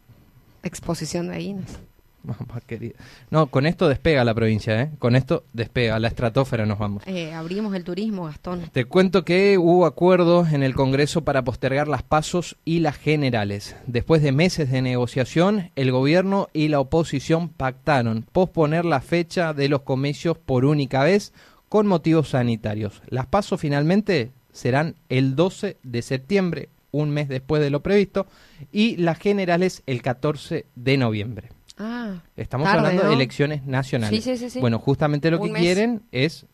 Exposición 0.62 1.26
de 1.28 1.32
gallinas. 1.34 1.78
Mamá 2.24 2.60
querida. 2.66 2.94
No, 3.30 3.48
con 3.48 3.66
esto 3.66 3.88
despega 3.88 4.24
la 4.24 4.34
provincia, 4.34 4.80
¿eh? 4.80 4.90
Con 4.98 5.16
esto 5.16 5.44
despega, 5.52 5.98
la 5.98 6.08
estratosfera 6.08 6.66
nos 6.66 6.78
vamos. 6.78 7.02
Eh, 7.06 7.32
abrimos 7.32 7.74
el 7.74 7.84
turismo, 7.84 8.24
Gastón. 8.24 8.68
Te 8.72 8.84
cuento 8.84 9.24
que 9.24 9.58
hubo 9.58 9.86
acuerdos 9.86 10.52
en 10.52 10.62
el 10.62 10.74
Congreso 10.74 11.24
para 11.24 11.42
postergar 11.42 11.88
las 11.88 12.02
pasos 12.02 12.56
y 12.64 12.80
las 12.80 12.96
generales. 12.96 13.76
Después 13.86 14.22
de 14.22 14.32
meses 14.32 14.70
de 14.70 14.82
negociación, 14.82 15.70
el 15.76 15.90
gobierno 15.90 16.48
y 16.52 16.68
la 16.68 16.80
oposición 16.80 17.48
pactaron 17.48 18.26
posponer 18.32 18.84
la 18.84 19.00
fecha 19.00 19.52
de 19.52 19.68
los 19.68 19.82
comicios 19.82 20.38
por 20.38 20.64
única 20.64 21.02
vez 21.04 21.32
con 21.68 21.86
motivos 21.86 22.28
sanitarios. 22.28 23.02
Las 23.08 23.26
pasos 23.26 23.60
finalmente 23.60 24.32
serán 24.52 24.96
el 25.08 25.34
12 25.34 25.78
de 25.82 26.02
septiembre, 26.02 26.68
un 26.90 27.10
mes 27.10 27.28
después 27.28 27.62
de 27.62 27.70
lo 27.70 27.82
previsto, 27.82 28.26
y 28.70 28.96
las 28.96 29.18
generales 29.18 29.82
el 29.86 30.02
14 30.02 30.66
de 30.74 30.96
noviembre. 30.98 31.48
Ah, 31.78 32.16
Estamos 32.36 32.66
Tarde, 32.66 32.78
hablando 32.88 33.08
de 33.08 33.14
elecciones 33.14 33.64
nacionales. 33.64 34.22
Sí, 34.22 34.30
sí, 34.32 34.38
sí, 34.38 34.50
sí. 34.50 34.60
Bueno, 34.60 34.78
justamente 34.78 35.30
lo 35.30 35.40
Un 35.40 35.46
que 35.48 35.52
mes. 35.54 35.62
quieren 35.62 36.02
es 36.12 36.46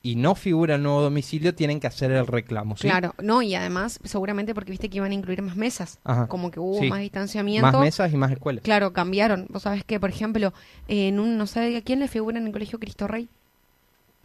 y 0.00 0.14
no 0.14 0.36
figura 0.36 0.76
el 0.76 0.82
nuevo 0.84 1.02
domicilio, 1.02 1.54
tienen 1.56 1.80
que 1.80 1.88
hacer 1.88 2.12
el 2.12 2.26
reclamo. 2.28 2.76
¿sí? 2.76 2.82
Claro, 2.88 3.14
no, 3.20 3.42
y 3.42 3.56
además, 3.56 3.98
seguramente 4.04 4.54
porque 4.54 4.70
viste 4.70 4.88
que 4.88 4.98
iban 4.98 5.10
a 5.10 5.14
incluir 5.14 5.42
más 5.42 5.56
mesas. 5.56 5.98
Ajá. 6.04 6.28
Como 6.28 6.52
que 6.52 6.60
hubo 6.60 6.78
Sí. 6.80 6.88
más 6.88 7.00
distanciamiento. 7.00 7.66
Más 7.72 7.80
mesas 7.80 8.12
y 8.12 8.16
más 8.16 8.30
escuelas. 8.30 8.62
Claro, 8.62 8.92
cambiaron. 8.92 9.46
Vos 9.50 9.62
sabés 9.64 9.82
que, 9.84 9.98
por 9.98 10.08
ejemplo, 10.08 10.54
en 10.86 11.18
un, 11.18 11.36
no 11.36 11.46
sé 11.48 11.76
a 11.76 11.82
quién 11.82 11.98
le 11.98 12.06
figura 12.08 12.38
en 12.38 12.46
el 12.46 12.52
colegio 12.52 12.78
Cristo 12.78 13.08
Rey. 13.08 13.28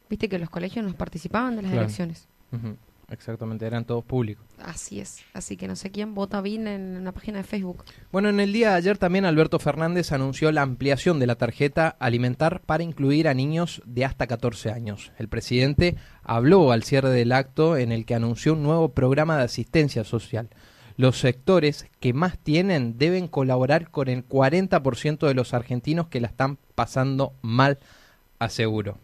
Viste 0.10 0.30
que 0.30 0.38
los 0.38 0.50
colegios 0.52 0.86
nos 0.86 0.94
participaban 0.96 1.56
de 1.56 1.64
las 1.64 1.72
Claro. 1.72 1.86
elecciones. 1.86 2.28
Ujú, 2.52 2.78
Exactamente, 3.10 3.66
eran 3.66 3.86
todos 3.86 4.04
públicos. 4.04 4.46
Así 4.60 5.00
es. 5.00 5.24
Así 5.34 5.58
que 5.58 5.68
no 5.68 5.76
sé 5.76 5.92
quién 5.92 6.16
vota 6.16 6.42
bien 6.42 6.68
en 6.68 7.04
la 7.04 7.12
página 7.12 7.40
de 7.40 7.44
Facebook. 7.44 7.84
Bueno, 8.12 8.30
en 8.30 8.40
el 8.40 8.54
día 8.54 8.72
de 8.72 8.76
ayer 8.76 8.98
también 8.98 9.26
Alberto 9.26 9.60
Fernández 9.60 10.12
anunció 10.12 10.52
la 10.52 10.62
ampliación 10.62 11.20
de 11.20 11.28
la 11.28 11.36
tarjeta 11.36 11.96
alimentar 12.00 12.62
para 12.62 12.84
incluir 12.84 13.28
a 13.28 13.34
niños 13.34 13.82
de 13.86 14.06
hasta 14.06 14.28
14 14.28 14.72
años. 14.72 15.12
El 15.18 15.28
presidente 15.28 15.96
habló 16.24 16.72
al 16.72 16.84
cierre 16.84 17.10
del 17.10 17.32
acto 17.34 17.78
en 17.78 17.92
el 17.92 18.06
que 18.06 18.16
anunció 18.16 18.54
un 18.54 18.64
nuevo 18.64 18.90
programa 18.90 19.38
de 19.38 19.44
asistencia 19.44 20.04
social. 20.04 20.50
Los 20.96 21.20
sectores 21.20 21.88
que 22.00 22.14
más 22.14 22.38
tienen 22.38 22.98
deben 22.98 23.28
colaborar 23.28 23.90
con 23.90 24.10
el 24.10 24.28
40% 24.28 25.28
de 25.28 25.34
los 25.34 25.54
argentinos 25.54 26.08
que 26.08 26.22
la 26.22 26.28
están 26.28 26.58
pasando 26.76 27.34
mal, 27.42 27.80
aseguró. 28.40 28.98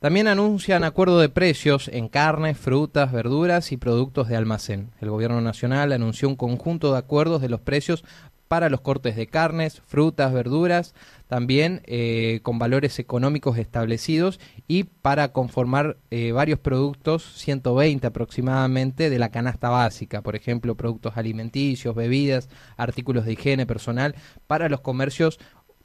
También 0.00 0.28
anuncian 0.28 0.82
acuerdo 0.82 1.20
de 1.20 1.28
precios 1.28 1.88
en 1.88 2.08
carnes, 2.08 2.56
frutas, 2.56 3.12
verduras 3.12 3.70
y 3.70 3.76
productos 3.76 4.28
de 4.28 4.36
almacén. 4.36 4.92
El 4.98 5.10
Gobierno 5.10 5.42
Nacional 5.42 5.92
anunció 5.92 6.26
un 6.26 6.36
conjunto 6.36 6.92
de 6.92 6.98
acuerdos 6.98 7.42
de 7.42 7.50
los 7.50 7.60
precios 7.60 8.02
para 8.48 8.70
los 8.70 8.80
cortes 8.80 9.14
de 9.14 9.26
carnes, 9.26 9.82
frutas, 9.86 10.32
verduras, 10.32 10.94
también 11.28 11.82
eh, 11.84 12.40
con 12.42 12.58
valores 12.58 12.98
económicos 12.98 13.58
establecidos 13.58 14.40
y 14.66 14.84
para 14.84 15.32
conformar 15.32 15.98
eh, 16.10 16.32
varios 16.32 16.58
productos, 16.58 17.34
120 17.36 18.06
aproximadamente, 18.06 19.10
de 19.10 19.18
la 19.18 19.30
canasta 19.30 19.68
básica, 19.68 20.22
por 20.22 20.34
ejemplo, 20.34 20.74
productos 20.74 21.16
alimenticios, 21.16 21.94
bebidas, 21.94 22.48
artículos 22.76 23.26
de 23.26 23.34
higiene 23.34 23.66
personal, 23.66 24.16
para 24.48 24.70
los 24.70 24.80
comercios 24.80 25.38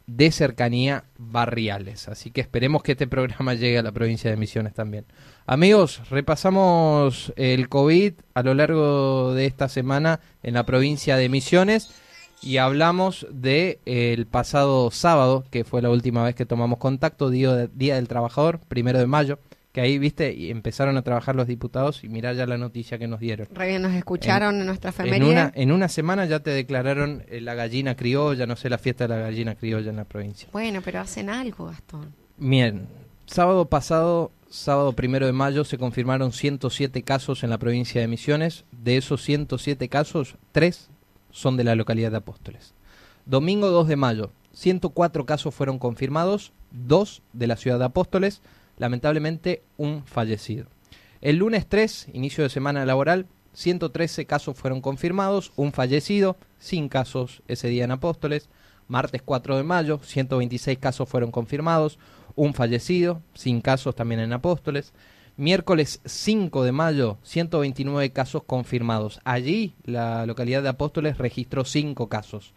de 0.08 0.32
cercanía 0.32 1.06
barriales. 1.18 2.08
Así 2.08 2.32
que 2.32 2.42
esperemos 2.42 2.84
que 2.84 2.94
este 2.94 3.08
programa 3.08 3.54
llegue 3.56 3.78
a 3.78 3.84
la 3.84 3.92
provincia 3.92 4.30
de 4.30 4.38
Misiones 4.38 4.74
también. 4.74 5.06
Amigos, 5.46 6.02
repasamos 6.10 7.34
el 7.36 7.70
COVID 7.70 8.14
a 8.34 8.44
lo 8.44 8.54
largo 8.54 9.34
de 9.34 9.46
esta 9.46 9.70
semana 9.70 10.20
en 10.44 10.54
la 10.56 10.66
provincia 10.66 11.18
de 11.18 11.30
Misiones 11.30 11.90
y 12.42 12.58
hablamos 12.58 13.26
de 13.32 13.80
el 13.86 14.28
pasado 14.28 14.92
sábado, 14.92 15.46
que 15.50 15.64
fue 15.64 15.82
la 15.82 15.90
última 15.90 16.24
vez 16.24 16.36
que 16.36 16.46
tomamos 16.46 16.80
contacto, 16.80 17.30
Día 17.30 17.96
del 17.96 18.08
Trabajador, 18.08 18.60
primero 18.68 19.00
de 19.00 19.08
mayo, 19.08 19.40
que 19.76 19.82
ahí, 19.82 20.00
viste, 20.00 20.34
y 20.34 20.52
empezaron 20.52 20.96
a 20.96 21.02
trabajar 21.02 21.36
los 21.36 21.48
diputados 21.48 22.06
y 22.06 22.08
mirá 22.08 22.32
ya 22.32 22.46
la 22.46 22.58
noticia 22.58 22.98
que 22.98 23.10
nos 23.10 23.20
dieron. 23.20 23.50
Re 23.54 23.68
bien 23.68 23.82
nos 23.82 23.94
escucharon 23.94 24.62
en, 24.62 24.68
nuestra 24.68 24.94
En 25.04 25.22
una, 25.22 25.52
en 25.54 25.74
una 25.74 25.90
semana 25.90 26.26
ya 26.26 26.40
te 26.40 26.52
declararon 26.52 27.26
eh, 27.28 27.42
la 27.42 27.56
gallina 27.56 27.98
criolla, 27.98 28.48
no 28.48 28.56
sé, 28.56 28.70
la 28.70 28.78
fiesta 28.78 29.06
de 29.06 29.14
la 29.14 29.20
gallina 29.20 29.56
criolla 29.56 29.90
en 29.90 29.98
la 29.98 30.06
provincia. 30.06 30.48
Bueno, 30.54 30.80
pero 30.82 31.02
hacen 31.02 31.30
algo, 31.30 31.66
Gastón. 31.66 32.14
Bien, 32.38 32.88
sábado 33.26 33.66
pasado, 33.66 34.32
sábado 34.50 34.94
primero 34.94 35.26
de 35.26 35.34
mayo, 35.34 35.66
se 35.66 35.78
confirmaron 35.78 36.32
107 36.32 37.04
casos 37.04 37.44
en 37.44 37.50
la 37.50 37.58
provincia 37.58 38.00
de 38.00 38.08
Misiones. 38.08 38.64
De 38.72 38.96
esos 38.96 39.24
107 39.24 39.90
casos, 39.90 40.38
3 40.54 40.90
son 41.32 41.58
de 41.58 41.66
la 41.66 41.76
localidad 41.76 42.12
de 42.12 42.18
Apóstoles. 42.18 42.74
Domingo 43.26 43.68
2 43.72 43.90
de 43.90 43.98
mayo, 43.98 44.32
104 44.54 45.26
casos 45.26 45.54
fueron 45.54 45.80
confirmados, 45.80 46.54
2 46.72 47.24
de 47.34 47.48
la 47.48 47.58
ciudad 47.58 47.78
de 47.78 47.84
Apóstoles, 47.84 48.42
lamentablemente 48.78 49.64
un 49.78 50.04
fallecido. 50.06 50.68
El 51.22 51.38
lunes 51.38 51.68
3, 51.68 52.10
inicio 52.14 52.44
de 52.44 52.50
semana 52.50 52.86
laboral, 52.86 53.28
113 53.54 54.26
casos 54.26 54.58
fueron 54.58 54.82
confirmados, 54.82 55.52
un 55.56 55.72
fallecido, 55.72 56.38
sin 56.60 56.90
casos 56.90 57.42
ese 57.48 57.70
día 57.70 57.86
en 57.86 57.92
Apóstoles. 57.92 58.50
Martes 58.88 59.22
4 59.24 59.58
de 59.58 59.64
mayo, 59.64 60.00
126 60.04 60.78
casos 60.78 61.10
fueron 61.10 61.32
confirmados, 61.32 61.98
un 62.36 62.54
fallecido, 62.54 63.22
sin 63.34 63.62
casos 63.62 63.96
también 63.96 64.20
en 64.20 64.34
Apóstoles. 64.34 64.94
Miércoles 65.38 66.02
5 66.06 66.64
de 66.64 66.72
mayo, 66.72 67.18
129 67.24 68.12
casos 68.12 68.44
confirmados. 68.44 69.20
Allí 69.24 69.74
la 69.84 70.26
localidad 70.26 70.64
de 70.64 70.70
Apóstoles 70.70 71.18
registró 71.18 71.66
5 71.66 72.08
casos. 72.08 72.54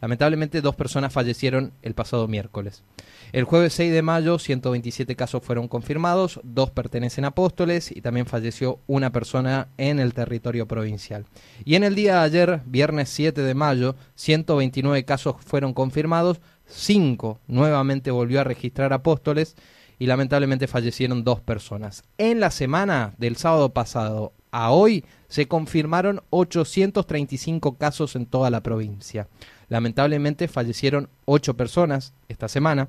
Lamentablemente 0.00 0.60
dos 0.60 0.76
personas 0.76 1.12
fallecieron 1.12 1.72
el 1.82 1.94
pasado 1.94 2.28
miércoles. 2.28 2.84
El 3.32 3.44
jueves 3.44 3.74
6 3.74 3.92
de 3.92 4.02
mayo 4.02 4.38
127 4.38 5.16
casos 5.16 5.42
fueron 5.42 5.68
confirmados, 5.68 6.40
dos 6.44 6.70
pertenecen 6.70 7.24
a 7.24 7.28
Apóstoles 7.28 7.90
y 7.94 8.00
también 8.00 8.26
falleció 8.26 8.78
una 8.86 9.10
persona 9.10 9.68
en 9.76 9.98
el 9.98 10.14
territorio 10.14 10.66
provincial. 10.66 11.26
Y 11.64 11.74
en 11.74 11.84
el 11.84 11.94
día 11.94 12.14
de 12.14 12.20
ayer, 12.20 12.60
viernes 12.66 13.08
7 13.10 13.42
de 13.42 13.54
mayo, 13.54 13.96
129 14.14 15.04
casos 15.04 15.36
fueron 15.44 15.74
confirmados, 15.74 16.40
5 16.66 17.40
nuevamente 17.48 18.10
volvió 18.10 18.40
a 18.40 18.44
registrar 18.44 18.92
Apóstoles 18.92 19.56
y 19.98 20.06
lamentablemente 20.06 20.68
fallecieron 20.68 21.24
dos 21.24 21.40
personas. 21.40 22.04
En 22.18 22.40
la 22.40 22.50
semana 22.50 23.14
del 23.18 23.36
sábado 23.36 23.70
pasado 23.70 24.32
a 24.50 24.70
hoy 24.70 25.04
se 25.28 25.46
confirmaron 25.48 26.22
835 26.30 27.76
casos 27.76 28.16
en 28.16 28.26
toda 28.26 28.50
la 28.50 28.62
provincia. 28.62 29.28
Lamentablemente 29.68 30.48
fallecieron 30.48 31.08
8 31.24 31.56
personas 31.56 32.12
esta 32.28 32.48
semana. 32.48 32.88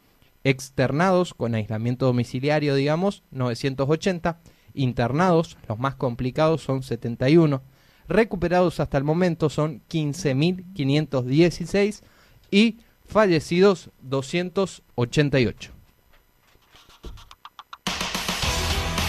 externados 0.45 1.35
con 1.35 1.55
aislamiento 1.55 2.07
domiciliario, 2.07 2.75
digamos, 2.75 3.23
980, 3.31 4.41
internados, 4.75 5.59
los 5.69 5.79
más 5.79 5.95
complicados 5.95 6.63
son 6.63 6.83
71, 6.83 7.63
recuperados 8.09 8.81
hasta 8.81 8.99
el 8.99 9.05
momento 9.05 9.49
son 9.49 9.81
15.516 9.89 12.03
y 12.51 12.79
fallecidos 13.07 13.91
288. 14.03 15.73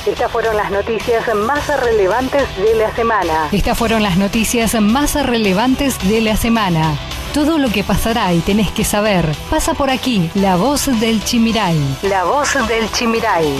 Estas 0.05 0.31
fueron 0.31 0.55
las 0.55 0.69
noticias 0.69 1.33
más 1.33 1.67
relevantes 1.83 2.43
de 2.57 2.75
la 2.75 2.95
semana. 2.95 3.49
Estas 3.51 3.75
fueron 3.75 4.03
las 4.03 4.17
noticias 4.17 4.79
más 4.79 5.15
relevantes 5.25 5.97
de 6.07 6.21
la 6.21 6.37
semana. 6.37 6.95
Todo 7.33 7.57
lo 7.57 7.69
que 7.69 7.83
pasará 7.83 8.31
y 8.31 8.39
tenés 8.41 8.69
que 8.71 8.83
saber 8.83 9.25
pasa 9.49 9.73
por 9.73 9.89
aquí. 9.89 10.29
La 10.35 10.57
voz 10.57 10.85
del 10.99 11.23
Chimiray. 11.23 11.79
La 12.03 12.23
voz 12.23 12.53
del 12.67 12.89
Chimiray. 12.91 13.51